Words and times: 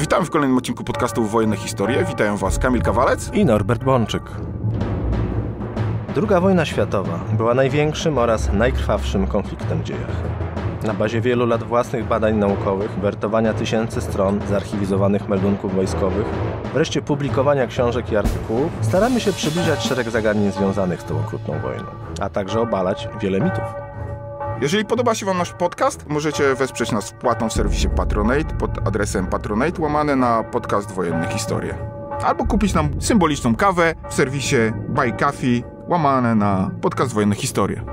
Witamy 0.00 0.26
w 0.26 0.30
kolejnym 0.30 0.58
odcinku 0.58 0.84
podcastu 0.84 1.24
Wojenne 1.24 1.56
Historie. 1.56 2.04
Witają 2.04 2.36
Was 2.36 2.58
Kamil 2.58 2.82
Kawalec 2.82 3.30
i 3.34 3.44
Norbert 3.44 3.84
Bączyk. 3.84 4.22
Druga 6.14 6.40
wojna 6.40 6.64
światowa 6.64 7.20
była 7.32 7.54
największym 7.54 8.18
oraz 8.18 8.52
najkrwawszym 8.52 9.26
konfliktem 9.26 9.80
w 9.80 9.84
dziejach. 9.84 10.22
Na 10.84 10.94
bazie 10.94 11.20
wielu 11.20 11.46
lat 11.46 11.62
własnych 11.62 12.06
badań 12.06 12.36
naukowych, 12.36 12.90
wertowania 12.90 13.54
tysięcy 13.54 14.00
stron 14.00 14.40
zarchiwizowanych 14.48 15.28
meldunków 15.28 15.74
wojskowych, 15.74 16.26
wreszcie 16.74 17.02
publikowania 17.02 17.66
książek 17.66 18.12
i 18.12 18.16
artykułów, 18.16 18.72
staramy 18.80 19.20
się 19.20 19.32
przybliżać 19.32 19.82
szereg 19.82 20.10
zagadnień 20.10 20.52
związanych 20.52 21.00
z 21.00 21.04
tą 21.04 21.20
okrutną 21.20 21.58
wojną, 21.60 21.86
a 22.20 22.28
także 22.28 22.60
obalać 22.60 23.08
wiele 23.20 23.40
mitów. 23.40 23.85
Jeżeli 24.60 24.84
podoba 24.84 25.14
się 25.14 25.26
Wam 25.26 25.38
nasz 25.38 25.52
podcast, 25.52 26.04
możecie 26.08 26.54
wesprzeć 26.54 26.92
nas 26.92 27.10
wpłatą 27.10 27.48
w 27.48 27.52
serwisie 27.52 27.88
Patronate 27.96 28.54
pod 28.58 28.88
adresem 28.88 29.26
patronate 29.26 29.82
łamane 29.82 30.16
na 30.16 30.42
podcast 30.42 30.92
Wojenne 30.92 31.28
Historie. 31.28 31.74
Albo 32.24 32.46
kupić 32.46 32.74
nam 32.74 33.02
symboliczną 33.02 33.56
kawę 33.56 33.94
w 34.08 34.14
serwisie 34.14 34.56
Buy 34.88 35.12
Coffee 35.12 35.62
łamane 35.88 36.34
na 36.34 36.70
podcast 36.80 37.12
Wojenne 37.12 37.36
Historie. 37.36 37.84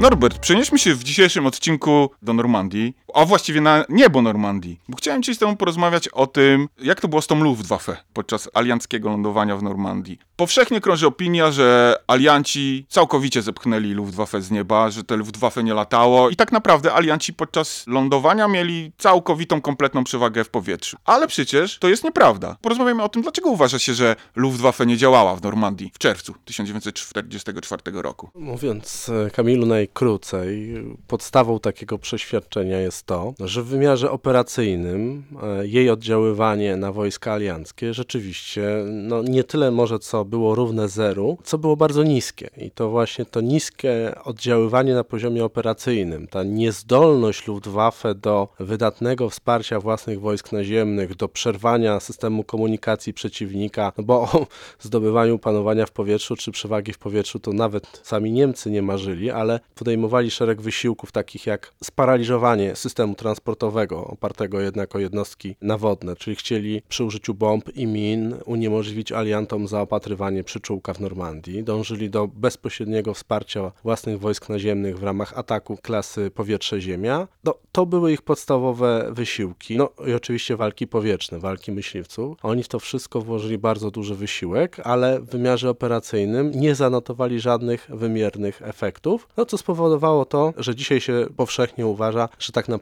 Norbert, 0.00 0.38
przenieśmy 0.38 0.78
się 0.78 0.94
w 0.94 1.04
dzisiejszym 1.04 1.46
odcinku 1.46 2.10
do 2.22 2.32
Normandii, 2.32 2.96
a 3.14 3.24
właściwie 3.24 3.60
na 3.60 3.84
niebo 3.88 4.22
Normandii, 4.22 4.80
bo 4.88 4.96
chciałem 4.96 5.22
dzisiaj 5.22 5.34
z 5.34 5.38
tobą 5.38 5.56
porozmawiać 5.56 6.08
o 6.08 6.26
tym, 6.26 6.68
jak 6.78 7.00
to 7.00 7.08
było 7.08 7.22
z 7.22 7.26
tą 7.26 7.40
Luftwaffe 7.40 7.96
podczas 8.12 8.48
alianckiego 8.54 9.08
lądowania 9.08 9.56
w 9.56 9.62
Normandii. 9.62 10.18
Powszechnie 10.36 10.80
krąży 10.80 11.06
opinia, 11.06 11.52
że 11.52 11.96
alianci 12.06 12.86
całkowicie 12.88 13.42
zepchnęli 13.42 13.92
Luftwaffe 13.92 14.40
z 14.40 14.50
nieba, 14.50 14.90
że 14.90 15.04
te 15.04 15.16
Luftwaffe 15.16 15.64
nie 15.64 15.74
latało 15.74 16.30
i 16.30 16.36
tak 16.36 16.52
naprawdę 16.52 16.94
alianci 16.94 17.34
podczas 17.34 17.86
lądowania 17.86 18.48
mieli 18.48 18.92
całkowitą, 18.98 19.60
kompletną 19.60 20.04
przewagę 20.04 20.44
w 20.44 20.50
powietrzu. 20.50 20.96
Ale 21.04 21.26
przecież 21.26 21.78
to 21.78 21.88
jest 21.88 22.04
nieprawda. 22.04 22.56
Porozmawiamy 22.60 23.02
o 23.02 23.08
tym, 23.08 23.22
dlaczego 23.22 23.50
uważa 23.50 23.78
się, 23.78 23.94
że 23.94 24.16
Luftwaffe 24.36 24.86
nie 24.86 24.96
działała 24.96 25.36
w 25.36 25.42
Normandii 25.42 25.90
w 25.94 25.98
czerwcu 25.98 26.34
1944 26.44 27.82
roku. 28.02 28.30
Mówiąc 28.34 29.08
e, 29.08 29.30
Kamilu 29.30 29.66
najkrócej, 29.66 30.74
podstawą 31.06 31.60
takiego 31.60 31.98
przeświadczenia 31.98 32.78
jest 32.78 32.97
to, 33.02 33.34
że 33.40 33.62
w 33.62 33.66
wymiarze 33.66 34.10
operacyjnym 34.10 35.24
e, 35.42 35.66
jej 35.66 35.90
oddziaływanie 35.90 36.76
na 36.76 36.92
wojska 36.92 37.32
alianckie 37.32 37.94
rzeczywiście 37.94 38.84
no, 38.86 39.22
nie 39.22 39.44
tyle 39.44 39.70
może 39.70 39.98
co 39.98 40.24
było 40.24 40.54
równe 40.54 40.88
zeru, 40.88 41.38
co 41.44 41.58
było 41.58 41.76
bardzo 41.76 42.02
niskie. 42.02 42.50
I 42.56 42.70
to 42.70 42.90
właśnie 42.90 43.24
to 43.24 43.40
niskie 43.40 44.14
oddziaływanie 44.24 44.94
na 44.94 45.04
poziomie 45.04 45.44
operacyjnym, 45.44 46.28
ta 46.28 46.42
niezdolność 46.42 47.46
Luftwaffe 47.46 48.14
do 48.14 48.48
wydatnego 48.60 49.30
wsparcia 49.30 49.80
własnych 49.80 50.20
wojsk 50.20 50.52
naziemnych, 50.52 51.16
do 51.16 51.28
przerwania 51.28 52.00
systemu 52.00 52.44
komunikacji 52.44 53.14
przeciwnika, 53.14 53.92
no 53.98 54.04
bo 54.04 54.20
o 54.32 54.46
zdobywaniu 54.80 55.38
panowania 55.38 55.86
w 55.86 55.90
powietrzu 55.90 56.36
czy 56.36 56.50
przewagi 56.50 56.92
w 56.92 56.98
powietrzu 56.98 57.38
to 57.38 57.52
nawet 57.52 58.00
sami 58.02 58.32
Niemcy 58.32 58.70
nie 58.70 58.82
marzyli, 58.82 59.30
ale 59.30 59.60
podejmowali 59.74 60.30
szereg 60.30 60.60
wysiłków 60.60 61.12
takich 61.12 61.46
jak 61.46 61.72
sparaliżowanie 61.84 62.76
systemu 62.76 62.87
transportowego 63.14 64.04
opartego 64.04 64.60
jednak 64.60 64.96
o 64.96 64.98
jednostki 64.98 65.56
nawodne, 65.62 66.16
czyli 66.16 66.36
chcieli 66.36 66.82
przy 66.88 67.04
użyciu 67.04 67.34
bomb 67.34 67.76
i 67.76 67.86
min 67.86 68.34
uniemożliwić 68.44 69.12
aliantom 69.12 69.68
zaopatrywanie 69.68 70.44
przyczółka 70.44 70.94
w 70.94 71.00
Normandii. 71.00 71.64
Dążyli 71.64 72.10
do 72.10 72.28
bezpośredniego 72.28 73.14
wsparcia 73.14 73.72
własnych 73.84 74.20
wojsk 74.20 74.48
naziemnych 74.48 74.98
w 74.98 75.02
ramach 75.02 75.38
ataku 75.38 75.76
klasy 75.76 76.30
powietrze-ziemia. 76.30 77.28
No, 77.44 77.54
to 77.72 77.86
były 77.86 78.12
ich 78.12 78.22
podstawowe 78.22 79.08
wysiłki. 79.12 79.76
No 79.76 79.90
i 80.06 80.12
oczywiście 80.12 80.56
walki 80.56 80.86
powietrzne, 80.86 81.38
walki 81.38 81.72
myśliwców. 81.72 82.36
Oni 82.42 82.62
w 82.62 82.68
to 82.68 82.78
wszystko 82.78 83.20
włożyli 83.20 83.58
bardzo 83.58 83.90
duży 83.90 84.14
wysiłek, 84.14 84.80
ale 84.84 85.20
w 85.20 85.24
wymiarze 85.24 85.70
operacyjnym 85.70 86.50
nie 86.54 86.74
zanotowali 86.74 87.40
żadnych 87.40 87.86
wymiernych 87.92 88.62
efektów, 88.62 89.28
no 89.36 89.46
co 89.46 89.58
spowodowało 89.58 90.24
to, 90.24 90.52
że 90.56 90.74
dzisiaj 90.74 91.00
się 91.00 91.26
powszechnie 91.36 91.86
uważa, 91.86 92.28
że 92.38 92.52
tak 92.52 92.68
naprawdę 92.68 92.77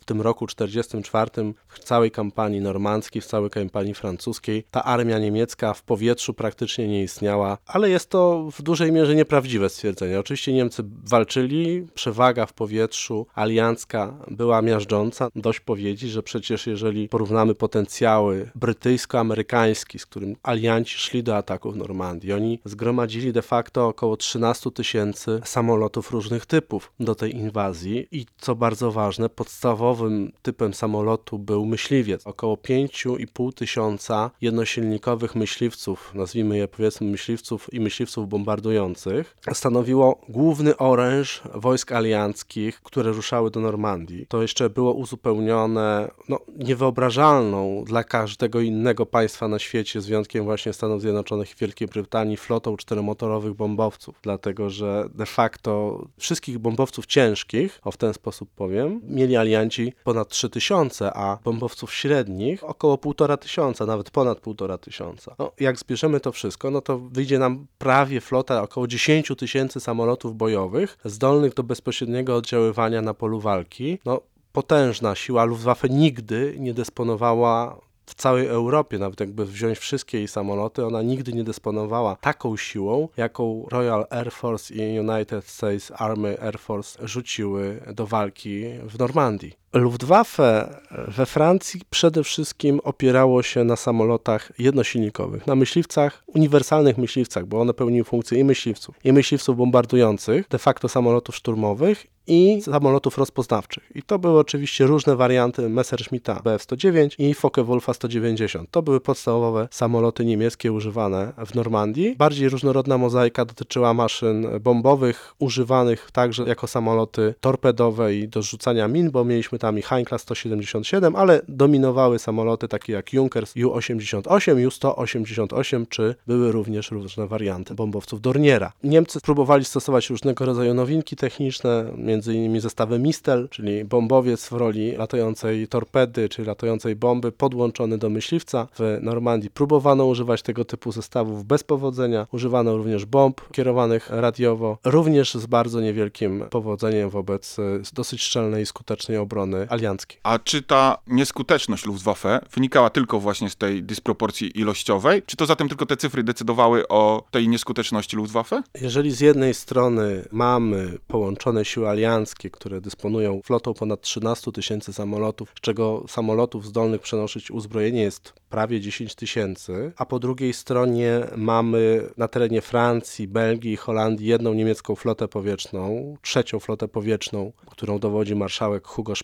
w 0.00 0.04
tym 0.04 0.20
roku 0.20 0.46
1944 0.46 1.54
w 1.68 1.78
całej 1.78 2.10
kampanii 2.10 2.60
normandzkiej, 2.60 3.22
w 3.22 3.26
całej 3.26 3.50
kampanii 3.50 3.94
francuskiej 3.94 4.64
ta 4.70 4.84
armia 4.84 5.18
niemiecka 5.18 5.74
w 5.74 5.82
powietrzu 5.82 6.34
praktycznie 6.34 6.88
nie 6.88 7.02
istniała, 7.02 7.58
ale 7.66 7.90
jest 7.90 8.10
to 8.10 8.48
w 8.52 8.62
dużej 8.62 8.92
mierze 8.92 9.14
nieprawdziwe 9.14 9.68
stwierdzenie. 9.68 10.20
Oczywiście 10.20 10.52
Niemcy 10.52 10.82
walczyli, 11.04 11.86
przewaga 11.94 12.46
w 12.46 12.52
powietrzu 12.52 13.26
aliancka 13.34 14.14
była 14.30 14.62
miażdżąca. 14.62 15.28
Dość 15.36 15.60
powiedzieć, 15.60 16.10
że 16.10 16.22
przecież 16.22 16.66
jeżeli 16.66 17.08
porównamy 17.08 17.54
potencjały 17.54 18.50
brytyjsko-amerykański, 18.54 19.98
z 19.98 20.06
którym 20.06 20.36
alianci 20.42 20.98
szli 20.98 21.22
do 21.22 21.36
ataku 21.36 21.72
w 21.72 21.76
Normandii, 21.76 22.32
oni 22.32 22.60
zgromadzili 22.64 23.32
de 23.32 23.42
facto 23.42 23.88
około 23.88 24.16
13 24.16 24.70
tysięcy 24.70 25.40
samolotów 25.44 26.10
różnych 26.10 26.46
typów 26.46 26.92
do 27.00 27.14
tej 27.14 27.36
inwazji 27.36 28.08
i 28.10 28.26
co 28.38 28.54
bardzo 28.54 28.92
ważne, 28.92 29.28
podstawowym 29.36 30.32
typem 30.42 30.74
samolotu 30.74 31.38
był 31.38 31.66
myśliwiec. 31.66 32.26
Około 32.26 32.56
5,5 32.56 33.52
tysiąca 33.52 34.30
jednosilnikowych 34.40 35.34
myśliwców, 35.34 36.12
nazwijmy 36.14 36.56
je 36.58 36.68
powiedzmy 36.68 37.10
myśliwców 37.10 37.74
i 37.74 37.80
myśliwców 37.80 38.28
bombardujących, 38.28 39.36
stanowiło 39.52 40.20
główny 40.28 40.76
oręż 40.76 41.42
wojsk 41.54 41.92
alianckich, 41.92 42.80
które 42.82 43.12
ruszały 43.12 43.50
do 43.50 43.60
Normandii. 43.60 44.26
To 44.28 44.42
jeszcze 44.42 44.70
było 44.70 44.92
uzupełnione 44.92 46.10
no, 46.28 46.40
niewyobrażalną 46.56 47.84
dla 47.86 48.04
każdego 48.04 48.60
innego 48.60 49.06
państwa 49.06 49.48
na 49.48 49.58
świecie, 49.58 50.00
z 50.00 50.06
wyjątkiem 50.06 50.44
właśnie 50.44 50.72
Stanów 50.72 51.00
Zjednoczonych 51.00 51.52
i 51.52 51.54
Wielkiej 51.60 51.88
Brytanii, 51.88 52.36
flotą 52.36 52.76
czteromotorowych 52.76 53.54
bombowców, 53.54 54.18
dlatego 54.22 54.70
że 54.70 55.08
de 55.14 55.26
facto 55.26 56.04
wszystkich 56.18 56.58
bombowców 56.58 57.06
ciężkich, 57.06 57.80
o 57.84 57.90
w 57.90 57.96
ten 57.96 58.14
sposób 58.14 58.48
powiem, 58.56 59.00
mieli 59.26 59.36
alianci 59.36 59.92
ponad 60.04 60.28
3000, 60.28 61.12
a 61.12 61.38
bombowców 61.44 61.94
średnich 61.94 62.64
około 62.64 62.96
1,5 62.96 63.38
tysiąca, 63.38 63.86
nawet 63.86 64.10
ponad 64.10 64.40
1,5 64.40 64.78
tysiąca. 64.78 65.34
No, 65.38 65.52
jak 65.60 65.78
zbierzemy 65.78 66.20
to 66.20 66.32
wszystko, 66.32 66.70
no 66.70 66.80
to 66.80 66.98
wyjdzie 66.98 67.38
nam 67.38 67.66
prawie 67.78 68.20
flota 68.20 68.62
około 68.62 68.86
10 68.86 69.32
tysięcy 69.38 69.80
samolotów 69.80 70.36
bojowych 70.36 70.98
zdolnych 71.04 71.54
do 71.54 71.62
bezpośredniego 71.62 72.36
oddziaływania 72.36 73.02
na 73.02 73.14
polu 73.14 73.40
walki. 73.40 73.98
No, 74.04 74.20
potężna 74.52 75.14
siła 75.14 75.44
Luftwaffe 75.44 75.88
nigdy 75.88 76.56
nie 76.58 76.74
dysponowała 76.74 77.78
w 78.06 78.14
całej 78.14 78.46
Europie, 78.46 78.98
nawet 78.98 79.20
jakby 79.20 79.46
wziąć 79.46 79.78
wszystkie 79.78 80.18
jej 80.18 80.28
samoloty, 80.28 80.86
ona 80.86 81.02
nigdy 81.02 81.32
nie 81.32 81.44
dysponowała 81.44 82.16
taką 82.16 82.56
siłą, 82.56 83.08
jaką 83.16 83.66
Royal 83.70 84.06
Air 84.10 84.32
Force 84.32 84.74
i 84.74 85.00
United 85.00 85.44
States 85.44 85.92
Army 85.96 86.40
Air 86.40 86.58
Force 86.58 87.06
rzuciły 87.06 87.82
do 87.94 88.06
walki 88.06 88.64
w 88.82 88.98
Normandii. 88.98 89.65
Luftwaffe 89.72 90.80
we 91.08 91.26
Francji 91.26 91.80
przede 91.90 92.24
wszystkim 92.24 92.80
opierało 92.84 93.42
się 93.42 93.64
na 93.64 93.76
samolotach 93.76 94.52
jednosilnikowych, 94.58 95.46
na 95.46 95.54
myśliwcach, 95.54 96.22
uniwersalnych 96.26 96.98
myśliwcach, 96.98 97.46
bo 97.46 97.60
one 97.60 97.74
pełniły 97.74 98.04
funkcję 98.04 98.38
i 98.40 98.44
myśliwców, 98.44 98.94
i 99.04 99.12
myśliwców 99.12 99.56
bombardujących, 99.56 100.48
de 100.48 100.58
facto 100.58 100.88
samolotów 100.88 101.36
szturmowych 101.36 102.06
i 102.26 102.62
samolotów 102.62 103.18
rozpoznawczych. 103.18 103.90
I 103.94 104.02
to 104.02 104.18
były 104.18 104.38
oczywiście 104.38 104.86
różne 104.86 105.16
warianty 105.16 105.68
Messerschmitta 105.68 106.34
Bf-109 106.34 107.14
i 107.18 107.34
Focke-Wulfa 107.34 107.94
190. 107.94 108.70
To 108.70 108.82
były 108.82 109.00
podstawowe 109.00 109.68
samoloty 109.70 110.24
niemieckie 110.24 110.72
używane 110.72 111.32
w 111.46 111.54
Normandii. 111.54 112.16
Bardziej 112.16 112.48
różnorodna 112.48 112.98
mozaika 112.98 113.44
dotyczyła 113.44 113.94
maszyn 113.94 114.46
bombowych, 114.60 115.34
używanych 115.38 116.10
także 116.10 116.42
jako 116.42 116.66
samoloty 116.66 117.34
torpedowe 117.40 118.14
i 118.14 118.28
do 118.28 118.42
rzucania 118.42 118.88
min, 118.88 119.10
bo 119.10 119.24
mieliśmy 119.24 119.55
tam 119.58 119.78
i 119.78 119.82
Heinkla 119.82 120.18
177, 120.18 121.16
ale 121.16 121.40
dominowały 121.48 122.18
samoloty 122.18 122.68
takie 122.68 122.92
jak 122.92 123.12
Junkers 123.12 123.56
Ju-88, 123.56 124.58
Ju-188, 124.58 125.86
czy 125.88 126.14
były 126.26 126.52
również 126.52 126.90
różne 126.90 127.26
warianty 127.26 127.74
bombowców 127.74 128.20
Dorniera. 128.20 128.72
Niemcy 128.84 129.20
próbowali 129.20 129.64
stosować 129.64 130.10
różnego 130.10 130.44
rodzaju 130.44 130.74
nowinki 130.74 131.16
techniczne, 131.16 131.92
m.in. 131.98 132.60
zestawy 132.60 132.98
Mistel, 132.98 133.48
czyli 133.48 133.84
bombowiec 133.84 134.48
w 134.48 134.52
roli 134.52 134.92
latającej 134.92 135.68
torpedy, 135.68 136.28
czy 136.28 136.44
latającej 136.44 136.96
bomby 136.96 137.32
podłączony 137.32 137.98
do 137.98 138.10
myśliwca. 138.10 138.68
W 138.78 138.98
Normandii 139.02 139.50
próbowano 139.50 140.06
używać 140.06 140.42
tego 140.42 140.64
typu 140.64 140.92
zestawów 140.92 141.44
bez 141.44 141.64
powodzenia. 141.64 142.26
Używano 142.32 142.76
również 142.76 143.04
bomb 143.04 143.40
kierowanych 143.52 144.10
radiowo, 144.10 144.78
również 144.84 145.34
z 145.34 145.46
bardzo 145.46 145.80
niewielkim 145.80 146.44
powodzeniem 146.50 147.10
wobec 147.10 147.56
dosyć 147.92 148.22
szczelnej 148.22 148.62
i 148.62 148.66
skutecznej 148.66 149.18
obrony 149.18 149.45
alianckiej. 149.68 150.20
A 150.22 150.38
czy 150.38 150.62
ta 150.62 150.98
nieskuteczność 151.06 151.86
Luftwaffe 151.86 152.40
wynikała 152.54 152.90
tylko 152.90 153.20
właśnie 153.20 153.50
z 153.50 153.56
tej 153.56 153.82
dysproporcji 153.82 154.60
ilościowej? 154.60 155.22
Czy 155.26 155.36
to 155.36 155.46
zatem 155.46 155.68
tylko 155.68 155.86
te 155.86 155.96
cyfry 155.96 156.22
decydowały 156.22 156.88
o 156.88 157.24
tej 157.30 157.48
nieskuteczności 157.48 158.16
Luftwaffe? 158.16 158.62
Jeżeli 158.80 159.12
z 159.12 159.20
jednej 159.20 159.54
strony 159.54 160.28
mamy 160.32 160.98
połączone 161.08 161.64
siły 161.64 161.88
alianckie, 161.88 162.50
które 162.50 162.80
dysponują 162.80 163.40
flotą 163.44 163.74
ponad 163.74 164.00
13 164.00 164.52
tysięcy 164.52 164.92
samolotów, 164.92 165.52
z 165.58 165.60
czego 165.60 166.04
samolotów 166.08 166.66
zdolnych 166.66 167.00
przenosić 167.00 167.50
uzbrojenie 167.50 168.02
jest 168.02 168.32
prawie 168.50 168.80
10 168.80 169.14
tysięcy, 169.14 169.92
a 169.96 170.06
po 170.06 170.18
drugiej 170.18 170.52
stronie 170.52 171.20
mamy 171.36 172.08
na 172.16 172.28
terenie 172.28 172.60
Francji, 172.60 173.28
Belgii 173.28 173.72
i 173.72 173.76
Holandii 173.76 174.26
jedną 174.26 174.54
niemiecką 174.54 174.94
flotę 174.94 175.28
powietrzną, 175.28 176.16
trzecią 176.22 176.60
flotę 176.60 176.88
powietrzną, 176.88 177.52
którą 177.70 177.98
dowodzi 177.98 178.34
marszałek 178.34 178.86
Hugo 178.86 179.16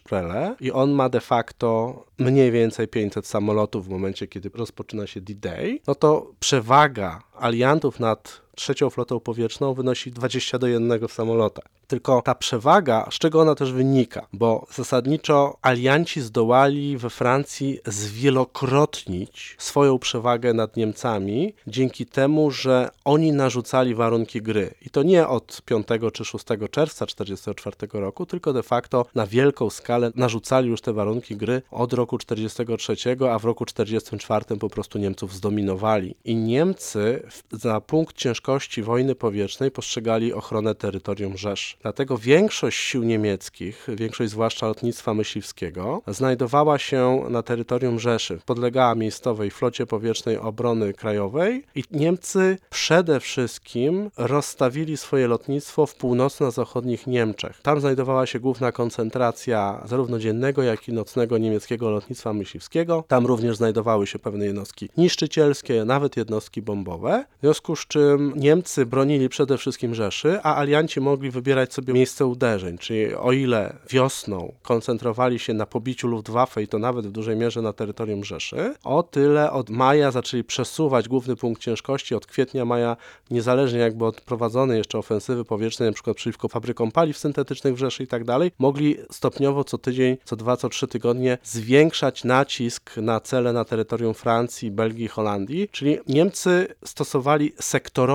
I 0.60 0.72
on 0.72 0.90
ma 0.90 1.08
de 1.08 1.20
facto 1.20 2.04
mniej 2.18 2.50
więcej 2.50 2.88
500 2.88 3.26
samolotów 3.26 3.86
w 3.86 3.88
momencie, 3.88 4.26
kiedy 4.26 4.50
rozpoczyna 4.54 5.06
się 5.06 5.20
D-Day, 5.20 5.80
no 5.86 5.94
to 5.94 6.32
przewaga 6.40 7.22
aliantów 7.38 8.00
nad 8.00 8.42
trzecią 8.56 8.90
flotą 8.90 9.20
powietrzną 9.20 9.74
wynosi 9.74 10.10
20 10.10 10.58
do 10.58 10.66
1 10.66 11.08
w 11.08 11.12
samolotach. 11.12 11.64
Tylko 11.86 12.22
ta 12.22 12.34
przewaga, 12.34 13.08
z 13.10 13.14
czego 13.14 13.40
ona 13.40 13.54
też 13.54 13.72
wynika? 13.72 14.26
Bo 14.32 14.66
zasadniczo 14.74 15.56
alianci 15.62 16.20
zdołali 16.20 16.96
we 16.96 17.10
Francji 17.10 17.78
zwielokrotnić 17.86 19.56
swoją 19.58 19.98
przewagę 19.98 20.54
nad 20.54 20.76
Niemcami 20.76 21.54
dzięki 21.66 22.06
temu, 22.06 22.50
że 22.50 22.88
oni 23.04 23.32
narzucali 23.32 23.94
warunki 23.94 24.42
gry. 24.42 24.74
I 24.82 24.90
to 24.90 25.02
nie 25.02 25.28
od 25.28 25.62
5 25.64 25.86
czy 26.12 26.24
6 26.24 26.44
czerwca 26.70 27.06
1944 27.06 28.00
roku, 28.00 28.26
tylko 28.26 28.52
de 28.52 28.62
facto 28.62 29.06
na 29.14 29.26
wielką 29.26 29.70
skalę 29.70 30.12
narzucali 30.14 30.68
już 30.68 30.80
te 30.80 30.92
warunki 30.92 31.36
gry 31.36 31.62
od 31.70 31.92
roku 31.92 32.18
1943, 32.18 33.16
a 33.30 33.38
w 33.38 33.44
roku 33.44 33.66
1944 33.66 34.60
po 34.60 34.68
prostu 34.68 34.98
Niemców 34.98 35.34
zdominowali. 35.34 36.14
I 36.24 36.36
Niemcy 36.36 37.22
za 37.52 37.80
punkt 37.80 38.16
ciężkości 38.16 38.41
wojny 38.82 39.14
powietrznej 39.14 39.70
postrzegali 39.70 40.32
ochronę 40.32 40.74
terytorium 40.74 41.36
Rzesz. 41.36 41.76
Dlatego 41.82 42.18
większość 42.18 42.78
sił 42.78 43.02
niemieckich, 43.02 43.86
większość 43.88 44.30
zwłaszcza 44.30 44.66
lotnictwa 44.66 45.14
myśliwskiego, 45.14 46.02
znajdowała 46.06 46.78
się 46.78 47.24
na 47.30 47.42
terytorium 47.42 48.00
Rzeszy. 48.00 48.38
Podlegała 48.46 48.94
miejscowej 48.94 49.50
flocie 49.50 49.86
powietrznej 49.86 50.38
obrony 50.38 50.92
krajowej 50.92 51.64
i 51.74 51.84
Niemcy 51.90 52.58
przede 52.70 53.20
wszystkim 53.20 54.10
rozstawili 54.16 54.96
swoje 54.96 55.28
lotnictwo 55.28 55.86
w 55.86 55.94
północno-zachodnich 55.94 57.06
Niemczech. 57.06 57.60
Tam 57.62 57.80
znajdowała 57.80 58.26
się 58.26 58.40
główna 58.40 58.72
koncentracja 58.72 59.82
zarówno 59.84 60.18
dziennego, 60.18 60.62
jak 60.62 60.88
i 60.88 60.92
nocnego 60.92 61.38
niemieckiego 61.38 61.90
lotnictwa 61.90 62.32
myśliwskiego. 62.32 63.04
Tam 63.08 63.26
również 63.26 63.56
znajdowały 63.56 64.06
się 64.06 64.18
pewne 64.18 64.44
jednostki 64.44 64.88
niszczycielskie, 64.96 65.84
nawet 65.84 66.16
jednostki 66.16 66.62
bombowe. 66.62 67.24
W 67.38 67.40
związku 67.40 67.76
z 67.76 67.86
czym 67.86 68.31
Niemcy 68.36 68.86
bronili 68.86 69.28
przede 69.28 69.58
wszystkim 69.58 69.94
Rzeszy, 69.94 70.40
a 70.42 70.56
alianci 70.56 71.00
mogli 71.00 71.30
wybierać 71.30 71.74
sobie 71.74 71.94
miejsce 71.94 72.26
uderzeń, 72.26 72.78
czyli 72.78 73.14
o 73.14 73.32
ile 73.32 73.76
wiosną 73.90 74.54
koncentrowali 74.62 75.38
się 75.38 75.54
na 75.54 75.66
pobiciu 75.66 76.08
Luftwaffe 76.08 76.62
i 76.62 76.68
to 76.68 76.78
nawet 76.78 77.06
w 77.06 77.10
dużej 77.10 77.36
mierze 77.36 77.62
na 77.62 77.72
terytorium 77.72 78.24
Rzeszy, 78.24 78.74
o 78.84 79.02
tyle 79.02 79.52
od 79.52 79.70
maja 79.70 80.10
zaczęli 80.10 80.44
przesuwać 80.44 81.08
główny 81.08 81.36
punkt 81.36 81.62
ciężkości, 81.62 82.14
od 82.14 82.26
kwietnia, 82.26 82.64
maja, 82.64 82.96
niezależnie 83.30 83.78
jakby 83.78 84.04
od 84.04 84.20
prowadzonej 84.20 84.78
jeszcze 84.78 84.98
ofensywy 84.98 85.44
powietrznej, 85.44 85.88
na 85.88 85.92
przykład 85.92 86.16
przeciwko 86.16 86.48
fabrykom 86.48 86.92
paliw 86.92 87.18
syntetycznych 87.18 87.74
w 87.74 87.78
Rzeszy 87.78 88.02
i 88.02 88.06
tak 88.06 88.24
dalej, 88.24 88.50
mogli 88.58 88.96
stopniowo 89.10 89.64
co 89.64 89.78
tydzień, 89.78 90.16
co 90.24 90.36
dwa, 90.36 90.56
co 90.56 90.68
trzy 90.68 90.88
tygodnie 90.88 91.38
zwiększać 91.42 92.24
nacisk 92.24 92.96
na 92.96 93.20
cele 93.20 93.52
na 93.52 93.64
terytorium 93.64 94.14
Francji, 94.14 94.70
Belgii 94.70 95.08
Holandii, 95.08 95.68
czyli 95.68 95.98
Niemcy 96.08 96.66
stosowali 96.84 97.52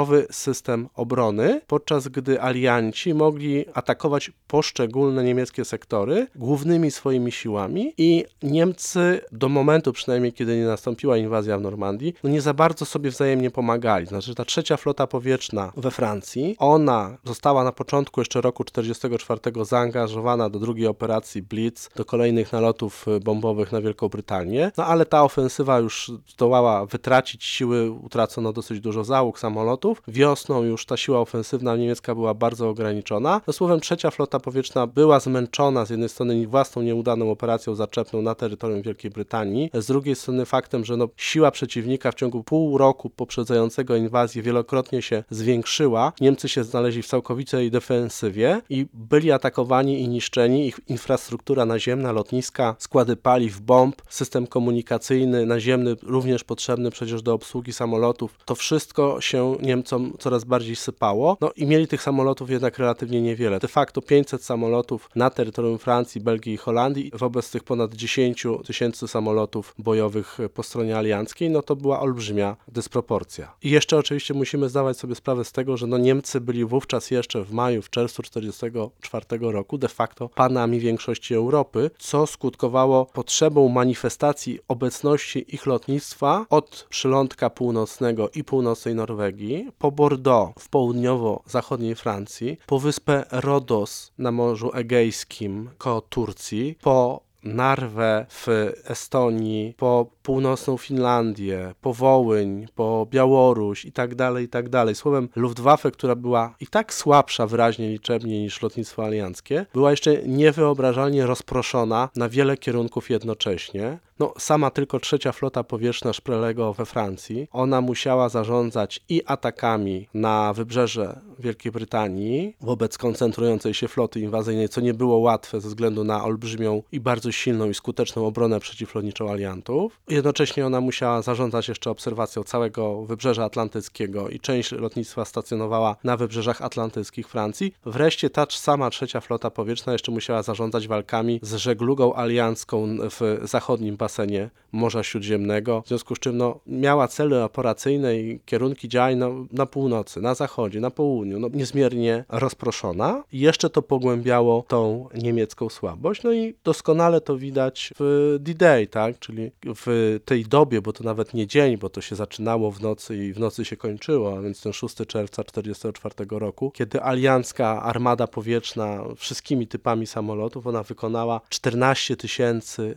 sektorowy 0.07 0.27
system 0.31 0.89
obrony, 0.95 1.62
podczas 1.68 2.07
gdy 2.07 2.42
alianci 2.42 3.13
mogli 3.13 3.65
atakować 3.74 4.31
poszczególne 4.48 5.24
niemieckie 5.24 5.66
sektory 5.66 6.28
głównymi 6.36 6.92
swoimi 6.92 7.32
siłami 7.32 7.94
i 7.98 8.26
Niemcy 8.44 9.22
do 9.32 9.50
momentu 9.50 9.94
przynajmniej, 9.94 10.34
kiedy 10.34 10.58
nie 10.58 10.66
nastąpiła 10.66 11.18
inwazja 11.18 11.58
w 11.58 11.62
Normandii, 11.62 12.14
no 12.24 12.30
nie 12.30 12.42
za 12.42 12.54
bardzo 12.54 12.86
sobie 12.86 13.10
wzajemnie 13.10 13.52
pomagali. 13.52 14.06
Znaczy 14.06 14.36
ta 14.36 14.46
trzecia 14.46 14.78
flota 14.78 15.08
powietrzna 15.08 15.72
we 15.78 15.92
Francji, 15.92 16.56
ona 16.60 17.18
została 17.24 17.64
na 17.64 17.72
początku 17.72 18.22
jeszcze 18.22 18.42
roku 18.42 18.64
1944 18.64 19.66
zaangażowana 19.66 20.50
do 20.50 20.60
drugiej 20.60 20.88
operacji 20.88 21.42
Blitz, 21.42 21.90
do 21.96 22.06
kolejnych 22.06 22.54
nalotów 22.54 23.06
bombowych 23.24 23.72
na 23.72 23.82
Wielką 23.82 24.10
Brytanię, 24.10 24.72
no 24.78 24.86
ale 24.86 25.06
ta 25.06 25.24
ofensywa 25.24 25.80
już 25.80 26.12
zdołała 26.28 26.86
wytracić 26.86 27.44
siły, 27.44 27.92
utracono 27.92 28.54
dosyć 28.54 28.80
dużo 28.80 29.04
załóg 29.04 29.40
samolotów. 29.40 30.02
Wiosną 30.08 30.64
już 30.64 30.86
ta 30.86 30.98
siła 30.98 31.20
ofensywna 31.20 31.76
niemiecka 31.76 32.16
była 32.16 32.34
bardzo 32.34 32.70
ograniczona. 32.70 33.42
No 33.48 33.54
słowem, 33.54 33.80
trzecia 33.80 34.12
flota 34.12 34.37
powietrzna 34.39 34.88
była 34.88 35.19
zmęczona 35.19 35.86
z 35.86 35.89
jednej 35.89 36.10
strony 36.10 36.48
własną 36.48 36.81
nieudaną 36.81 37.31
operacją 37.31 37.75
zaczepną 37.75 38.22
na 38.22 38.36
terytorium 38.36 38.81
Wielkiej 38.81 39.12
Brytanii, 39.12 39.69
z 39.74 39.88
drugiej 39.88 40.16
strony 40.16 40.45
faktem, 40.45 40.86
że 40.86 40.98
no, 40.98 41.10
siła 41.18 41.51
przeciwnika 41.51 42.12
w 42.12 42.16
ciągu 42.16 42.44
pół 42.44 42.78
roku 42.78 43.10
poprzedzającego 43.10 43.95
inwazję 43.95 44.42
wielokrotnie 44.42 45.01
się 45.01 45.24
zwiększyła. 45.30 46.13
Niemcy 46.22 46.50
się 46.50 46.63
znaleźli 46.63 47.01
w 47.01 47.07
całkowitej 47.07 47.72
defensywie 47.72 48.62
i 48.69 48.86
byli 48.94 49.31
atakowani 49.31 50.01
i 50.01 50.07
niszczeni. 50.07 50.68
Ich 50.68 50.80
infrastruktura 50.88 51.66
naziemna, 51.66 52.12
lotniska, 52.12 52.75
składy 52.80 53.16
paliw, 53.16 53.62
bomb, 53.62 54.01
system 54.10 54.48
komunikacyjny 54.48 55.45
naziemny, 55.45 55.95
również 56.04 56.44
potrzebny 56.44 56.92
przecież 56.92 57.22
do 57.22 57.33
obsługi 57.33 57.74
samolotów. 57.74 58.38
To 58.45 58.56
wszystko 58.56 59.22
się 59.22 59.57
Niemcom 59.62 60.13
coraz 60.19 60.44
bardziej 60.44 60.75
sypało. 60.75 61.38
No 61.42 61.51
i 61.56 61.66
mieli 61.66 61.88
tych 61.88 62.01
samolotów 62.01 62.50
jednak 62.50 62.78
relatywnie 62.78 63.22
niewiele. 63.22 63.60
De 63.60 63.68
facto 63.68 64.01
500 64.01 64.27
samolotów 64.44 65.10
na 65.16 65.30
terytorium 65.30 65.78
Francji, 65.78 66.22
Belgii 66.22 66.54
i 66.54 66.58
Holandii 66.58 67.12
wobec 67.14 67.52
tych 67.52 67.64
ponad 67.64 67.94
10 67.94 68.48
tysięcy 68.66 69.08
samolotów 69.08 69.76
bojowych 69.78 70.38
po 70.54 70.64
stronie 70.64 70.98
alianckiej, 70.98 71.50
no 71.50 71.62
to 71.62 71.76
była 71.76 72.00
olbrzymia 72.00 72.56
dysproporcja. 72.68 73.54
I 73.64 73.70
jeszcze 73.70 73.98
oczywiście 73.98 74.34
musimy 74.34 74.70
zdawać 74.70 74.98
sobie 74.98 75.16
sprawę 75.16 75.46
z 75.46 75.52
tego, 75.52 75.78
że 75.78 75.88
no 75.88 75.98
Niemcy 75.98 76.42
byli 76.42 76.66
wówczas 76.66 77.12
jeszcze 77.12 77.44
w 77.44 77.52
maju, 77.52 77.82
w 77.82 77.90
czerwcu 77.90 78.24
1944 78.24 79.52
roku 79.52 79.78
de 79.78 79.88
facto 79.88 80.30
panami 80.30 80.80
większości 80.80 81.36
Europy, 81.36 81.92
co 82.00 82.28
skutkowało 82.28 83.06
potrzebą 83.06 83.70
manifestacji 83.70 84.60
obecności 84.68 85.56
ich 85.56 85.66
lotnictwa 85.66 86.46
od 86.50 86.88
przylądka 86.90 87.50
północnego 87.50 88.30
i 88.36 88.44
północnej 88.44 88.96
Norwegii, 88.96 89.70
po 89.78 89.92
Bordeaux 89.92 90.64
w 90.64 90.70
południowo-zachodniej 90.70 91.96
Francji, 91.96 92.58
po 92.66 92.80
wyspę 92.80 93.26
Rodos 93.32 94.12
na 94.18 94.31
Morzu 94.31 94.72
Egejskim 94.74 95.69
koło 95.78 96.02
Turcji, 96.02 96.75
po 96.81 97.22
Narwę 97.44 98.26
w 98.30 98.47
Estonii, 98.86 99.74
po 99.78 100.06
północną 100.28 100.78
Finlandię, 100.78 101.74
po 101.81 101.94
Wołyń, 101.94 102.68
po 102.76 103.07
Białoruś 103.12 103.86
i 103.86 103.92
tak 103.92 104.16
dalej, 104.16 104.46
i 104.46 104.50
tak 104.50 104.69
dalej. 104.69 104.96
Słowem, 104.96 105.30
Luftwaffe, 105.36 105.92
która 105.92 106.16
była 106.16 106.56
i 106.60 106.68
tak 106.68 106.94
słabsza 106.94 107.48
wyraźnie 107.48 107.90
liczebnie 107.90 108.42
niż 108.42 108.62
lotnictwo 108.62 109.06
alianckie, 109.06 109.66
była 109.74 109.92
jeszcze 109.92 110.18
niewyobrażalnie 110.28 111.26
rozproszona 111.26 112.10
na 112.16 112.30
wiele 112.30 112.57
kierunków 112.57 113.10
jednocześnie. 113.10 114.00
No, 114.19 114.34
sama 114.38 114.72
tylko 114.72 115.00
trzecia 115.00 115.31
flota 115.31 115.64
powietrzna 115.64 116.14
Szprelego 116.14 116.74
we 116.74 116.86
Francji, 116.86 117.48
ona 117.52 117.81
musiała 117.81 118.30
zarządzać 118.30 119.00
i 119.10 119.22
atakami 119.26 120.07
na 120.14 120.54
wybrzeże 120.54 121.19
Wielkiej 121.40 121.72
Brytanii 121.72 122.56
wobec 122.62 122.98
koncentrującej 122.98 123.74
się 123.74 123.88
floty 123.88 124.19
inwazyjnej, 124.19 124.69
co 124.69 124.81
nie 124.81 124.94
było 124.94 125.18
łatwe 125.18 125.62
ze 125.62 125.68
względu 125.69 126.04
na 126.04 126.24
olbrzymią 126.24 126.84
i 126.92 127.00
bardzo 127.00 127.31
silną 127.31 127.69
i 127.69 127.74
skuteczną 127.74 128.26
obronę 128.28 128.60
przeciwlotniczą 128.60 129.31
aliantów. 129.31 130.00
Jednocześnie 130.18 130.66
ona 130.66 130.81
musiała 130.81 131.21
zarządzać 131.21 131.68
jeszcze 131.68 131.90
obserwacją 131.90 132.44
całego 132.44 133.06
wybrzeża 133.06 133.45
atlantyckiego 133.45 134.30
i 134.30 134.40
część 134.40 134.71
lotnictwa 134.71 135.26
stacjonowała 135.26 135.95
na 136.04 136.18
wybrzeżach 136.18 136.62
atlantyckich 136.62 137.28
Francji. 137.28 137.74
Wreszcie 137.86 138.30
ta 138.30 138.45
sama 138.50 138.90
trzecia 138.90 139.21
flota 139.21 139.50
powietrzna 139.52 139.94
jeszcze 139.94 140.12
musiała 140.12 140.44
zarządzać 140.44 140.88
walkami 140.88 141.40
z 141.44 141.56
żeglugą 141.56 142.16
aliancką 142.16 142.97
w 143.09 143.40
zachodnim 143.44 143.97
basenie 143.97 144.50
Morza 144.71 145.04
Śródziemnego, 145.04 145.81
w 145.81 145.88
związku 145.88 146.16
z 146.16 146.19
czym 146.19 146.38
no, 146.38 146.59
miała 146.68 147.07
cele 147.07 147.45
operacyjne 147.45 148.19
i 148.19 148.40
kierunki 148.45 148.90
działań 148.90 149.16
na, 149.16 149.30
na 149.52 149.66
północy, 149.66 150.21
na 150.21 150.36
zachodzie, 150.36 150.80
na 150.80 150.92
południu, 150.92 151.40
no, 151.40 151.50
niezmiernie 151.54 152.26
rozproszona. 152.30 153.24
I 153.31 153.40
jeszcze 153.40 153.69
to 153.69 153.81
pogłębiało 153.81 154.66
tą 154.68 155.09
niemiecką 155.16 155.69
słabość, 155.69 156.24
no 156.24 156.33
i 156.33 156.56
doskonale 156.64 157.21
to 157.21 157.38
widać 157.38 157.94
w 158.00 158.36
D-Day, 158.40 158.88
tak, 158.88 159.19
czyli 159.19 159.52
w 159.76 159.88
tej 160.26 160.45
dobie, 160.45 160.81
bo 160.81 160.94
to 160.94 161.04
nawet 161.04 161.33
nie 161.33 161.47
dzień, 161.47 161.78
bo 161.78 161.90
to 161.90 162.02
się 162.02 162.16
zaczynało 162.16 162.71
w 162.71 162.81
nocy 162.81 163.18
i 163.18 163.33
w 163.33 163.40
nocy 163.40 163.66
się 163.66 163.78
kończyło, 163.78 164.37
a 164.37 164.42
więc 164.42 164.61
ten 164.61 164.73
6 164.73 164.95
czerwca 164.95 165.44
1944 165.44 166.40
roku, 166.40 166.71
kiedy 166.71 167.04
aliancka 167.04 167.83
armada 167.83 168.28
powietrzna 168.28 169.04
wszystkimi 169.16 169.68
typami 169.68 170.07
samolotów, 170.07 170.68
ona 170.68 170.83
wykonała 170.83 171.42
14 171.49 172.16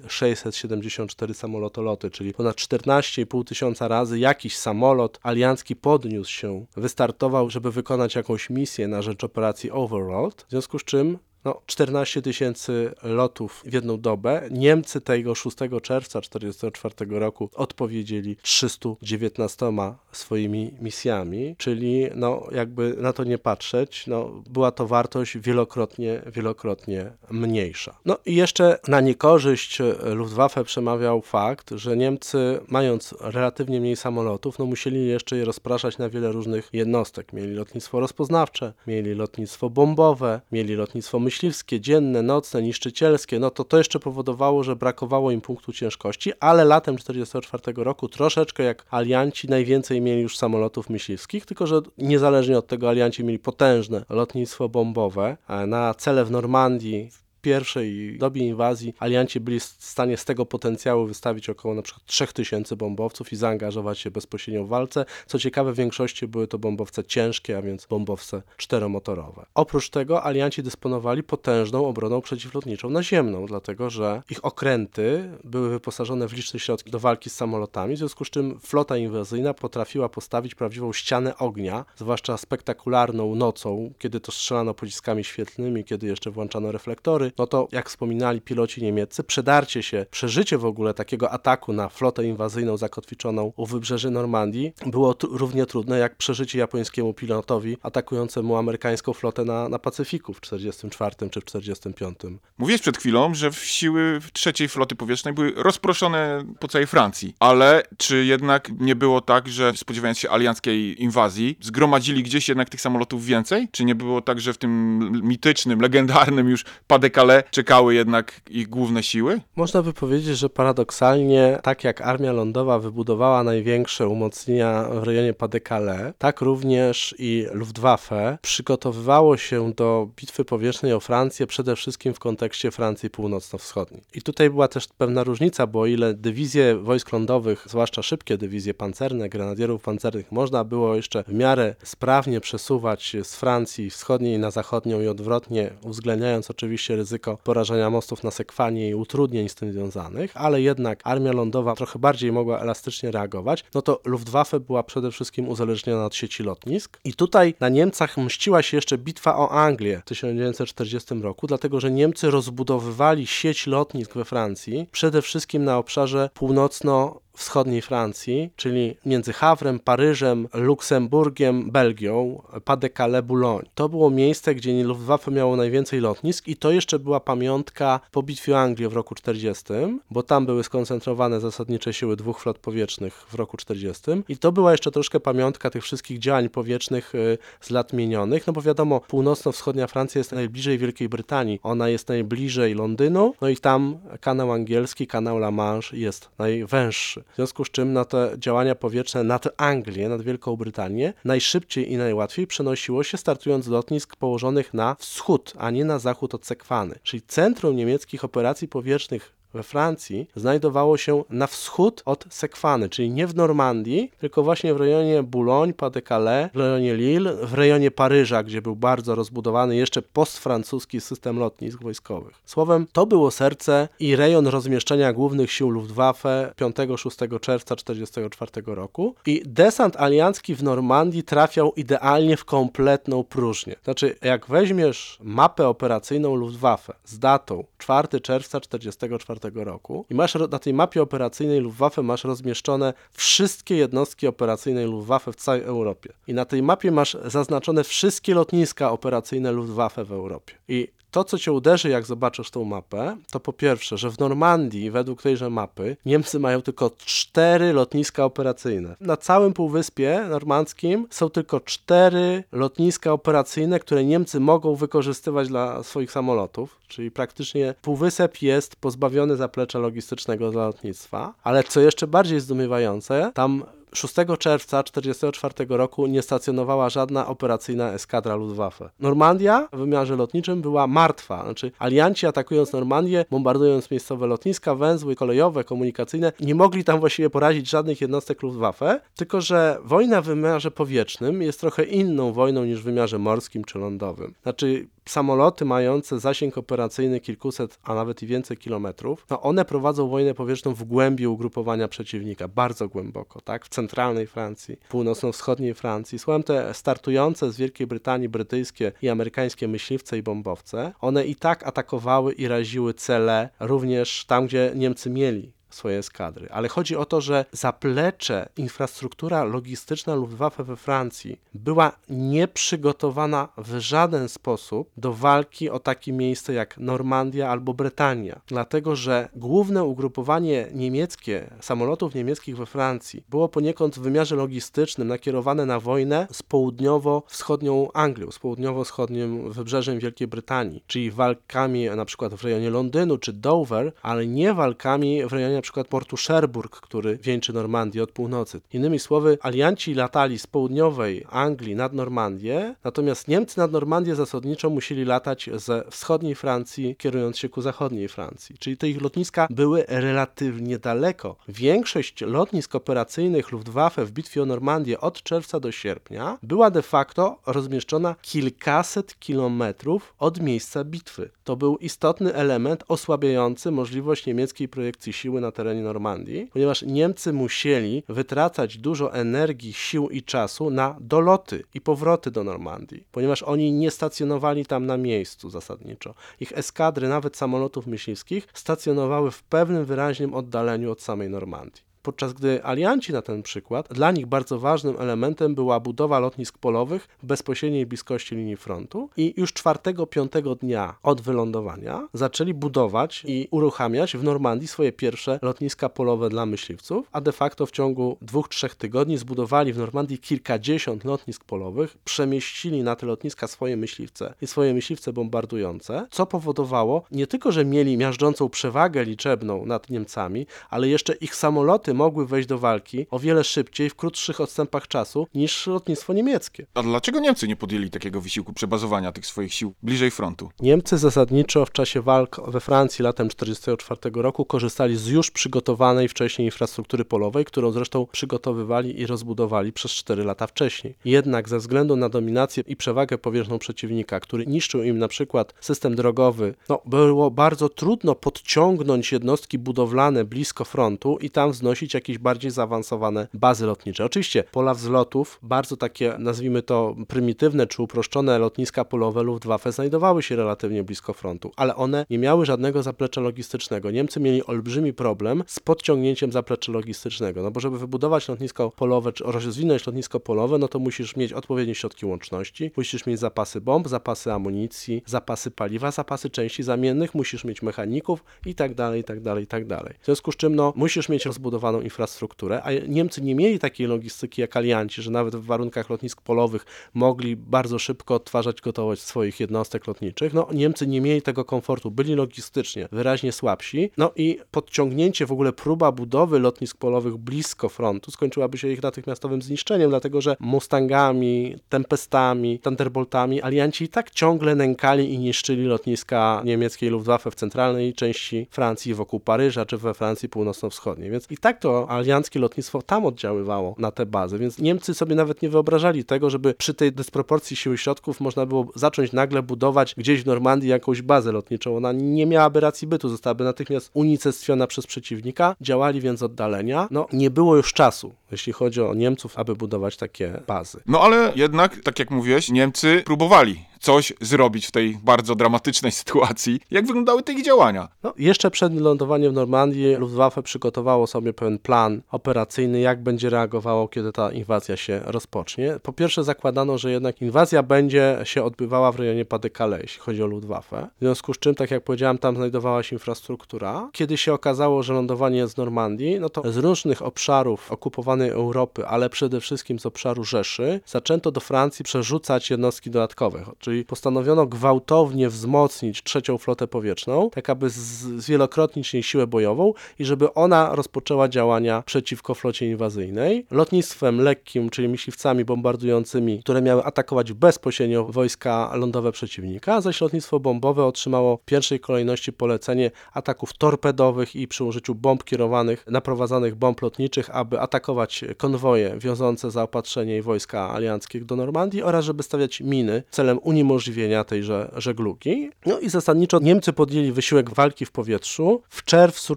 674 0.09 1.35
samolotoloty, 1.35 2.11
czyli 2.11 2.35
ponad 2.35 2.57
14,5 2.57 3.45
tysiąca 3.45 3.89
razy 3.89 4.19
jakiś 4.19 4.57
samolot 4.57 5.19
aliancki 5.23 5.77
podniósł 5.77 6.31
się, 6.31 6.67
wystartował, 6.77 7.51
żeby 7.51 7.73
wykonać 7.73 8.15
jakąś 8.15 8.51
misję 8.51 8.89
na 8.89 9.03
rzecz 9.03 9.25
operacji 9.25 9.71
Overlord, 9.71 10.47
w 10.47 10.51
związku 10.51 10.79
z 10.79 10.85
czym 10.85 11.19
no, 11.45 11.61
14 11.67 12.23
tysięcy 12.23 12.95
lotów 13.03 13.63
w 13.67 13.73
jedną 13.73 14.01
dobę. 14.01 14.49
Niemcy 14.51 15.01
tego 15.01 15.35
6 15.35 15.57
czerwca 15.83 16.21
1944 16.21 17.21
roku 17.21 17.51
odpowiedzieli 17.55 18.37
319 18.43 19.73
swoimi 20.13 20.71
misjami, 20.81 21.55
czyli 21.59 22.07
no, 22.15 22.47
jakby 22.53 22.97
na 22.99 23.13
to 23.13 23.25
nie 23.25 23.39
patrzeć, 23.39 24.07
no, 24.07 24.43
była 24.51 24.71
to 24.71 24.87
wartość 24.87 25.39
wielokrotnie, 25.39 26.23
wielokrotnie 26.27 27.13
mniejsza. 27.31 27.97
No 28.05 28.19
i 28.27 28.35
jeszcze 28.35 28.79
na 28.89 29.01
niekorzyść 29.01 29.79
Luftwaffe 30.05 30.65
przemawiał 30.65 31.23
fakt, 31.23 31.71
że 31.71 31.97
Niemcy 31.97 32.61
mając 32.69 33.15
relatywnie 33.21 33.81
mniej 33.81 33.97
samolotów, 33.97 34.59
no 34.59 34.67
musieli 34.67 35.07
jeszcze 35.07 35.37
je 35.37 35.45
rozpraszać 35.45 35.99
na 35.99 36.09
wiele 36.09 36.33
różnych 36.33 36.69
jednostek. 36.73 37.33
Mieli 37.33 37.55
lotnictwo 37.55 38.01
rozpoznawcze, 38.01 38.73
mieli 38.87 39.15
lotnictwo 39.15 39.71
bombowe, 39.71 40.41
mieli 40.53 40.75
lotnictwo 40.75 41.19
myśliwskie, 41.31 41.81
dzienne, 41.81 42.23
nocne, 42.23 42.63
niszczycielskie, 42.63 43.39
no 43.39 43.51
to 43.51 43.65
to 43.65 43.79
jeszcze 43.79 44.01
powodowało, 44.01 44.63
że 44.63 44.77
brakowało 44.77 45.31
im 45.31 45.41
punktu 45.41 45.73
ciężkości, 45.73 46.33
ale 46.41 46.65
latem 46.65 46.97
1944 46.97 47.85
roku 47.85 48.09
troszeczkę 48.09 48.63
jak 48.63 48.87
alianci 48.91 49.49
najwięcej 49.49 50.01
mieli 50.01 50.23
już 50.23 50.37
samolotów 50.37 50.91
myśliwskich, 50.91 51.47
tylko 51.47 51.67
że 51.67 51.81
niezależnie 51.99 52.59
od 52.59 52.67
tego 52.67 52.89
alianci 52.89 53.25
mieli 53.25 53.39
potężne 53.39 54.05
lotnictwo 54.09 54.69
bombowe. 54.69 55.37
Na 55.67 55.95
cele 55.95 56.25
w 56.25 56.31
Normandii 56.31 57.11
pierwszej 57.41 58.19
dobie 58.19 58.47
inwazji 58.47 58.95
alianci 58.99 59.41
byli 59.41 59.61
w 59.61 59.65
stanie 59.65 60.17
z 60.17 60.25
tego 60.25 60.47
potencjału 60.47 61.07
wystawić 61.07 61.51
około 61.51 61.75
na 61.75 61.83
przykład 61.83 62.07
3000 62.07 62.77
bombowców 62.77 63.33
i 63.33 63.37
zaangażować 63.37 63.99
się 63.99 64.11
bezpośrednio 64.11 64.65
w 64.65 64.69
walce. 64.69 65.05
Co 65.27 65.39
ciekawe, 65.39 65.73
w 65.73 65.77
większości 65.77 66.27
były 66.27 66.47
to 66.47 66.59
bombowce 66.59 67.05
ciężkie, 67.05 67.59
a 67.59 67.63
więc 67.63 67.87
bombowce 67.87 68.43
czteromotorowe. 68.57 69.47
Oprócz 69.55 69.91
tego 69.91 70.25
alianci 70.25 70.63
dysponowali 70.63 71.23
potężną 71.23 71.87
obroną 71.87 72.21
przeciwlotniczą 72.21 72.91
naziemną, 72.91 73.47
dlatego 73.47 73.91
że 73.91 74.23
ich 74.31 74.45
okręty 74.45 75.31
były 75.45 75.71
wyposażone 75.71 76.29
w 76.29 76.33
liczne 76.33 76.61
środki 76.61 76.91
do 76.91 76.99
walki 76.99 77.31
z 77.31 77.35
samolotami, 77.35 77.95
w 77.95 77.99
związku 77.99 78.25
z 78.25 78.31
czym 78.31 78.61
flota 78.61 78.97
inwazyjna 78.97 79.55
potrafiła 79.55 80.09
postawić 80.09 80.55
prawdziwą 80.55 80.93
ścianę 80.93 81.37
ognia, 81.39 81.85
zwłaszcza 81.97 82.37
spektakularną 82.37 83.35
nocą, 83.35 83.93
kiedy 83.99 84.21
to 84.21 84.33
strzelano 84.33 84.75
pociskami 84.75 85.25
świetlnymi, 85.25 85.85
kiedy 85.85 86.07
jeszcze 86.07 86.31
włączano 86.31 86.73
reflektory, 86.73 87.30
no 87.39 87.47
to 87.47 87.69
jak 87.73 87.89
wspominali 87.89 88.41
piloci 88.41 88.83
niemieccy, 88.83 89.25
przedarcie 89.25 89.83
się, 89.83 90.07
przeżycie 90.11 90.59
w 90.59 90.65
ogóle 90.65 90.95
takiego 90.95 91.31
ataku 91.31 91.73
na 91.73 91.89
flotę 91.89 92.25
inwazyjną 92.25 92.77
zakotwiczoną 92.77 93.53
u 93.57 93.67
wybrzeży 93.67 94.11
Normandii 94.11 94.73
było 94.87 95.17
równie 95.31 95.67
trudne 95.67 95.99
jak 95.99 96.17
przeżycie 96.17 96.59
japońskiemu 96.59 97.15
pilotowi 97.15 97.77
atakującemu 97.83 98.57
amerykańską 98.57 99.13
flotę 99.13 99.45
na, 99.45 99.69
na 99.69 99.79
Pacyfiku 99.79 100.35
w 100.35 100.41
44 100.41 101.31
czy 101.31 101.41
w 101.41 101.45
45. 101.45 102.19
Mówiłeś 102.59 102.81
przed 102.81 102.99
chwilą, 102.99 103.35
że 103.35 103.53
siły 103.53 104.21
trzeciej 104.33 104.69
floty 104.69 104.95
powietrznej 104.95 105.35
były 105.35 105.53
rozproszone 105.57 106.45
po 106.61 106.69
całej 106.69 106.87
Francji, 106.87 107.35
ale 107.41 107.83
czy 107.97 108.25
jednak 108.25 108.71
nie 108.81 108.97
było 108.97 109.21
tak, 109.21 109.49
że 109.49 109.73
spodziewając 109.77 110.19
się 110.19 110.31
alianckiej 110.31 111.03
inwazji, 111.03 111.57
zgromadzili 111.61 112.23
gdzieś 112.23 112.49
jednak 112.49 112.69
tych 112.69 112.81
samolotów 112.81 113.25
więcej? 113.25 113.69
Czy 113.73 113.85
nie 113.85 113.95
było 113.95 114.21
tak, 114.21 114.41
że 114.41 114.53
w 114.53 114.59
tym 114.59 114.99
mitycznym, 115.23 115.81
legendarnym 115.81 116.49
już 116.49 116.65
Padeka 116.87 117.20
ale 117.21 117.43
czekały 117.51 117.95
jednak 117.95 118.41
ich 118.51 118.69
główne 118.69 119.03
siły? 119.03 119.41
Można 119.57 119.83
by 119.83 119.93
powiedzieć, 119.93 120.39
że 120.39 120.49
paradoksalnie, 120.49 121.59
tak 121.63 121.85
jak 121.85 122.01
Armia 122.01 122.33
Lądowa 122.33 122.79
wybudowała 122.79 123.43
największe 123.43 124.09
umocnienia 124.09 124.85
w 124.85 125.03
rejonie 125.03 125.35
Pas-de-Calais, 125.35 126.13
tak 126.19 126.41
również 126.41 127.15
i 127.19 127.47
Luftwaffe 127.53 128.39
przygotowywało 128.43 129.37
się 129.37 129.73
do 129.73 130.09
bitwy 130.17 130.45
powietrznej 130.45 130.93
o 130.93 131.01
Francję 131.01 131.47
przede 131.47 131.77
wszystkim 131.77 132.15
w 132.15 132.19
kontekście 132.19 132.71
Francji 132.71 133.11
Północno-Wschodniej. 133.11 134.03
I 134.15 134.23
tutaj 134.23 134.51
była 134.51 134.69
też 134.69 134.87
pewna 134.99 135.25
różnica, 135.25 135.67
bo 135.67 135.81
o 135.81 135.87
ile 135.87 136.15
dywizje 136.15 136.77
wojsk 136.77 137.13
lądowych, 137.13 137.67
zwłaszcza 137.69 138.03
szybkie 138.03 138.39
dywizje 138.39 138.75
pancerne, 138.75 139.29
grenadierów 139.29 139.83
pancernych, 139.83 140.33
można 140.33 140.65
było 140.65 140.97
jeszcze 140.97 141.25
w 141.25 141.33
miarę 141.33 141.75
sprawnie 141.83 142.41
przesuwać 142.41 143.17
z 143.23 143.37
Francji 143.37 143.91
wschodniej 143.91 144.39
na 144.39 144.51
zachodnią 144.51 145.01
i 145.01 145.07
odwrotnie, 145.07 145.71
uwzględniając 145.83 146.51
oczywiście 146.51 146.97
ryzyko 146.97 147.10
ryzyko 147.11 147.37
porażenia 147.37 147.91
mostów 147.91 148.25
na 148.25 148.31
sekwanie 148.31 148.89
i 148.89 148.95
utrudnień 148.95 149.49
z 149.49 149.55
tym 149.55 149.73
związanych, 149.73 150.37
ale 150.37 150.63
jednak 150.63 151.01
armia 151.05 151.33
lądowa 151.33 151.75
trochę 151.75 151.99
bardziej 151.99 152.33
mogła 152.33 152.61
elastycznie 152.61 153.11
reagować, 153.11 153.65
no 153.75 153.83
to 153.83 154.01
Luftwaffe 154.05 154.61
była 154.61 154.83
przede 154.83 155.11
wszystkim 155.11 155.49
uzależniona 155.49 156.07
od 156.07 156.15
sieci 156.15 156.43
lotnisk. 156.43 157.01
I 157.05 157.15
tutaj 157.15 157.55
na 157.61 157.69
Niemcach 157.69 158.17
mściła 158.17 158.63
się 158.63 158.77
jeszcze 158.77 158.99
bitwa 158.99 159.37
o 159.37 159.51
Anglię 159.51 160.03
w 160.05 160.09
1940 160.09 161.15
roku, 161.23 161.47
dlatego 161.47 161.81
że 161.81 161.91
Niemcy 161.91 162.31
rozbudowywali 162.31 163.27
sieć 163.27 163.67
lotnisk 163.67 164.15
we 164.15 164.25
Francji, 164.25 164.87
przede 164.93 165.23
wszystkim 165.23 165.65
na 165.65 165.79
obszarze 165.79 166.31
północno 166.35 167.21
wschodniej 167.35 167.83
Francji, 167.83 168.51
czyli 168.57 168.97
między 169.07 169.33
Hawrem, 169.33 169.81
Paryżem, 169.81 170.49
Luksemburgiem, 170.55 171.71
Belgią, 171.71 172.43
Pas-de-Calais, 172.65 173.23
Boulogne. 173.23 173.69
To 173.75 173.89
było 173.89 174.11
miejsce, 174.11 174.55
gdzie 174.55 174.85
Luftwaffe 174.85 175.31
miało 175.31 175.57
najwięcej 175.57 176.01
lotnisk 176.01 176.49
i 176.49 176.57
to 176.57 176.71
jeszcze 176.71 176.99
była 176.99 177.21
pamiątka 177.21 178.01
po 178.13 178.23
bitwie 178.23 178.59
Anglii 178.59 178.89
w 178.89 178.93
roku 178.93 179.15
40, 179.15 179.65
bo 180.11 180.23
tam 180.23 180.47
były 180.47 180.65
skoncentrowane 180.65 181.41
zasadnicze 181.41 181.93
siły 181.93 182.17
dwóch 182.17 182.41
flot 182.41 182.59
powietrznych 182.59 183.15
w 183.29 183.35
roku 183.35 183.57
40 183.57 184.03
i 184.29 184.37
to 184.37 184.53
była 184.53 184.73
jeszcze 184.73 184.91
troszkę 184.91 185.21
pamiątka 185.21 185.71
tych 185.71 185.83
wszystkich 185.83 186.19
działań 186.19 186.49
powietrznych 186.49 187.15
y, 187.15 187.39
z 187.61 187.71
lat 187.71 187.93
minionych, 187.93 188.47
no 188.47 188.53
bo 188.53 188.63
wiadomo, 188.63 189.01
północno-wschodnia 189.01 189.87
Francja 189.87 190.19
jest 190.19 190.33
najbliżej 190.33 190.79
Wielkiej 190.79 191.09
Brytanii, 191.09 191.61
ona 191.63 191.89
jest 191.89 192.09
najbliżej 192.09 192.75
Londynu, 192.75 193.35
no 193.41 193.49
i 193.49 193.57
tam 193.57 193.99
kanał 194.21 194.53
angielski, 194.53 195.07
kanał 195.07 195.37
La 195.37 195.51
Manche 195.51 195.97
jest 195.97 196.29
najwęższy. 196.39 197.20
W 197.33 197.37
związku 197.37 197.65
z 197.65 197.71
czym 197.71 197.93
na 197.93 198.05
te 198.05 198.35
działania 198.39 198.75
powietrzne 198.75 199.25
nad 199.25 199.49
Anglię, 199.57 200.09
nad 200.09 200.23
Wielką 200.23 200.57
Brytanię 200.57 201.13
najszybciej 201.25 201.93
i 201.93 201.97
najłatwiej 201.97 202.47
przenosiło 202.47 203.03
się 203.03 203.17
startując 203.17 203.65
z 203.65 203.69
lotnisk 203.69 204.17
położonych 204.17 204.75
na 204.75 204.95
wschód, 204.95 205.53
a 205.59 205.71
nie 205.71 205.85
na 205.85 205.99
zachód 205.99 206.35
od 206.35 206.47
Sekwany. 206.47 206.99
Czyli 207.03 207.23
centrum 207.23 207.77
niemieckich 207.77 208.25
operacji 208.25 208.69
powietrznych 208.69 209.40
we 209.55 209.63
Francji 209.63 210.29
znajdowało 210.37 210.97
się 210.97 211.25
na 211.31 211.47
wschód 211.47 212.03
od 212.05 212.25
Sekwany, 212.31 212.89
czyli 212.89 213.11
nie 213.11 213.27
w 213.27 213.35
Normandii, 213.35 214.11
tylko 214.19 214.43
właśnie 214.43 214.75
w 214.75 214.77
rejonie 214.77 215.23
Boulogne, 215.23 215.75
Pas-de-Calais, 215.75 216.51
w 216.55 216.57
rejonie 216.57 216.95
Lille, 216.95 217.33
w 217.47 217.55
rejonie 217.55 217.91
Paryża, 217.91 218.43
gdzie 218.43 218.63
był 218.63 218.77
bardzo 218.77 219.15
rozbudowany 219.15 219.77
jeszcze 219.77 220.03
postfrancuski 220.03 221.01
system 221.01 221.39
lotnisk 221.39 221.83
wojskowych. 221.83 222.35
Słowem, 222.45 222.87
to 222.93 223.07
było 223.07 223.31
serce 223.31 223.89
i 224.01 224.17
rejon 224.17 224.47
rozmieszczenia 224.47 225.13
głównych 225.13 225.53
sił 225.53 225.71
Luftwaffe 225.71 226.53
5-6 226.57 227.41
czerwca 227.41 227.77
1944 227.77 228.51
roku 228.67 229.15
i 229.27 229.43
desant 229.47 229.97
aliancki 229.97 230.55
w 230.55 230.63
Normandii 230.63 231.23
trafiał 231.23 231.73
idealnie 231.77 232.37
w 232.37 232.45
kompletną 232.45 233.25
próżnię. 233.25 233.77
Znaczy, 233.85 234.17
jak 234.23 234.47
weźmiesz 234.47 235.19
mapę 235.23 235.69
operacyjną 235.69 236.35
Luftwaffe 236.35 236.95
z 237.05 237.19
datą 237.19 237.65
4 237.79 238.21
czerwca 238.21 238.61
1944 238.61 239.40
roku 239.55 240.07
i 240.11 240.15
masz 240.15 240.35
na 240.35 240.59
tej 240.59 240.75
mapie 240.75 241.03
operacyjnej 241.03 241.61
Luftwaffe 241.61 242.03
masz 242.03 242.25
rozmieszczone 242.25 242.95
wszystkie 243.13 243.77
jednostki 243.77 244.27
operacyjne 244.27 244.87
Luftwaffe 244.87 245.33
w 245.33 245.37
całej 245.37 245.63
Europie. 245.63 246.13
I 246.27 246.35
na 246.35 246.45
tej 246.45 246.63
mapie 246.63 246.91
masz 246.91 247.17
zaznaczone 247.25 247.85
wszystkie 247.85 248.35
lotniska 248.35 248.91
operacyjne 248.91 249.53
Luftwaffe 249.53 250.05
w 250.05 250.13
Europie. 250.13 250.55
I 250.69 250.89
to, 251.11 251.25
co 251.25 251.39
cię 251.39 251.53
uderzy, 251.53 251.89
jak 251.89 252.05
zobaczysz 252.07 252.51
tą 252.51 252.65
mapę, 252.65 253.17
to 253.31 253.41
po 253.41 253.53
pierwsze, 253.53 253.99
że 253.99 254.11
w 254.11 254.19
Normandii, 254.19 254.91
według 254.91 255.23
tejże 255.23 255.51
mapy, 255.51 255.97
Niemcy 256.07 256.39
mają 256.39 256.63
tylko 256.63 256.91
cztery 257.05 257.73
lotniska 257.73 258.25
operacyjne. 258.25 258.97
Na 259.01 259.17
całym 259.17 259.53
półwyspie 259.53 260.27
normandzkim 260.29 261.07
są 261.11 261.31
tylko 261.31 261.61
cztery 261.61 262.45
lotniska 262.53 263.13
operacyjne, 263.13 263.81
które 263.81 264.05
Niemcy 264.05 264.41
mogą 264.41 264.75
wykorzystywać 264.75 265.49
dla 265.49 265.83
swoich 265.83 266.13
samolotów, 266.13 266.81
czyli 266.89 267.11
praktycznie 267.11 267.75
półwysep 267.83 268.43
jest 268.43 268.77
pozbawiony 268.77 269.37
zaplecza 269.37 269.79
logistycznego 269.79 270.51
dla 270.51 270.67
lotnictwa. 270.67 271.35
Ale 271.43 271.65
co 271.65 271.81
jeszcze 271.81 272.07
bardziej 272.07 272.41
zdumiewające, 272.41 273.33
tam 273.35 273.65
6 273.93 274.15
czerwca 274.39 274.83
1944 274.83 275.77
roku 275.77 276.07
nie 276.07 276.23
stacjonowała 276.23 276.89
żadna 276.89 277.27
operacyjna 277.27 277.93
eskadra 277.93 278.35
Luftwaffe. 278.35 278.91
Normandia 279.01 279.69
w 279.73 279.77
wymiarze 279.77 280.17
lotniczym 280.17 280.63
była 280.63 280.87
martwa, 280.87 281.43
znaczy 281.43 281.73
alianci 281.79 282.27
atakując 282.27 282.73
Normandię, 282.73 283.25
bombardując 283.31 283.91
miejscowe 283.91 284.27
lotniska, 284.27 284.75
węzły 284.75 285.17
kolejowe, 285.17 285.65
komunikacyjne, 285.65 286.33
nie 286.41 286.55
mogli 286.55 286.85
tam 286.85 287.01
właściwie 287.01 287.31
porazić 287.31 287.71
żadnych 287.71 288.01
jednostek 288.01 288.43
Luftwaffe, 288.43 289.01
tylko 289.17 289.41
że 289.41 289.79
wojna 289.85 290.23
w 290.23 290.25
wymiarze 290.25 290.71
powietrznym 290.71 291.43
jest 291.43 291.61
trochę 291.61 291.85
inną 291.85 292.33
wojną 292.33 292.65
niż 292.65 292.81
w 292.81 292.85
wymiarze 292.85 293.19
morskim 293.19 293.65
czy 293.65 293.79
lądowym. 293.79 294.35
Znaczy 294.43 294.87
samoloty 295.11 295.65
mające 295.65 296.21
zasięg 296.21 296.59
operacyjny 296.59 297.21
kilkuset, 297.21 297.79
a 297.83 297.95
nawet 297.95 298.23
i 298.23 298.27
więcej 298.27 298.57
kilometrów, 298.57 299.27
no 299.31 299.41
one 299.43 299.65
prowadzą 299.65 300.09
wojnę 300.09 300.35
powietrzną 300.35 300.75
w 300.75 300.85
głębi 300.85 301.27
ugrupowania 301.27 301.89
przeciwnika, 301.89 302.49
bardzo 302.49 302.89
głęboko, 302.89 303.41
tak? 303.41 303.65
W 303.65 303.69
centralnej 303.69 304.27
Francji, 304.27 304.77
północno-wschodniej 304.89 305.75
Francji. 305.75 306.19
Słowem 306.19 306.43
te 306.43 306.75
startujące 306.75 307.53
z 307.53 307.57
Wielkiej 307.57 307.87
Brytanii 307.87 308.29
brytyjskie 308.29 308.93
i 309.03 309.09
amerykańskie 309.09 309.69
myśliwce 309.69 310.19
i 310.19 310.23
bombowce, 310.23 310.93
one 311.01 311.25
i 311.25 311.35
tak 311.35 311.67
atakowały 311.67 312.33
i 312.33 312.49
raziły 312.49 312.95
cele 312.95 313.49
również 313.61 314.25
tam, 314.25 314.47
gdzie 314.47 314.73
Niemcy 314.75 315.11
mieli 315.11 315.60
swoje 315.71 315.99
eskadry. 315.99 316.49
Ale 316.51 316.69
chodzi 316.69 316.97
o 316.97 317.05
to, 317.05 317.21
że 317.21 317.45
zaplecze, 317.53 318.49
infrastruktura 318.57 319.45
logistyczna 319.45 320.15
Luftwaffe 320.15 320.65
we 320.65 320.77
Francji 320.77 321.41
była 321.55 321.93
nieprzygotowana 322.09 323.49
w 323.59 323.79
żaden 323.79 324.29
sposób 324.29 324.91
do 324.97 325.13
walki 325.13 325.71
o 325.71 325.79
takie 325.79 326.13
miejsce 326.13 326.53
jak 326.53 326.79
Normandia 326.79 327.51
albo 327.51 327.75
Brytania. 327.75 328.41
Dlatego, 328.47 328.97
że 328.97 329.29
główne 329.37 329.85
ugrupowanie 329.85 330.69
niemieckie, 330.73 331.51
samolotów 331.61 332.15
niemieckich 332.15 332.57
we 332.57 332.67
Francji 332.67 333.25
było 333.29 333.49
poniekąd 333.49 333.99
w 333.99 334.03
wymiarze 334.03 334.37
logistycznym 334.37 335.09
nakierowane 335.09 335.67
na 335.67 335.81
wojnę 335.81 336.27
z 336.33 336.43
południowo-wschodnią 336.43 337.89
Anglią, 337.93 338.31
z 338.31 338.39
południowo-wschodnim 338.39 339.51
wybrzeżem 339.51 339.99
Wielkiej 339.99 340.29
Brytanii, 340.29 340.85
czyli 340.87 341.11
walkami 341.11 341.91
na 341.97 342.05
przykład 342.05 342.35
w 342.35 342.45
rejonie 342.45 342.71
Londynu 342.71 343.19
czy 343.19 343.33
Dover, 343.33 343.93
ale 344.03 344.27
nie 344.27 344.55
walkami 344.55 345.25
w 345.27 345.33
rejonie 345.33 345.60
na 345.61 345.63
przykład 345.63 345.89
portu 345.89 346.17
Cherbourg, 346.17 346.81
który 346.81 347.17
wieńczy 347.17 347.53
Normandię 347.53 348.03
od 348.03 348.13
północy. 348.13 348.61
Innymi 348.73 348.99
słowy, 348.99 349.39
alianci 349.43 349.95
latali 349.95 350.39
z 350.39 350.47
południowej 350.47 351.27
Anglii 351.31 351.77
nad 351.77 351.93
Normandię, 351.93 352.75
natomiast 352.85 353.29
Niemcy 353.29 353.59
nad 353.59 353.73
Normandię 353.73 354.15
zasadniczo 354.15 354.71
musieli 354.71 355.05
latać 355.05 355.51
ze 355.55 355.85
wschodniej 355.91 356.35
Francji, 356.35 356.97
kierując 356.99 357.39
się 357.39 357.49
ku 357.49 357.63
zachodniej 357.63 358.09
Francji. 358.09 358.57
Czyli 358.59 358.77
te 358.77 358.89
ich 358.89 359.03
lotniska 359.03 359.47
były 359.51 359.85
relatywnie 359.89 360.79
daleko. 360.79 361.37
Większość 361.49 362.21
lotnisk 362.21 362.75
operacyjnych 362.75 363.53
Luftwaffe 363.53 364.05
w 364.05 364.13
bitwie 364.13 364.43
o 364.43 364.47
Normandię 364.47 365.01
od 365.01 365.23
czerwca 365.23 365.61
do 365.61 365.73
sierpnia 365.73 366.39
była 366.43 366.71
de 366.71 366.83
facto 366.83 367.39
rozmieszczona 367.47 368.15
kilkaset 368.23 369.19
kilometrów 369.19 370.15
od 370.19 370.41
miejsca 370.41 370.85
bitwy. 370.85 371.31
To 371.45 371.57
był 371.57 371.77
istotny 371.77 372.35
element 372.35 372.85
osłabiający 372.89 373.71
możliwość 373.71 374.27
niemieckiej 374.27 374.69
projekcji 374.69 375.13
siły 375.13 375.41
na 375.41 375.50
na 375.51 375.55
terenie 375.55 375.83
Normandii, 375.83 376.49
ponieważ 376.53 376.83
Niemcy 376.83 377.33
musieli 377.33 378.03
wytracać 378.09 378.79
dużo 378.79 379.15
energii, 379.15 379.73
sił 379.73 380.09
i 380.09 380.23
czasu 380.23 380.71
na 380.71 380.97
doloty 381.01 381.65
i 381.75 381.81
powroty 381.81 382.31
do 382.31 382.45
Normandii, 382.45 383.05
ponieważ 383.13 383.43
oni 383.43 383.73
nie 383.73 383.91
stacjonowali 383.91 384.67
tam 384.67 384.87
na 384.87 384.97
miejscu 384.97 385.51
zasadniczo. 385.51 386.15
Ich 386.41 386.53
eskadry, 386.59 387.09
nawet 387.09 387.37
samolotów 387.37 387.87
myśliwskich, 387.87 388.49
stacjonowały 388.55 389.31
w 389.31 389.43
pewnym 389.43 389.85
wyraźnym 389.85 390.35
oddaleniu 390.35 390.91
od 390.91 391.03
samej 391.03 391.31
Normandii 391.31 391.90
podczas 392.03 392.33
gdy 392.33 392.65
alianci 392.65 393.13
na 393.13 393.23
ten 393.23 393.43
przykład, 393.43 393.89
dla 393.89 394.11
nich 394.11 394.27
bardzo 394.27 394.59
ważnym 394.59 394.97
elementem 394.99 395.55
była 395.55 395.81
budowa 395.81 396.19
lotnisk 396.19 396.59
polowych 396.59 397.09
w 397.23 397.27
bezpośredniej 397.27 397.87
bliskości 397.87 398.37
linii 398.37 398.57
frontu 398.57 399.11
i 399.17 399.35
już 399.37 399.53
czwartego, 399.53 400.07
piątego 400.07 400.55
dnia 400.55 400.95
od 401.03 401.21
wylądowania 401.21 402.09
zaczęli 402.15 402.55
budować 402.55 403.25
i 403.27 403.49
uruchamiać 403.51 404.17
w 404.17 404.25
Normandii 404.25 404.69
swoje 404.69 404.93
pierwsze 404.93 405.39
lotniska 405.43 405.89
polowe 405.89 406.29
dla 406.29 406.47
myśliwców, 406.47 407.09
a 407.13 407.21
de 407.21 407.33
facto 407.33 407.67
w 407.67 407.71
ciągu 407.71 408.17
dwóch, 408.23 408.49
trzech 408.49 408.75
tygodni 408.75 409.19
zbudowali 409.19 409.73
w 409.73 409.79
Normandii 409.79 410.19
kilkadziesiąt 410.19 411.05
lotnisk 411.05 411.45
polowych, 411.45 411.99
przemieścili 412.05 412.83
na 412.83 412.97
te 412.97 413.07
lotniska 413.07 413.47
swoje 413.47 413.77
myśliwce 413.77 414.35
i 414.43 414.47
swoje 414.47 414.75
myśliwce 414.75 415.13
bombardujące, 415.13 416.07
co 416.11 416.27
powodowało 416.27 417.03
nie 417.11 417.27
tylko, 417.27 417.53
że 417.53 417.65
mieli 417.65 417.97
miażdżącą 417.97 418.49
przewagę 418.49 419.05
liczebną 419.05 419.67
nad 419.67 419.91
Niemcami, 419.91 420.47
ale 420.71 420.89
jeszcze 420.89 421.15
ich 421.15 421.35
samoloty 421.35 421.90
mogły 421.95 422.27
wejść 422.27 422.49
do 422.49 422.59
walki 422.59 423.07
o 423.11 423.19
wiele 423.19 423.45
szybciej, 423.45 423.91
w 423.91 423.95
krótszych 423.95 424.41
odstępach 424.41 424.89
czasu 424.89 425.27
niż 425.35 425.67
lotnictwo 425.67 426.13
niemieckie. 426.13 426.67
A 426.75 426.83
dlaczego 426.83 427.21
Niemcy 427.21 427.49
nie 427.49 427.57
podjęli 427.57 427.91
takiego 427.91 428.21
wysiłku 428.21 428.53
przebazowania 428.53 429.13
tych 429.13 429.27
swoich 429.27 429.55
sił 429.55 429.75
bliżej 429.83 430.11
frontu? 430.11 430.51
Niemcy 430.61 430.99
zasadniczo 430.99 431.67
w 431.67 431.73
czasie 431.73 432.03
walk 432.03 432.41
we 432.51 432.61
Francji 432.61 433.03
latem 433.03 433.29
1944 433.29 434.23
roku 434.23 434.45
korzystali 434.45 434.97
z 434.97 435.07
już 435.07 435.31
przygotowanej 435.31 436.09
wcześniej 436.09 436.47
infrastruktury 436.47 437.05
polowej, 437.05 437.45
którą 437.45 437.73
zresztą 437.73 438.07
przygotowywali 438.13 439.01
i 439.01 439.07
rozbudowali 439.07 439.73
przez 439.73 439.93
4 439.93 440.25
lata 440.25 440.47
wcześniej. 440.47 440.95
Jednak 441.05 441.49
ze 441.49 441.59
względu 441.59 441.97
na 441.97 442.09
dominację 442.09 442.65
i 442.67 442.77
przewagę 442.77 443.19
powierzchną 443.19 443.59
przeciwnika, 443.59 444.21
który 444.21 444.47
niszczył 444.47 444.83
im 444.83 444.99
na 444.99 445.09
przykład 445.09 445.55
system 445.61 445.97
drogowy, 445.97 446.55
no, 446.69 446.83
było 446.87 447.31
bardzo 447.31 447.69
trudno 447.69 448.15
podciągnąć 448.15 449.13
jednostki 449.13 449.59
budowlane 449.59 450.25
blisko 450.25 450.65
frontu 450.65 451.19
i 451.21 451.31
tam 451.31 451.55
znosić 451.55 451.80
przynosić 451.81 451.95
jakieś 451.95 452.19
bardziej 452.19 452.51
zaawansowane 452.51 453.29
bazy 453.35 453.67
lotnicze. 453.67 454.05
Oczywiście 454.05 454.45
pola 454.53 454.75
wzlotów, 454.75 455.39
bardzo 455.43 455.77
takie, 455.77 456.15
nazwijmy 456.19 456.63
to 456.63 456.97
prymitywne 457.09 457.67
czy 457.67 457.83
uproszczone 457.83 458.39
lotniska 458.39 458.85
polowe 458.85 459.23
Luftwaffe 459.23 459.73
znajdowały 459.73 460.23
się 460.23 460.37
relatywnie 460.37 460.85
blisko 460.85 461.13
frontu, 461.13 461.53
ale 461.57 461.77
one 461.77 462.07
nie 462.11 462.19
miały 462.19 462.47
żadnego 462.47 462.83
zaplecza 462.83 463.21
logistycznego. 463.21 463.91
Niemcy 463.91 464.21
mieli 464.21 464.45
olbrzymi 464.45 464.93
problem 464.93 465.45
z 465.47 465.61
podciągnięciem 465.61 466.33
zaplecza 466.33 466.73
logistycznego, 466.73 467.43
no 467.43 467.51
bo 467.51 467.61
żeby 467.61 467.79
wybudować 467.79 468.29
lotnisko 468.29 468.71
polowe, 468.71 469.13
czy 469.13 469.25
rozwinąć 469.25 469.87
lotnisko 469.87 470.21
polowe, 470.21 470.59
no 470.59 470.69
to 470.69 470.79
musisz 470.79 471.17
mieć 471.17 471.33
odpowiednie 471.33 471.75
środki 471.75 472.07
łączności, 472.07 472.71
musisz 472.77 473.07
mieć 473.07 473.21
zapasy 473.21 473.61
bomb, 473.61 473.89
zapasy 473.89 474.33
amunicji, 474.33 475.03
zapasy 475.07 475.51
paliwa, 475.51 475.91
zapasy 475.91 476.31
części 476.31 476.63
zamiennych, 476.63 477.15
musisz 477.15 477.45
mieć 477.45 477.63
mechaników 477.63 478.25
i 478.47 478.55
tak 478.55 478.75
dalej, 478.75 479.01
i 479.01 479.05
tak 479.05 479.21
dalej, 479.21 479.45
i 479.45 479.47
tak 479.47 479.67
dalej. 479.67 479.95
W 480.01 480.05
związku 480.05 480.33
z 480.33 480.37
czym, 480.37 480.55
no, 480.57 480.73
musisz 480.77 481.09
mieć 481.09 481.27
rozbudowane 481.27 481.70
infrastrukturę, 481.81 482.63
a 482.63 482.71
Niemcy 482.89 483.23
nie 483.23 483.35
mieli 483.35 483.59
takiej 483.59 483.87
logistyki 483.87 484.41
jak 484.41 484.57
alianci, 484.57 485.03
że 485.03 485.11
nawet 485.11 485.37
w 485.37 485.45
warunkach 485.45 485.91
lotnisk 485.91 486.23
polowych 486.23 486.65
mogli 486.95 487.37
bardzo 487.37 487.79
szybko 487.79 488.15
odtwarzać 488.15 488.61
gotowość 488.61 489.03
swoich 489.03 489.41
jednostek 489.41 489.87
lotniczych. 489.87 490.35
No, 490.35 490.49
Niemcy 490.53 490.87
nie 490.87 491.01
mieli 491.01 491.23
tego 491.23 491.45
komfortu, 491.45 491.91
byli 491.91 492.15
logistycznie 492.15 492.89
wyraźnie 492.93 493.33
słabsi, 493.33 493.91
no 493.97 494.13
i 494.17 494.39
podciągnięcie, 494.51 495.27
w 495.27 495.33
ogóle 495.33 495.53
próba 495.53 495.93
budowy 495.93 496.39
lotnisk 496.39 496.77
polowych 496.77 497.17
blisko 497.17 497.69
frontu 497.69 498.11
skończyłaby 498.11 498.59
się 498.59 498.69
ich 498.69 498.83
natychmiastowym 498.83 499.43
zniszczeniem, 499.43 499.91
dlatego 499.91 500.21
że 500.21 500.37
Mustangami, 500.41 501.57
Tempestami, 501.69 502.59
Thunderboltami 502.59 503.43
alianci 503.43 503.85
i 503.85 503.89
tak 503.89 504.11
ciągle 504.11 504.55
nękali 504.55 505.15
i 505.15 505.19
niszczyli 505.19 505.65
lotniska 505.65 506.43
niemieckiej 506.45 506.91
Luftwaffe 506.91 507.31
w 507.31 507.35
centralnej 507.35 507.95
części 507.95 508.47
Francji, 508.51 508.95
wokół 508.95 509.21
Paryża, 509.21 509.67
czy 509.67 509.79
we 509.79 509.95
Francji 509.95 510.29
północno-wschodniej, 510.29 511.11
więc 511.11 511.31
i 511.31 511.37
tak 511.37 511.60
to 511.61 511.91
alianckie 511.91 512.41
lotnictwo 512.41 512.83
tam 512.83 513.07
oddziaływało 513.07 513.75
na 513.79 513.91
te 513.91 514.07
bazy, 514.07 514.39
więc 514.39 514.59
Niemcy 514.59 514.95
sobie 514.95 515.15
nawet 515.15 515.43
nie 515.43 515.49
wyobrażali 515.49 516.05
tego, 516.05 516.31
żeby 516.31 516.55
przy 516.55 516.75
tej 516.75 516.93
dysproporcji 516.93 517.57
siły 517.57 517.79
środków 517.79 518.21
można 518.21 518.47
było 518.47 518.67
zacząć 518.75 519.13
nagle 519.13 519.43
budować 519.43 519.95
gdzieś 519.97 520.23
w 520.23 520.27
Normandii 520.27 520.69
jakąś 520.71 521.03
bazę 521.03 521.33
lotniczą. 521.33 521.77
Ona 521.77 521.93
nie 521.93 522.27
miałaby 522.27 522.61
racji 522.61 522.89
bytu, 522.89 523.09
zostałaby 523.09 523.45
natychmiast 523.45 523.91
unicestwiona 523.95 524.67
przez 524.67 524.87
przeciwnika, 524.87 525.57
działali 525.61 526.01
więc 526.01 526.23
oddalenia. 526.23 526.89
No, 526.91 527.07
nie 527.13 527.31
było 527.31 527.57
już 527.57 527.73
czasu, 527.73 528.15
jeśli 528.31 528.53
chodzi 528.53 528.83
o 528.83 528.95
Niemców, 528.95 529.39
aby 529.39 529.55
budować 529.55 529.97
takie 529.97 530.41
bazy. 530.47 530.81
No 530.87 531.01
ale 531.01 531.33
jednak, 531.37 531.77
tak 531.83 531.99
jak 531.99 532.11
mówiłeś, 532.11 532.51
Niemcy 532.51 533.03
próbowali 533.07 533.70
coś 533.81 534.13
zrobić 534.21 534.67
w 534.67 534.71
tej 534.71 534.99
bardzo 535.03 535.35
dramatycznej 535.35 535.93
sytuacji. 536.03 536.61
Jak 536.71 536.87
wyglądały 536.87 537.23
te 537.23 537.33
ich 537.33 537.45
działania? 537.45 537.89
No, 538.03 538.15
jeszcze 538.19 538.51
przed 538.51 538.81
lądowaniem 538.81 539.33
w 539.33 539.35
Normandii 539.35 539.95
Luftwaffe 539.95 540.43
przygotowało 540.43 541.07
sobie 541.07 541.33
pewien 541.33 541.59
plan 541.59 542.03
operacyjny, 542.11 542.81
jak 542.81 543.03
będzie 543.03 543.31
reagowało, 543.31 543.89
kiedy 543.89 544.13
ta 544.13 544.33
inwazja 544.33 544.77
się 544.77 545.01
rozpocznie. 545.05 545.75
Po 545.83 545.93
pierwsze 545.93 546.25
zakładano, 546.25 546.79
że 546.79 546.91
jednak 546.91 547.23
inwazja 547.23 547.63
będzie 547.63 548.19
się 548.25 548.43
odbywała 548.43 548.93
w 548.93 548.97
rejonie 548.97 549.25
Pas-de-Calais, 549.25 549.81
jeśli 549.83 550.01
chodzi 550.01 550.23
o 550.23 550.27
Luftwaffe. 550.27 550.89
W 550.97 551.01
związku 551.01 551.35
z 551.35 551.39
czym, 551.39 551.55
tak 551.55 551.71
jak 551.71 551.85
powiedziałem, 551.85 552.19
tam 552.19 552.37
znajdowała 552.37 552.83
się 552.83 552.97
infrastruktura. 552.97 553.89
Kiedy 553.93 554.17
się 554.17 554.33
okazało, 554.33 554.83
że 554.83 554.93
lądowanie 554.93 555.47
w 555.47 555.57
Normandii, 555.57 556.21
no 556.21 556.29
to 556.29 556.53
z 556.53 556.57
różnych 556.57 557.03
obszarów 557.03 557.73
okupowanej 557.73 558.31
Europy, 558.31 558.87
ale 558.87 559.11
przede 559.11 559.41
wszystkim 559.41 559.79
z 559.79 559.87
obszaru 559.87 560.25
Rzeszy, 560.25 560.81
zaczęto 560.87 561.31
do 561.31 561.41
Francji 561.41 561.85
przerzucać 561.85 562.51
jednostki 562.51 562.91
dodatkowe, 562.91 563.45
czyli 563.59 563.70
postanowiono 563.87 564.47
gwałtownie 564.47 565.29
wzmocnić 565.29 566.03
trzecią 566.03 566.39
flotę 566.39 566.67
powietrzną, 566.67 567.31
tak 567.31 567.51
aby 567.51 567.71
zwielokrotnić 567.71 568.95
jej 568.95 569.03
siłę 569.03 569.27
bojową 569.27 569.73
i 569.99 570.05
żeby 570.05 570.35
ona 570.35 570.75
rozpoczęła 570.75 571.29
działania 571.29 571.83
przeciwko 571.87 572.35
flocie 572.35 572.67
inwazyjnej. 572.67 573.47
Lotnictwem 573.51 574.21
lekkim, 574.21 574.71
czyli 574.71 574.89
myśliwcami 574.89 575.45
bombardującymi, 575.45 576.41
które 576.43 576.63
miały 576.63 576.85
atakować 576.85 577.33
bezpośrednio 577.33 578.05
wojska 578.05 578.71
lądowe 578.75 579.13
przeciwnika, 579.13 579.81
zaś 579.81 580.01
lotnictwo 580.01 580.41
bombowe 580.41 580.85
otrzymało 580.85 581.37
w 581.37 581.45
pierwszej 581.45 581.81
kolejności 581.81 582.33
polecenie 582.33 582.91
ataków 583.13 583.53
torpedowych 583.53 584.37
i 584.37 584.49
przy 584.49 584.65
użyciu 584.65 584.95
bomb 584.95 585.25
kierowanych, 585.25 585.87
naprowadzanych 585.87 586.55
bomb 586.55 586.83
lotniczych, 586.83 587.37
aby 587.37 587.61
atakować 587.61 588.25
konwoje 588.37 588.99
wiążące 588.99 589.51
zaopatrzenie 589.51 590.17
i 590.17 590.23
wojska 590.23 590.71
alianckie 590.75 591.21
do 591.21 591.37
Normandii 591.37 591.83
oraz 591.83 592.05
żeby 592.05 592.23
stawiać 592.23 592.61
miny 592.61 593.03
celem 593.11 593.39
uniknięcia 593.43 593.60
uniemożliwienia 593.61 594.25
tejże 594.25 594.71
żeglugi. 594.77 595.51
No 595.67 595.79
i 595.79 595.89
zasadniczo 595.91 596.39
Niemcy 596.39 596.73
podjęli 596.73 597.13
wysiłek 597.13 597.51
walki 597.51 597.87
w 597.87 597.93
powietrzu. 597.93 598.63
W 598.69 598.85
czerwcu 598.85 599.37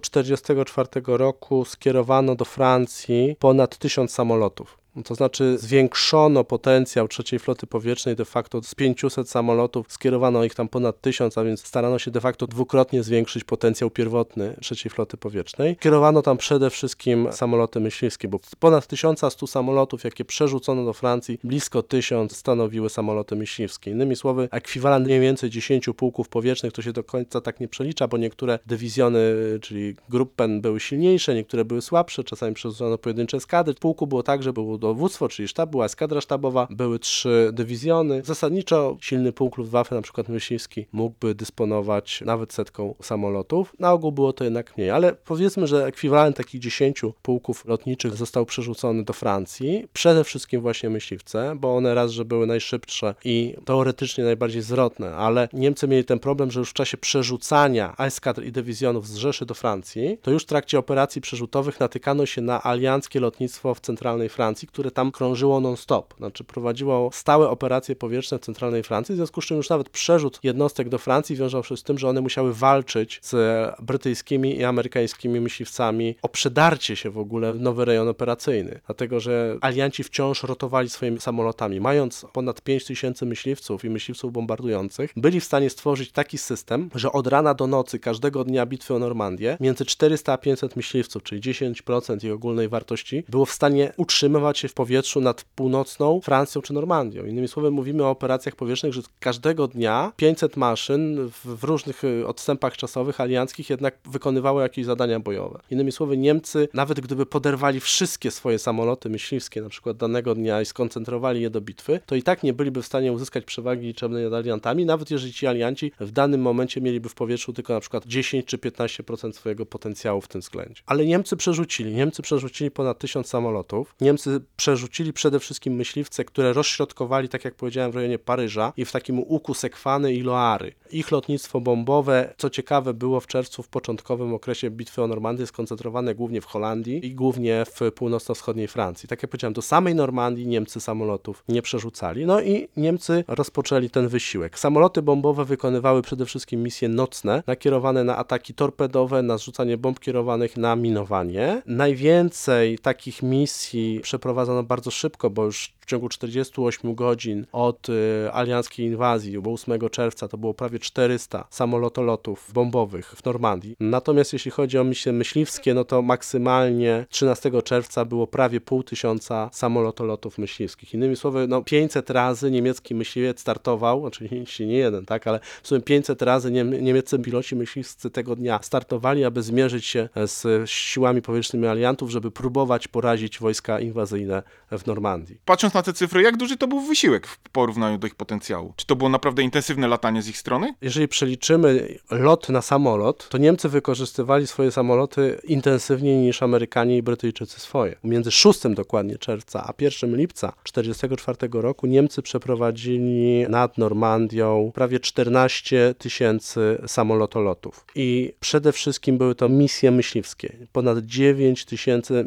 1944 0.00 1.16
roku 1.18 1.64
skierowano 1.64 2.34
do 2.34 2.44
Francji 2.44 3.36
ponad 3.38 3.78
tysiąc 3.78 4.12
samolotów. 4.12 4.83
To 5.04 5.14
znaczy 5.14 5.58
zwiększono 5.58 6.44
potencjał 6.44 7.08
trzeciej 7.08 7.38
floty 7.38 7.66
powietrznej 7.66 8.16
de 8.16 8.24
facto 8.24 8.62
z 8.62 8.74
500 8.74 9.30
samolotów, 9.30 9.86
skierowano 9.88 10.44
ich 10.44 10.54
tam 10.54 10.68
ponad 10.68 11.00
1000, 11.00 11.38
a 11.38 11.44
więc 11.44 11.66
starano 11.66 11.98
się 11.98 12.10
de 12.10 12.20
facto 12.20 12.46
dwukrotnie 12.46 13.02
zwiększyć 13.02 13.44
potencjał 13.44 13.90
pierwotny 13.90 14.56
trzeciej 14.60 14.90
floty 14.90 15.16
powietrznej. 15.16 15.76
Kierowano 15.76 16.22
tam 16.22 16.36
przede 16.36 16.70
wszystkim 16.70 17.28
samoloty 17.32 17.80
myśliwskie, 17.80 18.28
bo 18.28 18.40
ponad 18.58 18.86
1100 18.86 19.46
samolotów, 19.46 20.04
jakie 20.04 20.24
przerzucono 20.24 20.84
do 20.84 20.92
Francji, 20.92 21.38
blisko 21.44 21.82
1000 21.82 22.36
stanowiły 22.36 22.90
samoloty 22.90 23.36
myśliwskie. 23.36 23.90
Innymi 23.90 24.16
słowy, 24.16 24.48
ekwiwalent 24.50 25.06
mniej 25.06 25.20
więcej 25.20 25.50
10 25.50 25.86
pułków 25.96 26.28
powietrznych 26.28 26.72
to 26.72 26.82
się 26.82 26.92
do 26.92 27.04
końca 27.04 27.40
tak 27.40 27.60
nie 27.60 27.68
przelicza, 27.68 28.08
bo 28.08 28.16
niektóre 28.16 28.58
dywizjony, 28.66 29.20
czyli 29.62 29.96
Gruppen 30.08 30.60
były 30.60 30.80
silniejsze, 30.80 31.34
niektóre 31.34 31.64
były 31.64 31.82
słabsze, 31.82 32.24
czasami 32.24 32.54
przerzucono 32.54 32.98
pojedyncze 32.98 33.40
skady. 33.40 33.74
W 33.74 33.78
pułku 33.78 34.06
było 34.06 34.22
tak, 34.22 34.42
że 34.42 34.52
było 34.52 34.78
dowództwo, 34.88 35.28
czyli 35.28 35.48
sztab, 35.48 35.70
była 35.70 35.84
eskadra 35.84 36.20
sztabowa, 36.20 36.66
były 36.70 36.98
trzy 36.98 37.50
dywizjony. 37.52 38.22
Zasadniczo 38.24 38.96
silny 39.00 39.32
pułk 39.32 39.56
Luftwaffe, 39.56 39.94
na 39.94 40.02
przykład 40.02 40.28
myśliwski, 40.28 40.86
mógłby 40.92 41.34
dysponować 41.34 42.22
nawet 42.26 42.52
setką 42.52 42.94
samolotów. 43.02 43.74
Na 43.78 43.92
ogół 43.92 44.12
było 44.12 44.32
to 44.32 44.44
jednak 44.44 44.76
mniej, 44.76 44.90
ale 44.90 45.12
powiedzmy, 45.12 45.66
że 45.66 45.86
ekwiwalent 45.86 46.36
takich 46.36 46.60
10 46.60 47.02
pułków 47.22 47.64
lotniczych 47.64 48.14
został 48.14 48.46
przerzucony 48.46 49.04
do 49.04 49.12
Francji. 49.12 49.88
Przede 49.92 50.24
wszystkim 50.24 50.60
właśnie 50.60 50.90
myśliwce, 50.90 51.56
bo 51.56 51.76
one 51.76 51.94
raz, 51.94 52.10
że 52.10 52.24
były 52.24 52.46
najszybsze 52.46 53.14
i 53.24 53.54
teoretycznie 53.64 54.24
najbardziej 54.24 54.62
zwrotne, 54.62 55.16
ale 55.16 55.48
Niemcy 55.52 55.88
mieli 55.88 56.04
ten 56.04 56.18
problem, 56.18 56.50
że 56.50 56.60
już 56.60 56.70
w 56.70 56.74
czasie 56.74 56.96
przerzucania 56.96 57.94
eskadr 57.98 58.44
i 58.44 58.52
dywizjonów 58.52 59.08
z 59.08 59.14
Rzeszy 59.14 59.46
do 59.46 59.54
Francji, 59.54 60.18
to 60.22 60.30
już 60.30 60.42
w 60.42 60.46
trakcie 60.46 60.78
operacji 60.78 61.20
przerzutowych 61.20 61.80
natykano 61.80 62.26
się 62.26 62.40
na 62.40 62.64
alianckie 62.64 63.20
lotnictwo 63.20 63.74
w 63.74 63.80
centralnej 63.80 64.28
Francji, 64.28 64.68
które 64.74 64.90
tam 64.90 65.12
krążyło 65.12 65.60
non-stop, 65.60 66.14
znaczy 66.18 66.44
prowadziło 66.44 67.10
stałe 67.12 67.50
operacje 67.50 67.96
powietrzne 67.96 68.38
w 68.38 68.40
centralnej 68.40 68.82
Francji, 68.82 69.14
w 69.14 69.16
związku 69.16 69.40
z 69.40 69.44
czym 69.44 69.56
już 69.56 69.70
nawet 69.70 69.88
przerzut 69.88 70.40
jednostek 70.42 70.88
do 70.88 70.98
Francji 70.98 71.36
wiązał 71.36 71.64
się 71.64 71.76
z 71.76 71.82
tym, 71.82 71.98
że 71.98 72.08
one 72.08 72.20
musiały 72.20 72.54
walczyć 72.54 73.20
z 73.22 73.34
brytyjskimi 73.82 74.56
i 74.56 74.64
amerykańskimi 74.64 75.40
myśliwcami 75.40 76.14
o 76.22 76.28
przedarcie 76.28 76.96
się 76.96 77.10
w 77.10 77.18
ogóle 77.18 77.52
w 77.52 77.60
nowy 77.60 77.84
rejon 77.84 78.08
operacyjny, 78.08 78.80
dlatego 78.86 79.20
że 79.20 79.56
alianci 79.60 80.04
wciąż 80.04 80.42
rotowali 80.42 80.88
swoimi 80.88 81.20
samolotami. 81.20 81.80
Mając 81.80 82.26
ponad 82.32 82.62
5 82.62 82.84
tysięcy 82.84 83.26
myśliwców 83.26 83.84
i 83.84 83.90
myśliwców 83.90 84.32
bombardujących, 84.32 85.12
byli 85.16 85.40
w 85.40 85.44
stanie 85.44 85.70
stworzyć 85.70 86.12
taki 86.12 86.38
system, 86.38 86.90
że 86.94 87.12
od 87.12 87.26
rana 87.26 87.54
do 87.54 87.66
nocy 87.66 87.98
każdego 87.98 88.44
dnia 88.44 88.66
bitwy 88.66 88.94
o 88.94 88.98
Normandię 88.98 89.56
między 89.60 89.84
400 89.84 90.32
a 90.32 90.38
500 90.38 90.76
myśliwców, 90.76 91.22
czyli 91.22 91.40
10% 91.40 92.24
jej 92.24 92.32
ogólnej 92.32 92.68
wartości, 92.68 93.24
było 93.28 93.46
w 93.46 93.52
stanie 93.52 93.92
utrzymywać 93.96 94.63
się 94.64 94.68
w 94.68 94.74
powietrzu 94.74 95.20
nad 95.20 95.44
północną 95.54 96.20
Francją 96.20 96.62
czy 96.62 96.72
Normandią. 96.72 97.24
Innymi 97.24 97.48
słowy, 97.48 97.70
mówimy 97.70 98.04
o 98.04 98.10
operacjach 98.10 98.56
powietrznych, 98.56 98.92
że 98.92 99.02
każdego 99.20 99.68
dnia 99.68 100.12
500 100.16 100.56
maszyn 100.56 101.30
w, 101.44 101.64
różnych 101.64 102.04
y, 102.04 102.26
odstępach 102.26 102.76
czasowych 102.76 103.20
alianckich 103.20 103.70
jednak 103.70 103.98
wykonywało 104.04 104.60
jakieś 104.60 104.84
zadania 104.84 105.20
bojowe. 105.20 105.60
Innymi 105.70 105.92
słowy, 105.92 106.16
Niemcy, 106.16 106.68
nawet 106.74 107.00
gdyby 107.00 107.26
poderwali 107.26 107.80
wszystkie 107.80 108.30
swoje 108.30 108.58
samoloty 108.58 109.08
myśliwskie, 109.08 109.62
na 109.62 109.68
przykład 109.68 109.96
danego 109.96 110.34
dnia 110.34 110.60
i 110.60 110.66
skoncentrowali 110.66 111.42
je 111.42 111.50
do 111.50 111.60
bitwy, 111.60 112.00
to 112.06 112.14
i 112.14 112.22
tak 112.22 112.42
nie 112.42 112.52
byliby 112.52 112.82
w 112.82 112.86
stanie 112.86 113.12
uzyskać 113.12 113.44
przewagi 113.44 113.86
liczebnej 113.86 114.24
nad 114.24 114.32
aliantami, 114.32 114.86
nawet 114.86 115.10
jeżeli 115.10 115.32
ci 115.32 115.46
alianci 115.46 115.92
w 116.00 116.10
danym 116.10 116.40
momencie 116.40 116.80
mieliby 116.80 117.08
w 117.08 117.14
powietrzu 117.14 117.52
tylko 117.52 117.72
na 117.72 117.80
przykład 117.80 118.06
10 118.06 118.46
czy 118.46 118.58
15% 118.58 119.32
swojego 119.32 119.66
potencjału 119.66 120.20
w 120.20 120.28
tym 120.28 120.40
względzie. 120.40 120.82
Ale 120.86 121.06
Niemcy 121.06 121.36
przerzucili, 121.36 121.94
Niemcy 121.94 122.22
przerzucili 122.22 122.70
ponad 122.70 122.98
1000 122.98 123.28
samolotów. 123.28 123.94
Niemcy 124.00 124.40
przerzucili 124.56 125.12
przede 125.12 125.40
wszystkim 125.40 125.74
myśliwce, 125.74 126.24
które 126.24 126.52
rozśrodkowali, 126.52 127.28
tak 127.28 127.44
jak 127.44 127.54
powiedziałem, 127.54 127.92
w 127.92 127.96
rejonie 127.96 128.18
Paryża 128.18 128.72
i 128.76 128.84
w 128.84 128.92
takim 128.92 129.18
łuku 129.18 129.54
Sekwany 129.54 130.14
i 130.14 130.22
Loary. 130.22 130.72
Ich 130.90 131.10
lotnictwo 131.10 131.60
bombowe, 131.60 132.34
co 132.38 132.50
ciekawe, 132.50 132.94
było 132.94 133.20
w 133.20 133.26
czerwcu 133.26 133.62
w 133.62 133.68
początkowym 133.68 134.34
okresie 134.34 134.70
bitwy 134.70 135.02
o 135.02 135.06
Normandię 135.06 135.46
skoncentrowane 135.46 136.14
głównie 136.14 136.40
w 136.40 136.44
Holandii 136.44 137.06
i 137.06 137.14
głównie 137.14 137.64
w 137.64 137.92
północno-wschodniej 137.92 138.68
Francji. 138.68 139.08
Tak 139.08 139.22
jak 139.22 139.30
powiedziałem, 139.30 139.54
do 139.54 139.62
samej 139.62 139.94
Normandii 139.94 140.46
Niemcy 140.46 140.80
samolotów 140.80 141.44
nie 141.48 141.62
przerzucali. 141.62 142.26
No 142.26 142.40
i 142.40 142.68
Niemcy 142.76 143.24
rozpoczęli 143.28 143.90
ten 143.90 144.08
wysiłek. 144.08 144.58
Samoloty 144.58 145.02
bombowe 145.02 145.44
wykonywały 145.44 146.02
przede 146.02 146.26
wszystkim 146.26 146.62
misje 146.62 146.88
nocne, 146.88 147.42
nakierowane 147.46 148.04
na 148.04 148.16
ataki 148.16 148.54
torpedowe, 148.54 149.22
na 149.22 149.38
zrzucanie 149.38 149.76
bomb 149.76 150.00
kierowanych 150.00 150.56
na 150.56 150.76
minowanie. 150.76 151.62
Najwięcej 151.66 152.78
takich 152.78 153.22
misji 153.22 154.00
przeprowadzono 154.02 154.43
bardzo 154.62 154.90
szybko, 154.90 155.30
bo 155.30 155.44
już 155.44 155.74
w 155.80 155.86
ciągu 155.86 156.08
48 156.08 156.94
godzin 156.94 157.46
od 157.52 157.88
y, 157.88 157.92
alianckiej 158.32 158.86
inwazji, 158.86 159.38
bo 159.38 159.52
8 159.52 159.90
czerwca 159.90 160.28
to 160.28 160.38
było 160.38 160.54
prawie 160.54 160.78
400 160.78 161.46
samolotolotów 161.50 162.50
bombowych 162.52 163.14
w 163.16 163.24
Normandii. 163.24 163.76
Natomiast 163.80 164.32
jeśli 164.32 164.50
chodzi 164.50 164.78
o 164.78 164.84
misje 164.84 165.12
myśliwskie, 165.12 165.74
no 165.74 165.84
to 165.84 166.02
maksymalnie 166.02 167.06
13 167.08 167.62
czerwca 167.62 168.04
było 168.04 168.26
prawie 168.26 168.60
pół 168.60 168.82
tysiąca 168.82 169.50
samolotolotów 169.52 170.38
myśliwskich. 170.38 170.94
Innymi 170.94 171.16
słowy, 171.16 171.46
no 171.48 171.62
500 171.62 172.10
razy 172.10 172.50
niemiecki 172.50 172.94
myśliwiec 172.94 173.40
startował, 173.40 174.04
oczywiście 174.04 174.66
nie 174.66 174.76
jeden, 174.76 175.06
tak, 175.06 175.26
ale 175.26 175.40
w 175.62 175.68
sumie 175.68 175.80
500 175.80 176.22
razy 176.22 176.50
niemieccy 176.50 177.18
piloci 177.18 177.56
myśliwscy 177.56 178.10
tego 178.10 178.36
dnia 178.36 178.58
startowali, 178.62 179.24
aby 179.24 179.42
zmierzyć 179.42 179.86
się 179.86 180.08
z 180.26 180.70
siłami 180.70 181.22
powietrznymi 181.22 181.66
aliantów, 181.66 182.10
żeby 182.10 182.30
próbować 182.30 182.88
porazić 182.88 183.38
wojska 183.38 183.80
inwazyjne 183.80 184.33
w 184.78 184.86
Normandii. 184.86 185.38
Patrząc 185.44 185.74
na 185.74 185.82
te 185.82 185.92
cyfry, 185.92 186.22
jak 186.22 186.36
duży 186.36 186.56
to 186.56 186.68
był 186.68 186.80
wysiłek 186.80 187.26
w 187.26 187.38
porównaniu 187.38 187.98
do 187.98 188.06
ich 188.06 188.14
potencjału? 188.14 188.72
Czy 188.76 188.86
to 188.86 188.96
było 188.96 189.10
naprawdę 189.10 189.42
intensywne 189.42 189.88
latanie 189.88 190.22
z 190.22 190.28
ich 190.28 190.38
strony? 190.38 190.74
Jeżeli 190.82 191.08
przeliczymy 191.08 191.98
lot 192.10 192.48
na 192.48 192.62
samolot, 192.62 193.28
to 193.28 193.38
Niemcy 193.38 193.68
wykorzystywali 193.68 194.46
swoje 194.46 194.70
samoloty 194.70 195.40
intensywniej 195.44 196.16
niż 196.16 196.42
Amerykanie 196.42 196.96
i 196.96 197.02
Brytyjczycy 197.02 197.60
swoje. 197.60 197.96
Między 198.04 198.30
6 198.30 198.60
dokładnie 198.68 199.18
czerwca 199.18 199.64
a 199.66 199.72
1 199.82 200.16
lipca 200.16 200.52
1944 200.62 201.62
roku 201.62 201.86
Niemcy 201.86 202.22
przeprowadzili 202.22 203.48
nad 203.48 203.78
Normandią 203.78 204.72
prawie 204.74 205.00
14 205.00 205.94
tysięcy 205.98 206.82
samolotolotów. 206.86 207.84
I 207.94 208.32
przede 208.40 208.72
wszystkim 208.72 209.18
były 209.18 209.34
to 209.34 209.48
misje 209.48 209.90
myśliwskie. 209.90 210.56
Ponad 210.72 210.98
9 210.98 211.64
tysięcy 211.64 212.26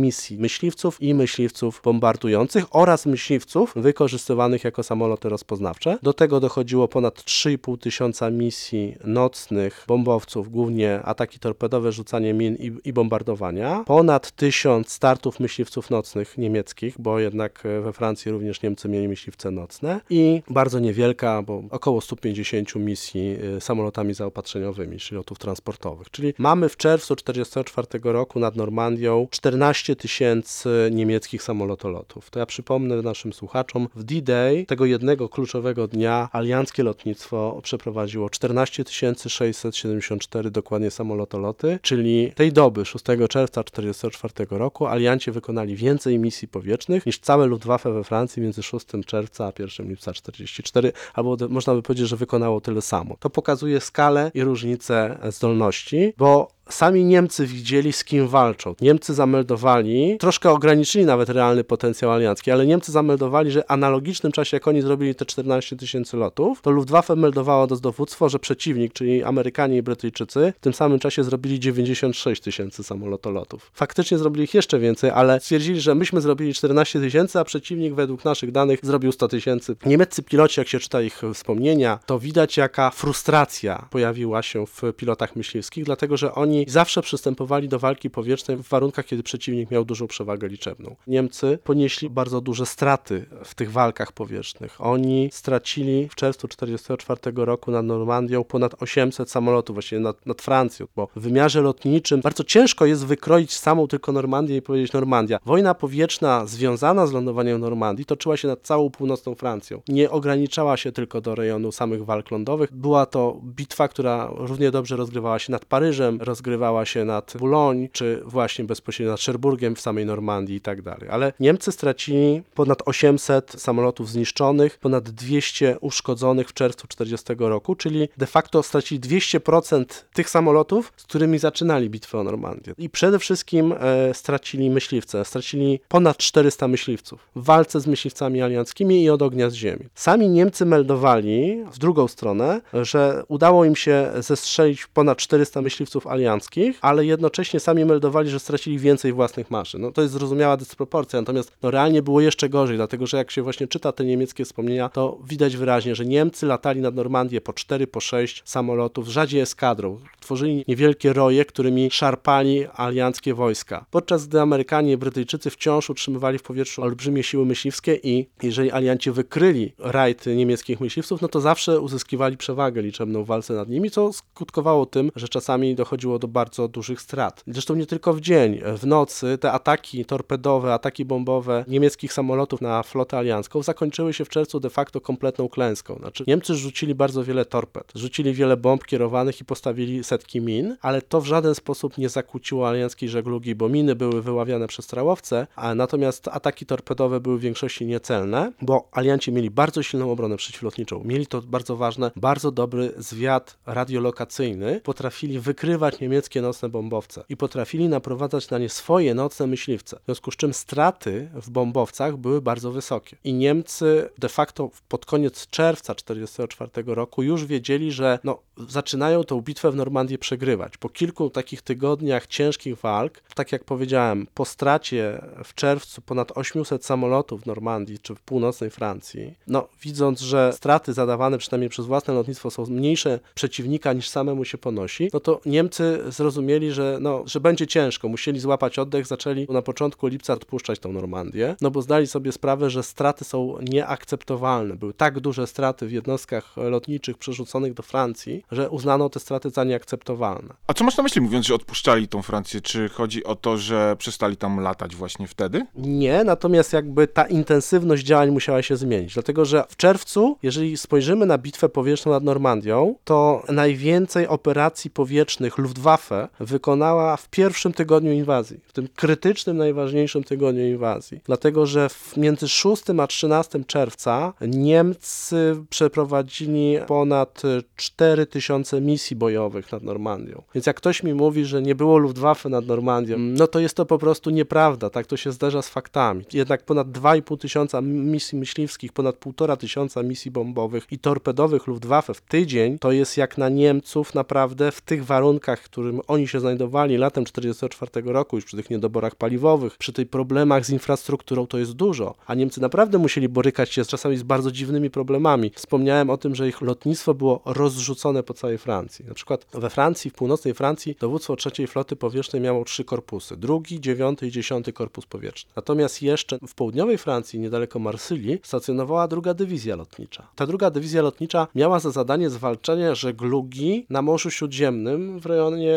misji 0.00 0.38
myśliwców 0.38 1.02
i 1.02 1.14
myśliwców 1.14 1.41
bombardujących 1.84 2.64
oraz 2.70 3.06
myśliwców 3.06 3.72
wykorzystywanych 3.76 4.64
jako 4.64 4.82
samoloty 4.82 5.28
rozpoznawcze. 5.28 5.98
Do 6.02 6.12
tego 6.12 6.40
dochodziło 6.40 6.88
ponad 6.88 7.14
3,5 7.14 7.78
tysiąca 7.78 8.30
misji 8.30 8.96
nocnych 9.04 9.84
bombowców, 9.88 10.50
głównie 10.50 11.02
ataki 11.02 11.38
torpedowe, 11.38 11.92
rzucanie 11.92 12.34
min 12.34 12.54
i, 12.54 12.72
i 12.84 12.92
bombardowania. 12.92 13.84
Ponad 13.86 14.30
tysiąc 14.30 14.92
startów 14.92 15.40
myśliwców 15.40 15.90
nocnych 15.90 16.38
niemieckich, 16.38 16.94
bo 16.98 17.18
jednak 17.18 17.62
we 17.82 17.92
Francji 17.92 18.30
również 18.30 18.62
Niemcy 18.62 18.88
mieli 18.88 19.08
myśliwce 19.08 19.50
nocne 19.50 20.00
i 20.10 20.42
bardzo 20.50 20.78
niewielka, 20.78 21.42
bo 21.42 21.62
około 21.70 22.00
150 22.00 22.74
misji 22.76 23.38
y, 23.56 23.60
samolotami 23.60 24.14
zaopatrzeniowymi, 24.14 24.98
czyli 24.98 25.16
lotów 25.16 25.38
transportowych. 25.38 26.10
Czyli 26.10 26.34
mamy 26.38 26.68
w 26.68 26.76
czerwcu 26.76 27.16
1944 27.16 28.12
roku 28.12 28.38
nad 28.40 28.56
Normandią 28.56 29.28
14 29.30 29.96
tysięcy 29.96 30.90
niemieckich 30.92 31.31
samolotolotów. 31.38 32.30
To 32.30 32.38
ja 32.38 32.46
przypomnę 32.46 33.02
naszym 33.02 33.32
słuchaczom, 33.32 33.88
w 33.94 34.04
D-Day 34.04 34.66
tego 34.66 34.84
jednego 34.84 35.28
kluczowego 35.28 35.88
dnia 35.88 36.28
alianckie 36.32 36.82
lotnictwo 36.82 37.60
przeprowadziło 37.62 38.30
14 38.30 38.84
674 39.28 40.50
dokładnie 40.50 40.90
samolotoloty, 40.90 41.78
czyli 41.82 42.32
tej 42.34 42.52
doby 42.52 42.84
6 42.84 43.04
czerwca 43.04 43.64
1944 43.64 44.58
roku 44.58 44.86
alianci 44.86 45.30
wykonali 45.30 45.76
więcej 45.76 46.18
misji 46.18 46.48
powietrznych 46.48 47.06
niż 47.06 47.18
całe 47.18 47.46
Luftwaffe 47.46 47.92
we 47.92 48.04
Francji 48.04 48.42
między 48.42 48.62
6 48.62 48.86
czerwca 49.06 49.44
a 49.44 49.52
1 49.58 49.88
lipca 49.88 50.12
1944, 50.12 50.92
albo 51.14 51.36
można 51.48 51.74
by 51.74 51.82
powiedzieć, 51.82 52.08
że 52.08 52.16
wykonało 52.16 52.60
tyle 52.60 52.82
samo. 52.82 53.16
To 53.20 53.30
pokazuje 53.30 53.80
skalę 53.80 54.30
i 54.34 54.42
różnicę 54.42 55.18
zdolności, 55.30 56.12
bo 56.18 56.48
sami 56.72 57.04
Niemcy 57.04 57.46
widzieli, 57.46 57.92
z 57.92 58.04
kim 58.04 58.28
walczą. 58.28 58.74
Niemcy 58.80 59.14
zameldowali, 59.14 60.16
troszkę 60.20 60.50
ograniczyli 60.50 61.04
nawet 61.04 61.28
realny 61.28 61.64
potencjał 61.64 62.12
aliancki, 62.12 62.50
ale 62.50 62.66
Niemcy 62.66 62.92
zameldowali, 62.92 63.50
że 63.50 63.70
analogicznym 63.70 64.32
czasie, 64.32 64.56
jak 64.56 64.68
oni 64.68 64.82
zrobili 64.82 65.14
te 65.14 65.26
14 65.26 65.76
tysięcy 65.76 66.16
lotów, 66.16 66.62
to 66.62 66.70
Luftwaffe 66.70 67.16
meldowało 67.16 67.66
do 67.66 67.76
dowództwa, 67.76 68.28
że 68.28 68.38
przeciwnik, 68.38 68.92
czyli 68.92 69.22
Amerykanie 69.22 69.76
i 69.76 69.82
Brytyjczycy, 69.82 70.52
w 70.56 70.60
tym 70.60 70.72
samym 70.72 70.98
czasie 70.98 71.24
zrobili 71.24 71.60
96 71.60 72.42
tysięcy 72.42 72.82
samolotolotów. 72.82 73.70
Faktycznie 73.74 74.18
zrobili 74.18 74.44
ich 74.44 74.54
jeszcze 74.54 74.78
więcej, 74.78 75.10
ale 75.10 75.40
stwierdzili, 75.40 75.80
że 75.80 75.94
myśmy 75.94 76.20
zrobili 76.20 76.54
14 76.54 77.00
tysięcy, 77.00 77.38
a 77.38 77.44
przeciwnik 77.44 77.94
według 77.94 78.24
naszych 78.24 78.52
danych 78.52 78.80
zrobił 78.82 79.12
100 79.12 79.28
tysięcy. 79.28 79.76
Niemieccy 79.86 80.22
piloci, 80.22 80.60
jak 80.60 80.68
się 80.68 80.78
czyta 80.78 81.02
ich 81.02 81.22
wspomnienia, 81.34 81.98
to 82.06 82.18
widać 82.18 82.56
jaka 82.56 82.90
frustracja 82.90 83.86
pojawiła 83.90 84.42
się 84.42 84.66
w 84.66 84.82
pilotach 84.96 85.36
myśliwskich, 85.36 85.84
dlatego 85.84 86.16
że 86.16 86.34
oni 86.34 86.61
zawsze 86.68 87.02
przystępowali 87.02 87.68
do 87.68 87.78
walki 87.78 88.10
powietrznej 88.10 88.56
w 88.56 88.68
warunkach, 88.68 89.06
kiedy 89.06 89.22
przeciwnik 89.22 89.70
miał 89.70 89.84
dużą 89.84 90.06
przewagę 90.06 90.48
liczebną. 90.48 90.96
Niemcy 91.06 91.58
ponieśli 91.64 92.10
bardzo 92.10 92.40
duże 92.40 92.66
straty 92.66 93.26
w 93.44 93.54
tych 93.54 93.72
walkach 93.72 94.12
powietrznych. 94.12 94.80
Oni 94.80 95.28
stracili 95.32 96.08
w 96.08 96.14
czerwcu 96.14 96.48
1944 96.48 97.46
roku 97.46 97.70
nad 97.70 97.86
Normandią 97.86 98.44
ponad 98.44 98.82
800 98.82 99.30
samolotów, 99.30 99.74
właściwie 99.76 100.00
nad, 100.00 100.26
nad 100.26 100.42
Francją, 100.42 100.86
bo 100.96 101.08
w 101.16 101.20
wymiarze 101.20 101.60
lotniczym 101.60 102.20
bardzo 102.20 102.44
ciężko 102.44 102.86
jest 102.86 103.06
wykroić 103.06 103.52
samą 103.52 103.88
tylko 103.88 104.12
Normandię 104.12 104.56
i 104.56 104.62
powiedzieć 104.62 104.92
Normandia. 104.92 105.38
Wojna 105.44 105.74
powietrzna 105.74 106.46
związana 106.46 107.06
z 107.06 107.12
lądowaniem 107.12 107.60
Normandii 107.60 108.04
toczyła 108.04 108.36
się 108.36 108.48
nad 108.48 108.62
całą 108.62 108.90
północną 108.90 109.34
Francją. 109.34 109.82
Nie 109.88 110.10
ograniczała 110.10 110.76
się 110.76 110.92
tylko 110.92 111.20
do 111.20 111.34
rejonu 111.34 111.72
samych 111.72 112.04
walk 112.04 112.30
lądowych. 112.30 112.72
Była 112.72 113.06
to 113.06 113.40
bitwa, 113.44 113.88
która 113.88 114.30
równie 114.34 114.70
dobrze 114.70 114.96
rozgrywała 114.96 115.38
się 115.38 115.52
nad 115.52 115.64
Paryżem, 115.64 116.18
rozgrywała 116.20 116.41
się 116.84 117.04
nad 117.04 117.34
Boulogne, 117.38 117.88
czy 117.92 118.22
właśnie 118.24 118.64
bezpośrednio 118.64 119.12
nad 119.12 119.20
Cherburgiem 119.20 119.76
w 119.76 119.80
samej 119.80 120.06
Normandii 120.06 120.56
i 120.56 120.60
tak 120.60 120.82
dalej. 120.82 121.08
Ale 121.10 121.32
Niemcy 121.40 121.72
stracili 121.72 122.42
ponad 122.54 122.82
800 122.84 123.54
samolotów 123.58 124.10
zniszczonych, 124.10 124.78
ponad 124.78 125.10
200 125.10 125.76
uszkodzonych 125.80 126.48
w 126.48 126.52
czerwcu 126.52 126.86
40 126.86 127.34
roku, 127.38 127.74
czyli 127.74 128.08
de 128.16 128.26
facto 128.26 128.62
stracili 128.62 129.00
200% 129.00 129.84
tych 130.12 130.30
samolotów, 130.30 130.92
z 130.96 131.04
którymi 131.04 131.38
zaczynali 131.38 131.90
bitwę 131.90 132.18
o 132.18 132.24
Normandię. 132.24 132.74
I 132.78 132.90
przede 132.90 133.18
wszystkim 133.18 133.74
e, 133.80 134.14
stracili 134.14 134.70
myśliwce, 134.70 135.24
stracili 135.24 135.80
ponad 135.88 136.16
400 136.16 136.68
myśliwców 136.68 137.28
w 137.36 137.44
walce 137.44 137.80
z 137.80 137.86
myśliwcami 137.86 138.42
alianckimi 138.42 139.02
i 139.02 139.10
od 139.10 139.22
ognia 139.22 139.50
z 139.50 139.54
ziemi. 139.54 139.84
Sami 139.94 140.28
Niemcy 140.28 140.66
meldowali 140.66 141.64
w 141.72 141.78
drugą 141.78 142.08
stronę, 142.08 142.60
że 142.72 143.22
udało 143.28 143.64
im 143.64 143.76
się 143.76 144.10
zestrzelić 144.18 144.86
ponad 144.86 145.18
400 145.18 145.62
myśliwców 145.62 146.06
alianckich, 146.06 146.31
ale 146.80 147.06
jednocześnie 147.06 147.60
sami 147.60 147.84
meldowali, 147.84 148.30
że 148.30 148.40
stracili 148.40 148.78
więcej 148.78 149.12
własnych 149.12 149.50
maszyn. 149.50 149.80
No 149.80 149.92
to 149.92 150.02
jest 150.02 150.14
zrozumiała 150.14 150.56
dysproporcja, 150.56 151.20
natomiast 151.20 151.56
no, 151.62 151.70
realnie 151.70 152.02
było 152.02 152.20
jeszcze 152.20 152.48
gorzej, 152.48 152.76
dlatego 152.76 153.06
że 153.06 153.16
jak 153.16 153.30
się 153.30 153.42
właśnie 153.42 153.68
czyta 153.68 153.92
te 153.92 154.04
niemieckie 154.04 154.44
wspomnienia, 154.44 154.88
to 154.88 155.18
widać 155.24 155.56
wyraźnie, 155.56 155.94
że 155.94 156.04
Niemcy 156.04 156.46
latali 156.46 156.80
nad 156.80 156.94
Normandię 156.94 157.40
po 157.40 157.52
4, 157.52 157.86
po 157.86 158.00
6 158.00 158.42
samolotów, 158.44 159.08
rzadziej 159.08 159.40
eskadrą. 159.40 159.98
Tworzyli 160.20 160.64
niewielkie 160.68 161.12
roje, 161.12 161.44
którymi 161.44 161.90
szarpali 161.90 162.66
alianckie 162.74 163.34
wojska. 163.34 163.86
Podczas 163.90 164.26
gdy 164.26 164.40
Amerykanie 164.40 164.92
i 164.92 164.96
Brytyjczycy 164.96 165.50
wciąż 165.50 165.90
utrzymywali 165.90 166.38
w 166.38 166.42
powietrzu 166.42 166.82
olbrzymie 166.82 167.22
siły 167.22 167.46
myśliwskie 167.46 167.94
i 168.02 168.26
jeżeli 168.42 168.70
alianci 168.70 169.10
wykryli 169.10 169.72
rajty 169.78 170.36
niemieckich 170.36 170.80
myśliwców, 170.80 171.20
no 171.20 171.28
to 171.28 171.40
zawsze 171.40 171.80
uzyskiwali 171.80 172.36
przewagę 172.36 172.82
liczebną 172.82 173.24
w 173.24 173.26
walce 173.26 173.54
nad 173.54 173.68
nimi, 173.68 173.90
co 173.90 174.12
skutkowało 174.12 174.86
tym, 174.86 175.10
że 175.16 175.28
czasami 175.28 175.74
dochodziło 175.74 176.18
do 176.18 176.21
bardzo 176.28 176.68
dużych 176.68 177.00
strat. 177.00 177.44
Zresztą 177.46 177.74
nie 177.74 177.86
tylko 177.86 178.14
w 178.14 178.20
dzień, 178.20 178.60
w 178.78 178.86
nocy 178.86 179.38
te 179.38 179.52
ataki 179.52 180.04
torpedowe, 180.04 180.74
ataki 180.74 181.04
bombowe 181.04 181.64
niemieckich 181.68 182.12
samolotów 182.12 182.60
na 182.60 182.82
flotę 182.82 183.18
aliancką 183.18 183.62
zakończyły 183.62 184.12
się 184.12 184.24
w 184.24 184.28
czerwcu 184.28 184.60
de 184.60 184.70
facto 184.70 185.00
kompletną 185.00 185.48
klęską. 185.48 185.96
Znaczy 185.98 186.24
Niemcy 186.26 186.54
rzucili 186.54 186.94
bardzo 186.94 187.24
wiele 187.24 187.44
torped, 187.44 187.92
rzucili 187.94 188.32
wiele 188.34 188.56
bomb 188.56 188.84
kierowanych 188.84 189.40
i 189.40 189.44
postawili 189.44 190.04
setki 190.04 190.40
min, 190.40 190.76
ale 190.80 191.02
to 191.02 191.20
w 191.20 191.26
żaden 191.26 191.54
sposób 191.54 191.98
nie 191.98 192.08
zakłóciło 192.08 192.68
alianckiej 192.68 193.08
żeglugi, 193.08 193.54
bo 193.54 193.68
miny 193.68 193.94
były 193.94 194.22
wyławiane 194.22 194.66
przez 194.66 194.84
strałowce, 194.84 195.46
a 195.56 195.74
natomiast 195.74 196.28
ataki 196.28 196.66
torpedowe 196.66 197.20
były 197.20 197.38
w 197.38 197.40
większości 197.40 197.86
niecelne, 197.86 198.52
bo 198.62 198.88
alianci 198.92 199.32
mieli 199.32 199.50
bardzo 199.50 199.82
silną 199.82 200.12
obronę 200.12 200.36
przeciwlotniczą. 200.36 201.02
Mieli 201.04 201.26
to 201.26 201.42
bardzo 201.42 201.76
ważne, 201.76 202.10
bardzo 202.16 202.50
dobry 202.50 202.92
zwiat 202.96 203.58
radiolokacyjny, 203.66 204.80
potrafili 204.84 205.38
wykrywać 205.38 206.00
niemieckie 206.00 206.11
nocne 206.42 206.68
bombowce 206.68 207.24
i 207.28 207.36
potrafili 207.36 207.88
naprowadzać 207.88 208.50
na 208.50 208.58
nie 208.58 208.68
swoje 208.68 209.14
nocne 209.14 209.46
myśliwce. 209.46 209.98
W 210.02 210.04
związku 210.04 210.30
z 210.30 210.36
czym 210.36 210.54
straty 210.54 211.28
w 211.34 211.50
bombowcach 211.50 212.16
były 212.16 212.42
bardzo 212.42 212.72
wysokie. 212.72 213.16
I 213.24 213.34
Niemcy 213.34 214.08
de 214.18 214.28
facto 214.28 214.70
pod 214.88 215.06
koniec 215.06 215.46
czerwca 215.46 215.94
1944 215.94 216.94
roku 216.94 217.22
już 217.22 217.44
wiedzieli, 217.44 217.92
że 217.92 218.18
no, 218.24 218.38
zaczynają 218.68 219.24
tą 219.24 219.40
bitwę 219.40 219.70
w 219.70 219.76
Normandii 219.76 220.18
przegrywać. 220.18 220.76
Po 220.76 220.88
kilku 220.88 221.30
takich 221.30 221.62
tygodniach 221.62 222.26
ciężkich 222.26 222.78
walk, 222.78 223.22
tak 223.34 223.52
jak 223.52 223.64
powiedziałem, 223.64 224.26
po 224.34 224.44
stracie 224.44 225.24
w 225.44 225.54
czerwcu 225.54 226.02
ponad 226.02 226.32
800 226.34 226.84
samolotów 226.84 227.42
w 227.42 227.46
Normandii 227.46 227.98
czy 227.98 228.14
w 228.14 228.20
północnej 228.20 228.70
Francji, 228.70 229.34
no 229.46 229.68
widząc, 229.82 230.20
że 230.20 230.52
straty 230.52 230.92
zadawane 230.92 231.38
przynajmniej 231.38 231.70
przez 231.70 231.86
własne 231.86 232.14
lotnictwo 232.14 232.50
są 232.50 232.66
mniejsze 232.66 233.20
przeciwnika 233.34 233.92
niż 233.92 234.08
samemu 234.08 234.44
się 234.44 234.58
ponosi, 234.58 235.10
no 235.12 235.20
to 235.20 235.40
Niemcy 235.46 236.01
zrozumieli, 236.08 236.72
że, 236.72 236.98
no, 237.00 237.22
że 237.26 237.40
będzie 237.40 237.66
ciężko, 237.66 238.08
musieli 238.08 238.40
złapać 238.40 238.78
oddech, 238.78 239.06
zaczęli 239.06 239.46
na 239.50 239.62
początku 239.62 240.06
lipca 240.06 240.32
odpuszczać 240.32 240.78
tą 240.78 240.92
Normandię, 240.92 241.56
no 241.60 241.70
bo 241.70 241.82
zdali 241.82 242.06
sobie 242.06 242.32
sprawę, 242.32 242.70
że 242.70 242.82
straty 242.82 243.24
są 243.24 243.54
nieakceptowalne. 243.62 244.76
Były 244.76 244.94
tak 244.94 245.20
duże 245.20 245.46
straty 245.46 245.86
w 245.86 245.92
jednostkach 245.92 246.56
lotniczych 246.56 247.18
przerzuconych 247.18 247.74
do 247.74 247.82
Francji, 247.82 248.44
że 248.52 248.70
uznano 248.70 249.08
te 249.08 249.20
straty 249.20 249.50
za 249.50 249.64
nieakceptowalne. 249.64 250.54
A 250.66 250.74
co 250.74 250.84
masz 250.84 250.96
na 250.96 251.02
myśli 251.02 251.20
mówiąc, 251.20 251.46
że 251.46 251.54
odpuszczali 251.54 252.08
tą 252.08 252.22
Francję? 252.22 252.60
Czy 252.60 252.88
chodzi 252.88 253.24
o 253.24 253.36
to, 253.36 253.56
że 253.56 253.96
przestali 253.98 254.36
tam 254.36 254.60
latać 254.60 254.96
właśnie 254.96 255.26
wtedy? 255.26 255.66
Nie, 255.74 256.24
natomiast 256.24 256.72
jakby 256.72 257.06
ta 257.06 257.24
intensywność 257.24 258.04
działań 258.04 258.30
musiała 258.30 258.62
się 258.62 258.76
zmienić, 258.76 259.14
dlatego 259.14 259.44
że 259.44 259.64
w 259.68 259.76
czerwcu, 259.76 260.36
jeżeli 260.42 260.76
spojrzymy 260.76 261.26
na 261.26 261.38
bitwę 261.38 261.68
powietrzną 261.68 262.12
nad 262.12 262.24
Normandią, 262.24 262.94
to 263.04 263.42
najwięcej 263.48 264.28
operacji 264.28 264.90
powietrznych 264.90 265.58
Luftwaffe 265.58 265.91
wykonała 266.40 267.16
w 267.16 267.28
pierwszym 267.28 267.72
tygodniu 267.72 268.12
inwazji, 268.12 268.60
w 268.64 268.72
tym 268.72 268.88
krytycznym, 268.96 269.56
najważniejszym 269.56 270.24
tygodniu 270.24 270.66
inwazji. 270.66 271.20
Dlatego, 271.24 271.66
że 271.66 271.88
między 272.16 272.48
6 272.48 272.82
a 273.00 273.06
13 273.06 273.64
czerwca 273.64 274.32
Niemcy 274.40 275.56
przeprowadzili 275.70 276.78
ponad 276.86 277.42
4000 277.76 278.80
misji 278.80 279.16
bojowych 279.16 279.72
nad 279.72 279.82
Normandią. 279.82 280.42
Więc 280.54 280.66
jak 280.66 280.76
ktoś 280.76 281.02
mi 281.02 281.14
mówi, 281.14 281.44
że 281.44 281.62
nie 281.62 281.74
było 281.74 281.98
Luftwaffe 281.98 282.48
nad 282.48 282.66
Normandią, 282.66 283.18
no 283.18 283.46
to 283.46 283.60
jest 283.60 283.74
to 283.74 283.86
po 283.86 283.98
prostu 283.98 284.30
nieprawda, 284.30 284.90
tak 284.90 285.06
to 285.06 285.16
się 285.16 285.32
zderza 285.32 285.62
z 285.62 285.68
faktami. 285.68 286.24
Jednak 286.32 286.64
ponad 286.64 286.88
2,5 286.88 287.38
tysiąca 287.38 287.80
misji 287.80 288.38
myśliwskich, 288.38 288.92
ponad 288.92 289.16
1,5 289.16 289.56
tysiąca 289.56 290.02
misji 290.02 290.30
bombowych 290.30 290.86
i 290.90 290.98
torpedowych 290.98 291.66
Luftwaffe 291.66 292.14
w 292.14 292.20
tydzień, 292.20 292.78
to 292.78 292.92
jest 292.92 293.16
jak 293.16 293.38
na 293.38 293.48
Niemców 293.48 294.14
naprawdę 294.14 294.72
w 294.72 294.80
tych 294.80 295.04
warunkach, 295.04 295.62
w 295.62 295.68
którym 295.82 296.00
oni 296.08 296.28
się 296.28 296.40
znajdowali 296.40 296.96
latem 296.96 297.24
1944 297.24 298.12
roku, 298.12 298.36
już 298.36 298.44
przy 298.44 298.56
tych 298.56 298.70
niedoborach 298.70 299.14
paliwowych, 299.14 299.78
przy 299.78 299.92
tych 299.92 300.08
problemach 300.08 300.66
z 300.66 300.70
infrastrukturą, 300.70 301.46
to 301.46 301.58
jest 301.58 301.72
dużo. 301.72 302.14
A 302.26 302.34
Niemcy 302.34 302.60
naprawdę 302.60 302.98
musieli 302.98 303.28
borykać 303.28 303.72
się 303.72 303.84
z 303.84 303.88
czasami 303.88 304.16
z 304.16 304.22
bardzo 304.22 304.52
dziwnymi 304.52 304.90
problemami. 304.90 305.50
Wspomniałem 305.54 306.10
o 306.10 306.16
tym, 306.16 306.34
że 306.34 306.48
ich 306.48 306.60
lotnictwo 306.60 307.14
było 307.14 307.42
rozrzucone 307.44 308.22
po 308.22 308.34
całej 308.34 308.58
Francji. 308.58 309.04
Na 309.04 309.14
przykład 309.14 309.46
we 309.54 309.70
Francji, 309.70 310.10
w 310.10 310.14
północnej 310.14 310.54
Francji, 310.54 310.96
dowództwo 311.00 311.36
trzeciej 311.36 311.66
floty 311.66 311.96
powietrznej 311.96 312.42
miało 312.42 312.64
trzy 312.64 312.84
korpusy. 312.84 313.36
Drugi, 313.36 313.80
dziewiąty 313.80 314.26
i 314.26 314.30
dziesiąty 314.30 314.72
korpus 314.72 315.06
powietrzny. 315.06 315.50
Natomiast 315.56 316.02
jeszcze 316.02 316.38
w 316.48 316.54
południowej 316.54 316.98
Francji, 316.98 317.40
niedaleko 317.40 317.78
Marsylii, 317.78 318.38
stacjonowała 318.42 319.08
druga 319.08 319.34
dywizja 319.34 319.76
lotnicza. 319.76 320.28
Ta 320.36 320.46
druga 320.46 320.70
dywizja 320.70 321.02
lotnicza 321.02 321.46
miała 321.54 321.78
za 321.78 321.90
zadanie 321.90 322.30
zwalczanie 322.30 322.94
żeglugi 322.94 323.86
na 323.90 324.02
Morzu 324.02 324.30
Śródziemnym 324.30 325.20
w 325.20 325.26
rejonie 325.26 325.71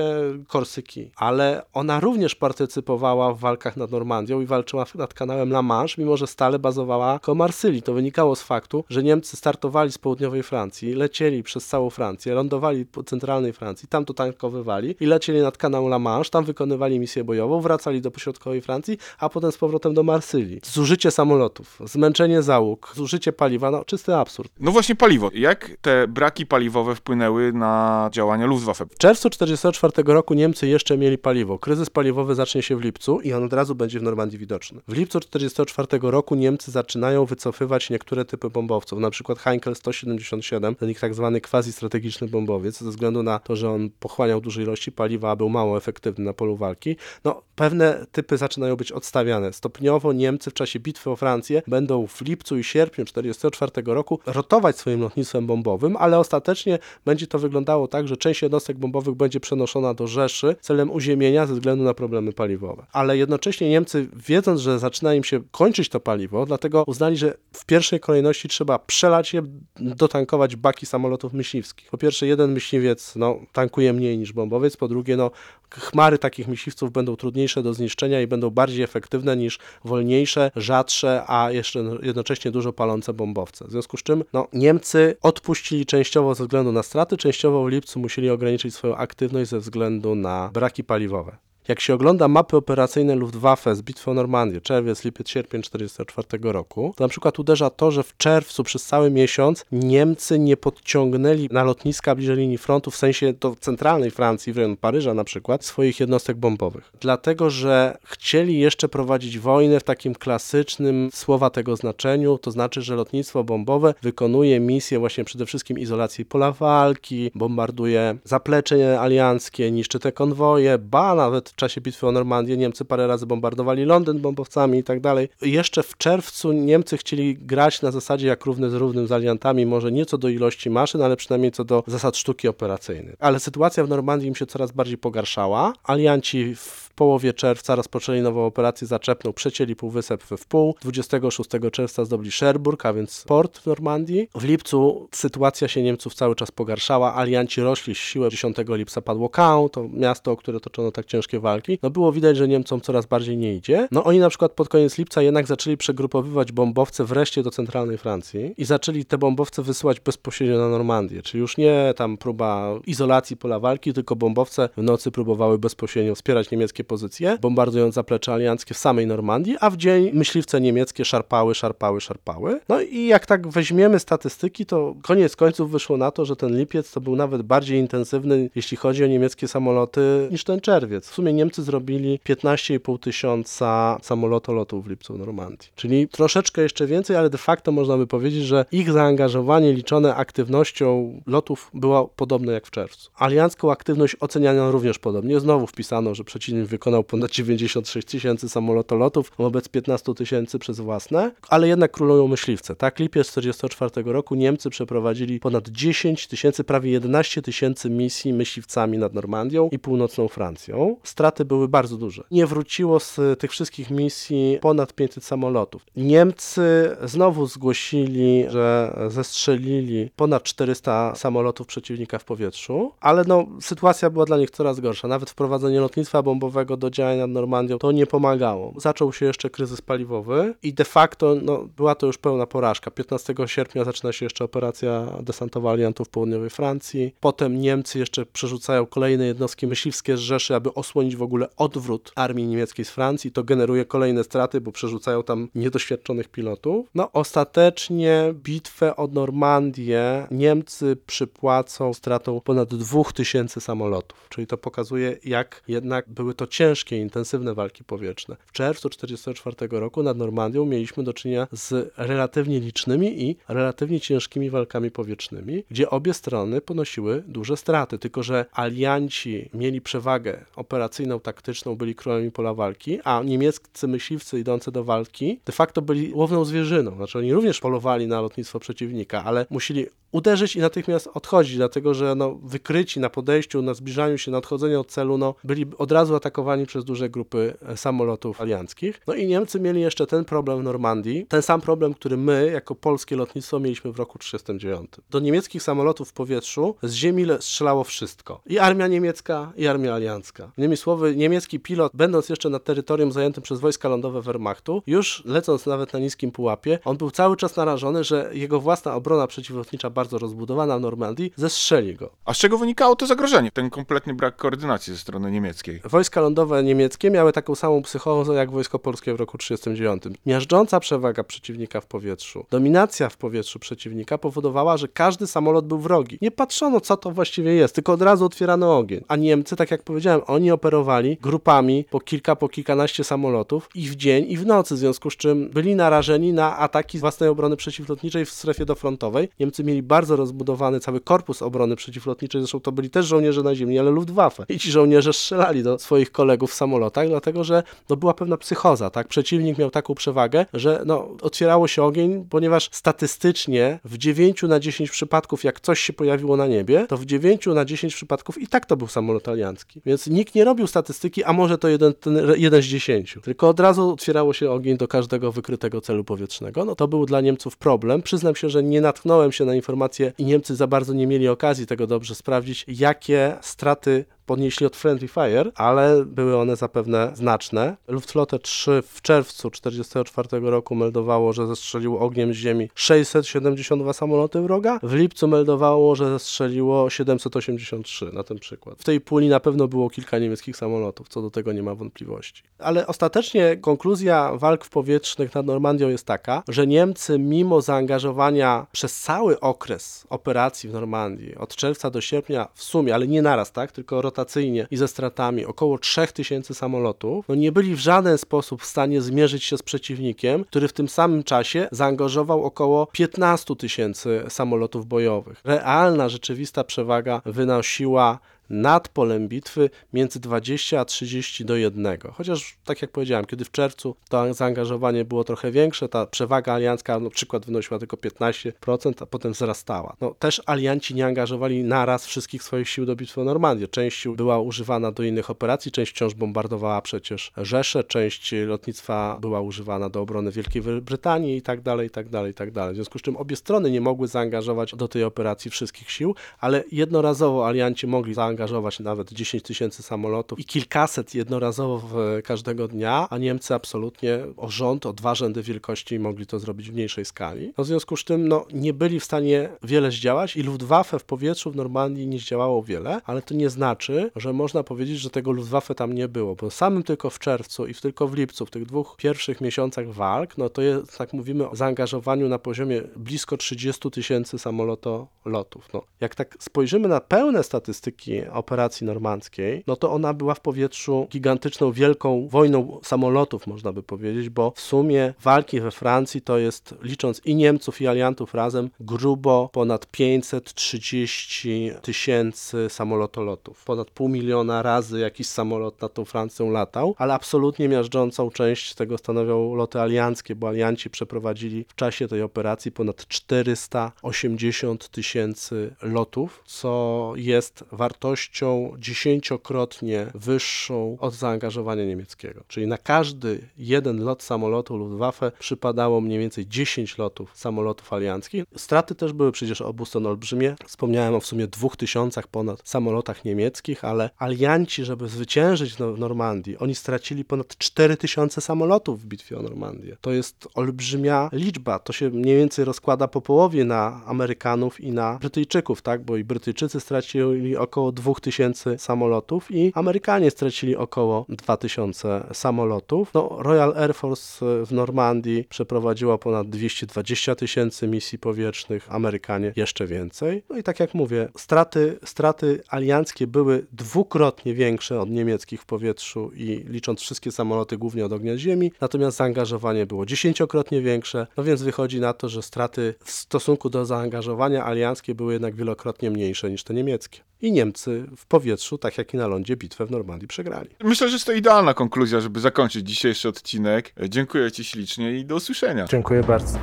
Korsyki, 0.48 1.12
ale 1.16 1.64
ona 1.74 2.00
również 2.00 2.36
partycypowała 2.36 3.34
w 3.34 3.40
walkach 3.40 3.78
nad 3.78 3.92
Normandią 3.92 4.42
i 4.42 4.46
walczyła 4.46 4.86
nad 4.96 5.14
kanałem 5.14 5.50
La 5.50 5.62
Manche, 5.62 5.96
mimo 5.98 6.18
że 6.18 6.28
stale 6.28 6.60
bazowała 6.60 7.20
koło 7.20 7.36
Marsylii. 7.36 7.82
To 7.82 7.94
wynikało 7.94 8.36
z 8.36 8.44
faktu, 8.44 8.84
że 8.90 9.04
Niemcy 9.04 9.38
startowali 9.38 9.92
z 9.92 9.98
południowej 9.98 10.44
Francji, 10.44 10.94
lecieli 10.94 11.44
przez 11.44 11.68
całą 11.68 11.90
Francję, 11.90 12.34
lądowali 12.34 12.86
po 12.86 13.04
centralnej 13.04 13.54
Francji, 13.54 13.88
tam 13.88 14.06
to 14.06 14.14
tankowywali 14.14 14.96
i 15.00 15.06
lecieli 15.06 15.42
nad 15.42 15.58
kanał 15.58 15.88
La 15.88 16.00
Manche, 16.00 16.30
tam 16.30 16.46
wykonywali 16.46 17.00
misję 17.00 17.24
bojową, 17.24 17.62
wracali 17.62 18.02
do 18.02 18.12
pośrodkowej 18.12 18.62
Francji, 18.62 18.98
a 19.20 19.30
potem 19.30 19.52
z 19.52 19.58
powrotem 19.58 19.94
do 19.94 20.04
Marsylii. 20.04 20.60
Zużycie 20.64 21.12
samolotów, 21.12 21.80
zmęczenie 21.86 22.42
załóg, 22.42 22.92
zużycie 22.96 23.34
paliwa, 23.34 23.72
no 23.72 23.86
czysty 23.86 24.16
absurd. 24.16 24.52
No 24.60 24.72
właśnie 24.72 24.96
paliwo. 24.96 25.30
Jak 25.34 25.72
te 25.82 26.08
braki 26.08 26.46
paliwowe 26.46 26.96
wpłynęły 26.96 27.54
na 27.54 28.10
działania 28.12 28.46
Luftwaffe? 28.46 28.86
W 28.86 28.98
czerwcu 28.98 29.30
1944 29.30 29.75
1944 29.76 30.14
roku 30.14 30.34
Niemcy 30.34 30.68
jeszcze 30.68 30.98
mieli 30.98 31.18
paliwo. 31.18 31.60
Kryzys 31.60 31.90
paliwowy 31.90 32.36
zacznie 32.36 32.62
się 32.62 32.76
w 32.76 32.82
lipcu 32.82 33.22
i 33.22 33.34
on 33.34 33.44
od 33.44 33.54
razu 33.54 33.76
będzie 33.76 34.00
w 34.00 34.04
Normandii 34.04 34.40
widoczny. 34.40 34.82
W 34.88 34.94
lipcu 34.94 35.20
1944 35.20 36.12
roku 36.12 36.36
Niemcy 36.36 36.72
zaczynają 36.72 37.26
wycofywać 37.26 37.90
niektóre 37.90 38.26
typy 38.26 38.50
bombowców, 38.50 39.00
na 39.00 39.10
przykład 39.10 39.40
Heinkel 39.40 39.76
177, 39.76 40.76
ten 40.76 40.90
ich 40.90 41.00
tak 41.00 41.16
zwany 41.16 41.42
quasi-strategiczny 41.42 42.28
bombowiec, 42.28 42.78
ze 42.78 42.90
względu 42.90 43.24
na 43.24 43.40
to, 43.40 43.56
że 43.56 43.70
on 43.70 43.90
pochłaniał 44.00 44.42
duże 44.42 44.64
ilości 44.64 44.92
paliwa, 44.92 45.32
a 45.32 45.36
był 45.36 45.50
mało 45.50 45.78
efektywny 45.78 46.26
na 46.26 46.34
polu 46.34 46.56
walki. 46.56 46.96
No, 47.24 47.42
pewne 47.56 48.06
typy 48.12 48.38
zaczynają 48.38 48.76
być 48.76 48.92
odstawiane. 48.92 49.54
Stopniowo 49.54 50.14
Niemcy 50.14 50.52
w 50.52 50.54
czasie 50.54 50.80
bitwy 50.80 51.10
o 51.10 51.16
Francję 51.16 51.62
będą 51.68 52.08
w 52.08 52.22
lipcu 52.22 52.58
i 52.58 52.64
sierpniu 52.64 53.06
1944 53.06 53.94
roku 53.94 54.20
rotować 54.26 54.78
swoim 54.78 55.02
lotnictwem 55.02 55.48
bombowym, 55.48 55.98
ale 55.98 56.20
ostatecznie 56.20 56.80
będzie 57.06 57.28
to 57.28 57.40
wyglądało 57.40 57.88
tak, 57.88 58.08
że 58.08 58.18
część 58.18 58.42
jednostek 58.42 58.78
bombowych 58.78 59.16
będzie 59.16 59.40
przenoszona 59.40 59.65
do 59.96 60.08
Rzeszy 60.08 60.56
celem 60.62 60.92
uziemienia 60.92 61.46
ze 61.46 61.54
względu 61.54 61.84
na 61.84 61.94
problemy 61.94 62.34
paliwowe. 62.34 62.86
Ale 62.92 63.18
jednocześnie 63.18 63.70
Niemcy, 63.70 64.08
wiedząc, 64.28 64.62
że 64.62 64.80
zaczyna 64.80 65.16
im 65.16 65.24
się 65.24 65.42
kończyć 65.52 65.90
to 65.90 66.00
paliwo, 66.00 66.46
dlatego 66.46 66.84
uznali, 66.88 67.18
że 67.18 67.34
w 67.54 67.66
pierwszej 67.66 68.00
kolejności 68.00 68.48
trzeba 68.48 68.80
przelać 68.80 69.34
je, 69.34 69.42
dotankować 69.76 70.56
baki 70.56 70.86
samolotów 70.86 71.34
myśliwskich. 71.34 71.90
Po 71.90 71.98
pierwsze, 71.98 72.28
jeden 72.28 72.52
myśliwiec 72.52 73.16
no, 73.16 73.40
tankuje 73.54 73.94
mniej 73.94 74.18
niż 74.18 74.34
bombowiec, 74.34 74.78
po 74.78 74.88
drugie, 74.88 75.18
no, 75.18 75.32
chmary 75.80 76.18
takich 76.18 76.48
myśliwców 76.48 76.92
będą 76.92 77.16
trudniejsze 77.16 77.64
do 77.64 77.74
zniszczenia 77.74 78.22
i 78.22 78.28
będą 78.28 78.50
bardziej 78.50 78.84
efektywne 78.84 79.38
niż 79.38 79.60
wolniejsze, 79.84 80.52
rzadsze, 80.56 81.24
a 81.28 81.52
jeszcze 81.52 81.80
jednocześnie 82.02 82.52
dużo 82.52 82.74
palące 82.74 83.14
bombowce. 83.14 83.66
W 83.68 83.72
związku 83.72 83.98
z 83.98 84.04
czym 84.04 84.24
no, 84.34 84.48
Niemcy 84.54 85.18
odpuścili 85.22 85.86
częściowo 85.86 86.36
ze 86.36 86.44
względu 86.44 86.72
na 86.72 86.84
straty, 86.84 87.18
częściowo 87.18 87.64
w 87.64 87.70
lipcu 87.70 88.00
musieli 88.00 88.30
ograniczyć 88.30 88.76
swoją 88.76 88.96
aktywność 88.96 89.50
ze 89.50 89.60
względu 89.60 90.16
na 90.16 90.50
braki 90.54 90.84
paliwowe. 90.84 91.38
Jak 91.68 91.80
się 91.80 91.94
ogląda 91.94 92.28
mapy 92.28 92.58
operacyjne 92.58 93.16
Luftwaffe 93.16 93.76
z 93.76 93.82
bitwy 93.82 94.12
o 94.12 94.14
Normandię, 94.14 94.62
czerwiec, 94.62 95.04
lipiec, 95.04 95.30
sierpień 95.30 95.62
1944 95.62 96.54
roku, 96.54 96.94
to 96.98 97.04
na 97.04 97.08
przykład 97.08 97.40
uderza 97.40 97.70
to, 97.70 97.92
że 97.92 98.04
w 98.04 98.18
czerwcu 98.18 98.64
przez 98.64 98.86
cały 98.86 99.12
miesiąc 99.12 99.66
Niemcy 99.72 100.40
nie 100.40 100.58
podciągnęli 100.58 101.50
na 101.52 101.64
lotniska 101.64 102.16
bliżej 102.16 102.38
linii 102.38 102.58
frontu, 102.58 102.92
w 102.92 102.96
sensie 102.96 103.34
do 103.34 103.56
centralnej 103.60 104.12
Francji, 104.12 104.54
w 104.54 104.58
rejon 104.58 104.78
Paryża 104.78 105.14
na 105.14 105.24
przykład, 105.24 105.66
swoich 105.66 106.00
jednostek 106.00 106.38
bombowych. 106.38 106.92
Dlatego, 107.00 107.50
że 107.50 107.98
chcieli 108.04 108.60
jeszcze 108.60 108.90
prowadzić 108.90 109.40
wojnę 109.40 109.80
w 109.80 109.84
takim 109.84 110.16
klasycznym 110.16 111.10
słowa 111.14 111.50
tego 111.50 111.76
znaczeniu, 111.76 112.38
to 112.38 112.52
znaczy, 112.52 112.82
że 112.82 112.96
lotnictwo 112.96 113.44
bombowe 113.44 113.94
wykonuje 114.02 114.60
misję 114.60 115.00
właśnie 115.00 115.24
przede 115.24 115.46
wszystkim 115.46 115.80
izolacji 115.80 116.26
pola 116.26 116.52
walki, 116.52 117.32
bombarduje 117.36 118.18
zaplecze 118.24 119.00
alianckie, 119.00 119.72
niszczy 119.72 120.00
te 120.00 120.12
konwoje, 120.12 120.78
ba, 120.78 121.16
nawet 121.16 121.55
w 121.56 121.58
czasie 121.58 121.82
bitwy 121.82 122.08
o 122.08 122.12
Normandię 122.12 122.58
Niemcy 122.58 122.86
parę 122.86 123.08
razy 123.08 123.26
bombardowali 123.26 123.86
Londyn 123.86 124.20
bombowcami 124.20 124.80
i 124.80 124.84
tak 124.84 125.00
dalej. 125.00 125.30
Jeszcze 125.42 125.84
w 125.84 125.98
czerwcu 125.98 126.52
Niemcy 126.52 126.98
chcieli 126.98 127.36
grać 127.36 127.82
na 127.82 127.92
zasadzie 127.92 128.28
jak 128.28 128.46
równy 128.46 128.70
z 128.70 128.74
równym 128.74 129.08
z 129.08 129.12
aliantami, 129.12 129.66
może 129.66 129.92
nie 129.92 130.06
co 130.06 130.18
do 130.18 130.30
ilości 130.30 130.70
maszyn, 130.70 131.02
ale 131.02 131.16
przynajmniej 131.18 131.52
co 131.52 131.64
do 131.64 131.84
zasad 131.88 132.18
sztuki 132.18 132.48
operacyjnej. 132.48 133.16
Ale 133.20 133.40
sytuacja 133.40 133.84
w 133.84 133.90
Normandii 133.90 134.28
im 134.28 134.36
się 134.36 134.46
coraz 134.46 134.72
bardziej 134.72 134.98
pogarszała. 134.98 135.74
Alianci 135.84 136.56
połowie 136.96 137.34
czerwca 137.34 137.76
rozpoczęli 137.76 138.22
nową 138.22 138.46
operację 138.46 138.88
zaczepną, 138.88 139.34
przecięli 139.34 139.76
półwysep 139.76 140.24
w 140.24 140.46
pół. 140.46 140.76
26 140.82 141.50
czerwca 141.72 142.06
zdobyli 142.06 142.32
Cherbourg, 142.32 142.86
a 142.86 142.94
więc 142.94 143.24
port 143.28 143.60
w 143.60 143.66
Normandii. 143.66 144.30
W 144.36 144.44
lipcu 144.44 145.08
sytuacja 145.12 145.68
się 145.68 145.84
Niemców 145.84 146.14
cały 146.14 146.36
czas 146.36 146.52
pogarszała. 146.52 147.16
Alianci 147.16 147.62
rośli 147.62 147.96
z 147.96 147.98
siłę. 147.98 148.30
10 148.30 148.58
lipca 148.68 149.02
padło 149.02 149.30
Caen, 149.30 149.70
to 149.70 149.88
miasto, 149.94 150.32
o 150.32 150.38
które 150.38 150.60
toczono 150.60 150.92
tak 150.92 151.06
ciężkie 151.06 151.40
walki. 151.40 151.80
No 151.84 151.90
było 151.90 152.12
widać, 152.12 152.38
że 152.38 152.48
Niemcom 152.48 152.82
coraz 152.82 153.06
bardziej 153.06 153.38
nie 153.38 153.56
idzie. 153.56 153.88
No 153.92 154.04
oni 154.04 154.20
na 154.20 154.30
przykład 154.30 154.52
pod 154.52 154.70
koniec 154.70 154.98
lipca 154.98 155.22
jednak 155.22 155.48
zaczęli 155.48 155.78
przegrupowywać 155.78 156.52
bombowce 156.52 157.06
wreszcie 157.06 157.44
do 157.44 157.52
centralnej 157.52 157.98
Francji 157.98 158.54
i 158.58 158.66
zaczęli 158.66 159.06
te 159.06 159.18
bombowce 159.18 159.64
wysyłać 159.64 160.00
bezpośrednio 160.00 160.58
na 160.58 160.70
Normandię, 160.70 161.22
czyli 161.22 161.42
już 161.42 161.58
nie 161.58 161.94
tam 161.96 162.18
próba 162.18 162.80
izolacji 162.88 163.38
pola 163.38 163.60
walki, 163.60 163.94
tylko 163.94 164.16
bombowce 164.16 164.70
w 164.78 164.84
nocy 164.84 165.12
próbowały 165.12 165.60
bezpośrednio 165.60 166.16
wspierać 166.16 166.52
niemieckie 166.52 166.84
pozycje, 166.86 167.38
bombardując 167.42 167.96
zaplecze 167.96 168.34
alianckie 168.34 168.74
w 168.74 168.78
samej 168.78 169.08
Normandii, 169.08 169.56
a 169.60 169.70
w 169.70 169.78
dzień 169.78 170.12
myśliwce 170.14 170.62
niemieckie 170.62 171.06
szarpały, 171.06 171.56
szarpały, 171.56 172.02
szarpały. 172.02 172.60
No 172.70 172.82
i 172.82 173.06
jak 173.08 173.26
tak 173.26 173.48
weźmiemy 173.48 174.00
statystyki, 174.00 174.66
to 174.66 174.96
koniec 175.04 175.36
końców 175.36 175.72
wyszło 175.72 175.98
na 175.98 176.12
to, 176.12 176.26
że 176.26 176.36
ten 176.36 176.58
lipiec 176.58 176.92
to 176.92 177.02
był 177.02 177.16
nawet 177.16 177.42
bardziej 177.42 177.80
intensywny, 177.80 178.50
jeśli 178.56 178.78
chodzi 178.78 179.04
o 179.04 179.08
niemieckie 179.08 179.48
samoloty, 179.48 180.28
niż 180.32 180.44
ten 180.44 180.62
czerwiec. 180.62 181.10
W 181.10 181.14
sumie 181.14 181.34
Niemcy 181.34 181.64
zrobili 181.64 182.20
15,5 182.26 183.00
tysiąca 183.00 183.98
samolotolotów 184.02 184.86
w 184.86 184.90
lipcu 184.90 185.14
w 185.14 185.20
Normandii. 185.20 185.70
Czyli 185.76 186.08
troszeczkę 186.08 186.62
jeszcze 186.62 186.88
więcej, 186.88 187.16
ale 187.16 187.30
de 187.30 187.38
facto 187.38 187.72
można 187.72 187.98
by 187.98 188.08
powiedzieć, 188.08 188.44
że 188.44 188.66
ich 188.72 188.92
zaangażowanie 188.92 189.74
liczone 189.74 190.16
aktywnością 190.16 191.22
lotów 191.28 191.72
było 191.74 192.08
podobne 192.16 192.54
jak 192.54 192.68
w 192.68 192.72
czerwcu. 192.72 193.10
Aliancką 193.16 193.72
aktywność 193.72 194.16
oceniano 194.20 194.72
również 194.72 195.00
podobnie. 195.00 195.40
Znowu 195.40 195.68
wpisano, 195.68 196.16
że 196.16 196.24
przeciwnik 196.24 196.68
wykonał 196.76 197.04
ponad 197.04 197.32
96 197.32 198.08
tysięcy 198.08 198.50
samolotolotów 198.50 199.32
wobec 199.38 199.70
15 199.70 200.14
tysięcy 200.14 200.60
przez 200.60 200.80
własne, 200.80 201.32
ale 201.50 201.68
jednak 201.68 201.92
królują 201.92 202.28
myśliwce. 202.28 202.76
Tak, 202.76 203.00
lipiec 203.00 203.28
1944 203.28 204.14
roku 204.14 204.36
Niemcy 204.36 204.70
przeprowadzili 204.70 205.40
ponad 205.40 205.70
10 205.70 206.28
tysięcy, 206.28 206.64
prawie 206.64 206.92
11 206.92 207.42
tysięcy 207.42 207.90
misji 207.90 208.34
myśliwcami 208.34 208.98
nad 208.98 209.14
Normandią 209.14 209.70
i 209.72 209.80
północną 209.80 210.28
Francją. 210.28 210.96
Straty 211.04 211.46
były 211.46 211.68
bardzo 211.68 211.98
duże. 211.98 212.24
Nie 212.32 212.46
wróciło 212.46 213.00
z 213.00 213.40
tych 213.40 213.52
wszystkich 213.52 213.92
misji 213.92 214.58
ponad 214.62 214.94
500 214.94 215.24
samolotów. 215.24 215.86
Niemcy 215.96 216.96
znowu 217.04 217.46
zgłosili, 217.46 218.46
że 218.50 218.98
zestrzelili 219.08 220.10
ponad 220.16 220.44
400 220.44 221.16
samolotów 221.16 221.68
przeciwnika 221.68 222.20
w 222.20 222.26
powietrzu, 222.26 222.92
ale 223.00 223.24
no, 223.28 223.46
sytuacja 223.62 224.10
była 224.10 224.26
dla 224.26 224.38
nich 224.38 224.52
coraz 224.52 224.80
gorsza. 224.80 225.08
Nawet 225.08 225.30
wprowadzenie 225.30 225.80
lotnictwa 225.80 226.24
bombowego 226.24 226.65
do 226.66 226.90
działań 226.90 227.18
nad 227.18 227.30
Normandią 227.30 227.78
to 227.78 227.92
nie 227.92 228.08
pomagało. 228.08 228.74
Zaczął 228.78 229.14
się 229.14 229.26
jeszcze 229.26 229.50
kryzys 229.50 229.82
paliwowy 229.82 230.56
i 230.64 230.74
de 230.74 230.86
facto 230.86 231.36
no, 231.42 231.68
była 231.78 231.96
to 231.96 232.08
już 232.08 232.18
pełna 232.18 232.46
porażka. 232.46 232.92
15 232.92 233.34
sierpnia 233.46 233.84
zaczyna 233.84 234.14
się 234.14 234.26
jeszcze 234.26 234.44
operacja 234.44 235.08
desantowa 235.22 235.72
aliantów 235.72 236.10
południowej 236.10 236.50
Francji. 236.50 237.16
Potem 237.20 237.60
Niemcy 237.60 238.00
jeszcze 238.00 238.26
przerzucają 238.26 238.86
kolejne 238.86 239.26
jednostki 239.26 239.68
myśliwskie 239.68 240.18
z 240.18 240.20
Rzeszy, 240.20 240.56
aby 240.56 240.74
osłonić 240.74 241.16
w 241.16 241.22
ogóle 241.22 241.48
odwrót 241.58 242.12
armii 242.16 242.48
niemieckiej 242.48 242.86
z 242.86 242.90
Francji. 242.90 243.32
To 243.32 243.44
generuje 243.44 243.86
kolejne 243.86 244.24
straty, 244.24 244.62
bo 244.62 244.72
przerzucają 244.72 245.24
tam 245.24 245.48
niedoświadczonych 245.56 246.28
pilotów. 246.28 246.88
No 246.96 247.12
ostatecznie 247.12 248.34
bitwę 248.34 248.96
o 248.96 249.08
Normandię 249.08 250.28
Niemcy 250.32 250.98
przypłacą 251.08 251.94
stratą 251.94 252.42
ponad 252.42 252.76
2000 252.76 253.62
samolotów. 253.62 254.28
Czyli 254.30 254.48
to 254.48 254.58
pokazuje, 254.58 255.18
jak 255.24 255.64
jednak 255.68 256.10
były 256.10 256.34
to 256.34 256.48
ciężkie, 256.56 256.98
intensywne 256.98 257.54
walki 257.54 257.84
powietrzne. 257.84 258.36
W 258.46 258.52
czerwcu 258.52 258.90
1944 258.90 259.80
roku 259.80 260.04
nad 260.04 260.18
Normandią 260.18 260.66
mieliśmy 260.66 261.04
do 261.04 261.14
czynienia 261.14 261.48
z 261.52 261.94
relatywnie 261.98 262.60
licznymi 262.60 263.24
i 263.24 263.38
relatywnie 263.48 264.00
ciężkimi 264.00 264.50
walkami 264.50 264.92
powietrznymi, 264.92 265.64
gdzie 265.72 265.90
obie 265.90 266.14
strony 266.14 266.62
ponosiły 266.62 267.24
duże 267.28 267.58
straty, 267.58 268.00
tylko 268.00 268.24
że 268.24 268.46
alianci 268.52 269.50
mieli 269.54 269.82
przewagę 269.82 270.46
operacyjną, 270.56 271.20
taktyczną, 271.20 271.76
byli 271.76 271.96
królami 271.96 272.32
pola 272.32 272.54
walki, 272.54 273.00
a 273.04 273.24
niemieccy 273.24 273.88
myśliwcy 273.88 274.40
idący 274.40 274.72
do 274.72 274.84
walki 274.84 275.40
de 275.46 275.54
facto 275.54 275.82
byli 275.82 276.14
łowną 276.14 276.46
zwierzyną. 276.46 276.96
Znaczy 276.96 277.18
oni 277.18 277.34
również 277.34 277.60
polowali 277.60 278.08
na 278.08 278.22
lotnictwo 278.22 278.60
przeciwnika, 278.60 279.24
ale 279.24 279.46
musieli 279.50 279.86
uderzyć 280.16 280.56
i 280.56 280.60
natychmiast 280.60 281.10
odchodzić, 281.14 281.56
dlatego 281.56 281.94
że 281.94 282.16
no, 282.16 282.40
wykryci 282.44 283.00
na 283.00 283.10
podejściu, 283.10 283.62
na 283.62 283.74
zbliżaniu 283.74 284.18
się, 284.18 284.32
na 284.32 284.38
odchodzeniu 284.38 284.80
od 284.80 284.88
celu, 284.88 285.18
no, 285.18 285.36
byli 285.44 285.66
od 285.78 285.92
razu 285.92 286.16
atakowani 286.16 286.66
przez 286.66 286.86
duże 286.86 287.10
grupy 287.10 287.54
e, 287.62 287.78
samolotów 287.78 288.42
alianckich. 288.42 289.02
No 289.08 289.14
i 289.14 289.28
Niemcy 289.28 289.60
mieli 289.60 289.82
jeszcze 289.82 290.08
ten 290.08 290.26
problem 290.26 290.60
w 290.60 290.64
Normandii, 290.64 291.26
ten 291.26 291.42
sam 291.42 291.62
problem, 291.62 291.94
który 291.94 292.18
my, 292.18 292.52
jako 292.54 292.76
polskie 292.76 293.16
lotnictwo, 293.16 293.60
mieliśmy 293.60 293.92
w 293.92 293.98
roku 293.98 294.20
1939. 294.20 294.92
Do 295.10 295.20
niemieckich 295.20 295.64
samolotów 295.64 296.10
w 296.10 296.14
powietrzu 296.14 296.76
z 296.84 296.94
ziemi 296.94 297.26
strzelało 297.40 297.84
wszystko. 297.84 298.42
I 298.46 298.60
armia 298.60 298.88
niemiecka, 298.88 299.54
i 299.58 299.68
armia 299.68 299.94
aliancka. 299.94 300.52
Innymi 300.58 300.78
słowy, 300.78 301.16
niemiecki 301.16 301.60
pilot, 301.60 301.92
będąc 301.96 302.30
jeszcze 302.30 302.50
na 302.50 302.60
terytorium 302.60 303.12
zajętym 303.12 303.44
przez 303.44 303.60
wojska 303.60 303.90
lądowe 303.90 304.22
Wehrmachtu, 304.22 304.84
już 304.88 305.24
lecąc 305.26 305.66
nawet 305.66 305.94
na 305.94 306.00
niskim 306.00 306.32
pułapie, 306.32 306.80
on 306.86 306.98
był 306.98 307.12
cały 307.12 307.38
czas 307.38 307.56
narażony, 307.56 308.04
że 308.04 308.30
jego 308.34 308.60
własna 308.60 308.96
obrona 308.96 309.28
przeciwlotnicza 309.28 309.90
bardzo 309.90 310.05
bardzo 310.06 310.18
rozbudowana 310.18 310.78
w 310.78 310.82
Normandii, 310.82 311.34
zestrzeli 311.36 311.96
go. 311.96 312.10
A 312.26 312.34
z 312.34 312.38
czego 312.38 312.58
wynikało 312.58 312.96
to 312.96 313.08
zagrożenie? 313.08 313.52
Ten 313.52 313.70
kompletny 313.70 314.14
brak 314.14 314.36
koordynacji 314.36 314.94
ze 314.94 315.00
strony 315.00 315.32
niemieckiej. 315.32 315.82
Wojska 315.84 316.22
lądowe 316.22 316.64
niemieckie 316.64 317.12
miały 317.12 317.34
taką 317.34 317.56
samą 317.56 317.82
psychozę 317.82 318.34
jak 318.34 318.52
wojsko 318.52 318.80
polskie 318.80 319.14
w 319.14 319.16
roku 319.16 319.38
1939. 319.38 320.18
Miażdżąca 320.26 320.80
przewaga 320.80 321.24
przeciwnika 321.24 321.82
w 321.82 321.86
powietrzu, 321.86 322.46
dominacja 322.52 323.10
w 323.10 323.18
powietrzu 323.18 323.60
przeciwnika 323.60 324.18
powodowała, 324.18 324.78
że 324.78 324.88
każdy 324.88 325.28
samolot 325.28 325.68
był 325.68 325.80
wrogi. 325.80 326.18
Nie 326.22 326.32
patrzono, 326.32 326.82
co 326.82 326.98
to 326.98 327.12
właściwie 327.12 327.54
jest, 327.54 327.76
tylko 327.76 327.94
od 327.94 328.02
razu 328.02 328.26
otwierano 328.26 328.78
ogień. 328.78 329.04
A 329.08 329.16
Niemcy, 329.16 329.56
tak 329.56 329.72
jak 329.72 329.84
powiedziałem, 329.84 330.22
oni 330.28 330.52
operowali 330.52 331.18
grupami 331.22 331.86
po 331.90 332.00
kilka, 332.00 332.36
po 332.36 332.50
kilkanaście 332.50 333.04
samolotów 333.04 333.70
i 333.76 333.90
w 333.90 333.96
dzień, 333.96 334.26
i 334.28 334.38
w 334.38 334.46
nocy, 334.46 334.76
w 334.76 334.78
związku 334.78 335.10
z 335.10 335.18
czym 335.18 335.50
byli 335.50 335.76
narażeni 335.76 336.34
na 336.34 336.58
ataki 336.58 337.00
własnej 337.00 337.30
obrony 337.30 337.56
przeciwlotniczej 337.56 338.26
w 338.26 338.30
strefie 338.30 338.66
dofrontowej. 338.66 339.30
Niemcy 339.40 339.64
mieli 339.64 339.82
bardzo 339.84 339.95
rozbudowany 340.04 340.80
cały 340.80 341.02
korpus 341.02 341.42
obrony 341.42 341.76
przeciwlotniczej, 341.76 342.42
zresztą 342.42 342.60
to 342.60 342.72
byli 342.72 342.90
też 342.90 343.06
żołnierze 343.06 343.44
na 343.44 343.56
ziemi, 343.56 343.80
ale 343.80 343.92
Luftwaffe. 343.92 344.46
I 344.50 344.60
ci 344.60 344.72
żołnierze 344.72 345.14
strzelali 345.14 345.64
do 345.64 345.80
swoich 345.80 346.12
kolegów 346.12 346.52
w 346.52 346.54
samolotach, 346.54 347.08
dlatego 347.08 347.44
że 347.44 347.64
to 347.88 347.98
była 347.98 348.14
pewna 348.14 348.38
psychoza, 348.38 348.90
tak? 348.90 349.08
Przeciwnik 349.08 349.58
miał 349.58 349.72
taką 349.72 349.96
przewagę, 349.96 350.46
że 350.54 350.82
no, 350.86 351.10
otwierało 351.22 351.68
się 351.68 351.84
ogień, 351.84 352.26
ponieważ 352.30 352.70
statystycznie 352.72 353.80
w 353.86 353.98
9 353.98 354.44
na 354.44 354.60
10 354.60 354.90
przypadków, 354.90 355.44
jak 355.44 355.60
coś 355.60 355.80
się 355.80 355.94
pojawiło 355.94 356.38
na 356.38 356.48
niebie, 356.48 356.86
to 356.90 356.98
w 356.98 357.06
9 357.06 357.46
na 357.46 357.66
10 357.66 357.96
przypadków 357.96 358.42
i 358.42 358.48
tak 358.48 358.66
to 358.66 358.78
był 358.78 358.88
samolot 358.88 359.28
aliancki. 359.28 359.82
Więc 359.86 360.08
nikt 360.08 360.36
nie 360.36 360.44
robił 360.44 360.68
statystyki, 360.68 361.24
a 361.24 361.34
może 361.34 361.58
to 361.58 361.68
jeden, 361.68 361.94
ten, 361.94 362.20
jeden 362.38 362.62
z 362.62 362.66
10. 362.66 363.18
Tylko 363.24 363.50
od 363.50 363.60
razu 363.60 363.92
otwierało 363.92 364.34
się 364.34 364.52
ogień 364.52 364.78
do 364.78 364.88
każdego 364.88 365.32
wykrytego 365.32 365.82
celu 365.82 366.04
powietrznego. 366.04 366.66
No 366.66 366.76
to 366.76 366.88
był 366.88 367.06
dla 367.06 367.22
Niemców 367.22 367.58
problem. 367.58 368.02
Przyznam 368.02 368.36
się, 368.36 368.50
że 368.50 368.64
nie 368.64 368.82
natknąłem 368.82 369.32
się 369.32 369.46
na 369.46 369.56
informacje 369.56 369.75
i 370.18 370.26
Niemcy 370.26 370.56
za 370.56 370.68
bardzo 370.68 370.94
nie 370.94 371.08
mieli 371.08 371.28
okazji 371.28 371.68
tego 371.68 371.88
dobrze 371.88 372.16
sprawdzić, 372.16 372.66
jakie 372.68 373.38
straty 373.42 374.06
podnieśli 374.26 374.66
od 374.66 374.76
Friendly 374.76 375.08
Fire, 375.08 375.52
ale 375.56 376.06
były 376.06 376.38
one 376.38 376.56
zapewne 376.56 377.12
znaczne. 377.14 377.78
Luftflotte 377.88 378.40
3 378.40 378.84
w 378.88 379.02
czerwcu 379.02 379.52
1944 379.52 380.50
roku 380.50 380.76
meldowało, 380.76 381.34
że 381.34 381.48
zestrzeliło 381.48 382.00
ogniem 382.00 382.34
z 382.34 382.38
ziemi 382.38 382.70
672 382.76 383.94
samoloty 383.94 384.42
wroga. 384.42 384.80
W 384.84 384.94
lipcu 384.94 385.28
meldowało, 385.28 385.96
że 385.96 386.10
zestrzeliło 386.10 386.90
783 386.90 388.06
na 388.14 388.24
ten 388.24 388.40
przykład. 388.40 388.80
W 388.80 388.84
tej 388.84 389.02
puli 389.02 389.30
na 389.30 389.40
pewno 389.40 389.68
było 389.68 389.90
kilka 389.90 390.20
niemieckich 390.20 390.58
samolotów, 390.58 391.10
co 391.10 391.22
do 391.22 391.32
tego 391.32 391.54
nie 391.54 391.64
ma 391.64 391.76
wątpliwości. 391.76 392.44
Ale 392.60 392.88
ostatecznie 392.88 393.58
konkluzja 393.58 394.32
walk 394.36 394.68
powietrznych 394.68 395.36
nad 395.36 395.46
Normandią 395.46 395.90
jest 395.90 396.06
taka, 396.06 396.44
że 396.48 396.68
Niemcy 396.68 397.20
mimo 397.20 397.62
zaangażowania 397.62 398.68
przez 398.72 399.00
cały 399.02 399.40
okres 399.40 400.08
operacji 400.10 400.70
w 400.70 400.74
Normandii, 400.74 401.36
od 401.36 401.56
czerwca 401.56 401.90
do 401.90 402.02
sierpnia 402.02 402.48
w 402.54 402.64
sumie, 402.64 402.96
ale 402.96 403.08
nie 403.08 403.22
naraz, 403.22 403.52
tak, 403.52 403.72
tylko 403.72 404.02
rotacyjnie 404.16 404.68
i 404.72 404.78
ze 404.78 404.88
stratami 404.88 405.46
około 405.46 405.78
3000 405.78 406.54
samolotów, 406.54 407.26
no 407.30 407.36
nie 407.36 407.52
byli 407.52 407.76
w 407.76 407.80
żaden 407.80 408.18
sposób 408.18 408.62
w 408.62 408.66
stanie 408.66 409.02
zmierzyć 409.02 409.44
się 409.44 409.58
z 409.58 409.64
przeciwnikiem, 409.64 410.46
który 410.46 410.68
w 410.68 410.74
tym 410.74 410.90
samym 410.90 411.24
czasie 411.24 411.68
zaangażował 411.72 412.44
około 412.44 412.88
15 412.92 413.56
tysięcy 413.56 414.24
samolotów 414.30 414.86
bojowych. 414.86 415.42
Realna, 415.44 416.10
rzeczywista 416.10 416.64
przewaga 416.64 417.22
wynosiła 417.26 418.20
nad 418.50 418.88
polem 418.88 419.28
bitwy 419.28 419.70
między 419.94 420.20
20 420.20 420.80
a 420.80 420.86
30 420.86 421.46
do 421.46 421.56
1. 421.56 421.98
Chociaż, 422.14 422.58
tak 422.66 422.82
jak 422.82 422.92
powiedziałem, 422.92 423.26
kiedy 423.26 423.46
w 423.46 423.52
czerwcu 423.52 423.96
to 424.10 424.34
zaangażowanie 424.34 425.06
było 425.06 425.24
trochę 425.24 425.52
większe, 425.52 425.90
ta 425.90 426.06
przewaga 426.06 426.54
aliancka 426.54 427.00
na 427.00 427.10
przykład 427.10 427.46
wynosiła 427.46 427.80
tylko 427.80 427.98
15%, 427.98 428.94
a 429.04 429.06
potem 429.06 429.32
wzrastała. 429.32 429.96
No, 430.02 430.16
też 430.20 430.42
alianci 430.46 430.96
nie 430.96 431.06
angażowali 431.06 431.64
naraz 431.64 432.06
wszystkich 432.06 432.44
swoich 432.44 432.70
sił 432.70 432.86
do 432.86 432.96
bitwy 432.96 433.22
o 433.22 433.24
Normandię. 433.24 433.68
Część 433.68 434.00
sił 434.00 434.16
była 434.16 434.40
używana 434.40 434.92
do 434.92 435.04
innych 435.04 435.30
operacji, 435.30 435.72
część 435.72 435.92
wciąż 435.92 436.14
bombardowała 436.14 436.82
przecież 436.82 437.32
Rzeszę, 437.38 437.84
część 437.84 438.32
lotnictwa 438.48 439.18
była 439.22 439.42
używana 439.42 439.90
do 439.90 440.02
obrony 440.02 440.32
Wielkiej 440.32 440.62
Brytanii 440.62 441.38
i 441.38 441.42
tak 441.42 441.62
dalej, 441.62 441.88
i 441.88 441.90
tak 441.90 442.10
dalej, 442.10 442.32
i 442.32 442.34
tak 442.34 442.52
dalej. 442.52 442.74
W 442.74 442.76
związku 442.76 443.00
z 443.00 443.02
czym 443.02 443.18
obie 443.18 443.36
strony 443.36 443.72
nie 443.72 443.82
mogły 443.82 444.08
zaangażować 444.08 444.76
do 444.76 444.88
tej 444.88 445.04
operacji 445.04 445.52
wszystkich 445.52 445.92
sił, 445.92 446.16
ale 446.40 446.64
jednorazowo 446.72 447.48
alianci 447.48 447.88
mogli 447.88 448.14
zaangażować 448.14 448.35
zaangażować 448.36 448.80
nawet 448.80 449.14
10 449.14 449.44
tysięcy 449.44 449.84
samolotów 449.84 450.40
i 450.40 450.46
kilkaset 450.46 451.16
jednorazowo 451.16 451.78
w 451.78 452.22
każdego 452.24 452.68
dnia, 452.68 453.08
a 453.10 453.18
Niemcy 453.18 453.54
absolutnie 453.54 454.20
o 454.38 454.50
rząd, 454.50 454.86
o 454.86 454.94
dwa 454.94 455.16
rzędy 455.16 455.42
wielkości 455.42 456.00
mogli 456.00 456.26
to 456.26 456.40
zrobić 456.40 456.72
w 456.72 456.74
mniejszej 456.74 457.06
skali. 457.06 457.54
No, 457.58 457.64
w 457.64 457.68
związku 457.68 457.98
z 457.98 458.04
tym 458.04 458.28
no, 458.28 458.46
nie 458.54 458.74
byli 458.74 459.00
w 459.00 459.04
stanie 459.04 459.50
wiele 459.64 459.92
zdziałać 459.92 460.38
i 460.38 460.44
Luftwaffe 460.44 461.00
w 461.00 461.04
powietrzu 461.04 461.52
w 461.52 461.56
Normandii 461.56 462.08
nie 462.08 462.20
zdziałało 462.20 462.64
wiele, 462.64 463.02
ale 463.06 463.22
to 463.22 463.34
nie 463.34 463.50
znaczy, 463.50 464.12
że 464.16 464.34
można 464.34 464.64
powiedzieć, 464.64 465.00
że 465.00 465.10
tego 465.10 465.32
Luftwaffe 465.32 465.76
tam 465.76 465.94
nie 465.94 466.08
było, 466.08 466.36
bo 466.36 466.52
samym 466.52 466.84
tylko 466.84 467.10
w 467.10 467.20
czerwcu 467.20 467.68
i 467.68 467.74
w 467.74 467.82
tylko 467.82 468.08
w 468.08 468.14
lipcu, 468.14 468.46
w 468.46 468.52
tych 468.52 468.66
dwóch 468.66 468.96
pierwszych 468.98 469.42
miesiącach 469.42 469.92
walk, 469.92 470.38
no 470.38 470.50
to 470.50 470.62
jest, 470.62 470.98
tak 470.98 471.14
mówimy 471.14 471.50
o 471.50 471.56
zaangażowaniu 471.56 472.30
na 472.30 472.40
poziomie 472.40 472.82
blisko 472.96 473.38
30 473.38 473.92
tysięcy 473.92 474.40
samolotolotów. 474.40 475.74
No, 475.74 475.82
jak 476.02 476.16
tak 476.16 476.38
spojrzymy 476.40 476.88
na 476.88 477.02
pełne 477.02 477.44
statystyki 477.44 478.25
operacji 478.32 478.86
normandzkiej, 478.86 479.64
no 479.68 479.76
to 479.76 479.92
ona 479.92 480.14
była 480.14 480.36
w 480.36 480.40
powietrzu 480.40 481.08
gigantyczną, 481.12 481.72
wielką 481.72 482.28
wojną 482.28 482.80
samolotów, 482.84 483.48
można 483.48 483.74
by 483.74 483.84
powiedzieć, 483.84 484.30
bo 484.30 484.52
w 484.56 484.60
sumie 484.60 485.14
walki 485.22 485.62
we 485.62 485.72
Francji 485.72 486.22
to 486.22 486.38
jest, 486.38 486.76
licząc 486.82 487.22
i 487.26 487.36
Niemców, 487.36 487.82
i 487.82 487.88
aliantów 487.88 488.34
razem, 488.34 488.70
grubo 488.80 489.50
ponad 489.54 489.88
530 489.92 491.72
tysięcy 491.82 492.68
samolotolotów. 492.70 493.64
Ponad 493.66 493.92
pół 493.92 494.10
miliona 494.10 494.62
razy 494.62 495.00
jakiś 495.00 495.28
samolot 495.28 495.82
na 495.82 495.90
tą 495.90 496.06
Francją 496.06 496.52
latał, 496.52 496.96
ale 496.98 497.14
absolutnie 497.14 497.70
miażdżącą 497.70 498.30
część 498.32 498.74
tego 498.74 498.98
stanowią 498.98 499.56
loty 499.56 499.80
alianckie, 499.80 500.36
bo 500.36 500.48
alianci 500.48 500.90
przeprowadzili 500.90 501.66
w 501.68 501.76
czasie 501.76 502.08
tej 502.08 502.22
operacji 502.22 502.72
ponad 502.72 503.08
480 503.08 504.90
tysięcy 504.90 505.76
lotów, 505.82 506.44
co 506.46 507.14
jest 507.16 507.64
wartością 507.72 508.15
wartością 508.16 508.74
dziesięciokrotnie 508.78 510.08
wyższą 510.14 510.98
od 511.00 511.14
zaangażowania 511.14 511.86
niemieckiego. 511.86 512.44
Czyli 512.48 512.68
na 512.68 512.78
każdy 512.78 513.50
jeden 513.58 514.04
lot 514.04 514.24
samolotu 514.24 514.78
Luftwaffe 514.78 515.32
przypadało 515.40 516.02
mniej 516.02 516.20
więcej 516.20 516.48
10 516.48 516.98
lotów 516.98 517.38
samolotów 517.38 517.94
alianckich. 517.94 518.44
Straty 518.56 518.96
też 518.96 519.14
były 519.14 519.32
przecież 519.32 519.62
obu 519.62 519.86
stron 519.86 520.06
olbrzymie. 520.06 520.56
Wspomniałem 520.66 521.14
o 521.14 521.20
w 521.20 521.26
sumie 521.26 521.48
dwóch 521.48 521.78
tysiącach 521.78 522.28
ponad 522.28 522.62
samolotach 522.70 523.26
niemieckich, 523.26 523.84
ale 523.84 524.10
alianci, 524.18 524.86
żeby 524.86 525.08
zwyciężyć 525.08 525.74
w 525.74 526.00
Normandii, 526.00 526.58
oni 526.58 526.76
stracili 526.76 527.26
ponad 527.26 527.58
4000 527.58 528.42
samolotów 528.42 529.02
w 529.02 529.06
bitwie 529.06 529.38
o 529.38 529.42
Normandię. 529.42 529.98
To 530.02 530.12
jest 530.12 530.48
olbrzymia 530.54 531.30
liczba. 531.34 531.80
To 531.80 531.94
się 531.94 532.10
mniej 532.10 532.38
więcej 532.38 532.66
rozkłada 532.66 533.08
po 533.08 533.22
połowie 533.22 533.66
na 533.66 534.02
Amerykanów 534.06 534.82
i 534.82 534.92
na 534.92 535.18
Brytyjczyków, 535.20 535.82
tak? 535.82 536.04
Bo 536.04 536.18
i 536.18 536.24
Brytyjczycy 536.24 536.80
stracili 536.80 537.58
około 537.58 537.92
2000 538.06 538.78
samolotów 538.78 539.52
i 539.52 539.72
Amerykanie 539.76 540.32
stracili 540.32 540.76
około 540.76 541.26
2000 541.30 542.28
samolotów. 542.34 543.14
No, 543.14 543.38
Royal 543.40 543.74
Air 543.78 543.96
Force 543.96 544.46
w 544.66 544.72
Normandii 544.72 545.46
przeprowadziła 545.50 546.18
ponad 546.18 546.50
220 546.50 547.36
tysięcy 547.36 547.88
misji 547.88 548.20
powietrznych, 548.20 548.94
Amerykanie 548.94 549.54
jeszcze 549.56 549.88
więcej. 549.88 550.44
No 550.50 550.58
i 550.58 550.64
tak 550.64 550.80
jak 550.80 550.94
mówię, 550.94 551.30
straty, 551.38 552.00
straty 552.06 552.64
alianckie 552.68 553.28
były 553.28 553.66
dwukrotnie 553.72 554.54
większe 554.54 555.02
od 555.02 555.10
niemieckich 555.10 555.62
w 555.62 555.66
powietrzu 555.66 556.32
i 556.36 556.66
licząc 556.68 557.02
wszystkie 557.02 557.32
samoloty 557.32 557.78
głównie 557.78 558.06
od 558.06 558.14
ognia 558.14 558.38
ziemi, 558.38 558.72
natomiast 558.82 559.18
zaangażowanie 559.18 559.86
było 559.86 560.06
dziesięciokrotnie 560.06 560.82
większe, 560.82 561.28
no 561.38 561.44
więc 561.44 561.62
wychodzi 561.62 562.00
na 562.00 562.14
to, 562.14 562.30
że 562.30 562.42
straty 562.42 562.94
w 563.04 563.12
stosunku 563.12 563.70
do 563.70 563.86
zaangażowania 563.86 564.66
alianckie 564.66 565.16
były 565.16 565.34
jednak 565.34 565.56
wielokrotnie 565.56 566.12
mniejsze 566.12 566.50
niż 566.50 566.64
te 566.64 566.74
niemieckie 566.74 567.20
i 567.42 567.52
Niemcy 567.96 568.16
w 568.18 568.26
powietrzu, 568.26 568.78
tak 568.78 568.98
jak 568.98 569.14
i 569.14 569.18
na 569.18 569.28
lądzie, 569.28 569.56
bitwę 569.58 569.86
w 569.86 569.92
Normandii 569.92 570.28
przegrali. 570.28 570.70
Myślę, 570.84 571.10
że 571.10 571.14
jest 571.14 571.26
to 571.26 571.32
idealna 571.32 571.74
konkluzja, 571.74 572.22
żeby 572.22 572.40
zakończyć 572.40 572.88
dzisiejszy 572.88 573.30
odcinek. 573.30 573.94
Dziękuję 574.10 574.52
Ci 574.52 574.64
ślicznie 574.64 575.20
i 575.20 575.26
do 575.26 575.36
usłyszenia. 575.36 575.86
Dziękuję 575.86 576.24
bardzo. 576.24 576.60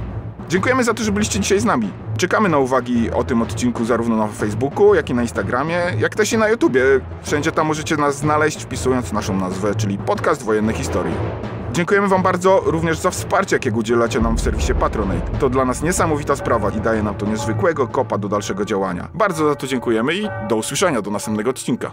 Dziękujemy 0.48 0.84
za 0.84 0.94
to, 0.94 1.02
że 1.04 1.12
byliście 1.12 1.40
dzisiaj 1.40 1.60
z 1.60 1.64
nami. 1.64 1.90
Czekamy 2.18 2.48
na 2.48 2.58
uwagi 2.58 3.10
o 3.10 3.24
tym 3.24 3.42
odcinku 3.42 3.84
zarówno 3.84 4.16
na 4.16 4.28
Facebooku, 4.28 4.94
jak 4.94 5.10
i 5.10 5.14
na 5.14 5.22
Instagramie, 5.22 5.80
jak 5.98 6.14
też 6.14 6.32
i 6.32 6.38
na 6.38 6.48
YouTubie. 6.48 6.82
Wszędzie 7.22 7.52
tam 7.52 7.66
możecie 7.66 7.96
nas 7.96 8.18
znaleźć 8.18 8.62
wpisując 8.62 9.12
naszą 9.12 9.36
nazwę, 9.36 9.74
czyli 9.74 9.98
Podcast 9.98 10.42
Wojenne 10.42 10.72
Historii. 10.72 11.14
Dziękujemy 11.72 12.08
Wam 12.08 12.22
bardzo 12.22 12.62
również 12.64 12.98
za 12.98 13.10
wsparcie, 13.10 13.56
jakiego 13.56 13.78
udzielacie 13.78 14.20
nam 14.20 14.36
w 14.36 14.40
serwisie 14.40 14.74
Patronate. 14.74 15.38
To 15.38 15.50
dla 15.50 15.64
nas 15.64 15.82
niesamowita 15.82 16.36
sprawa 16.36 16.70
i 16.70 16.80
daje 16.80 17.02
nam 17.02 17.14
to 17.14 17.26
niezwykłego 17.26 17.86
kopa 17.86 18.18
do 18.18 18.28
dalszego 18.28 18.64
działania. 18.64 19.08
Bardzo 19.14 19.48
za 19.48 19.54
to 19.54 19.66
dziękujemy 19.66 20.14
i 20.14 20.28
do 20.48 20.56
usłyszenia 20.56 21.02
do 21.02 21.10
następnego 21.10 21.50
odcinka. 21.50 21.92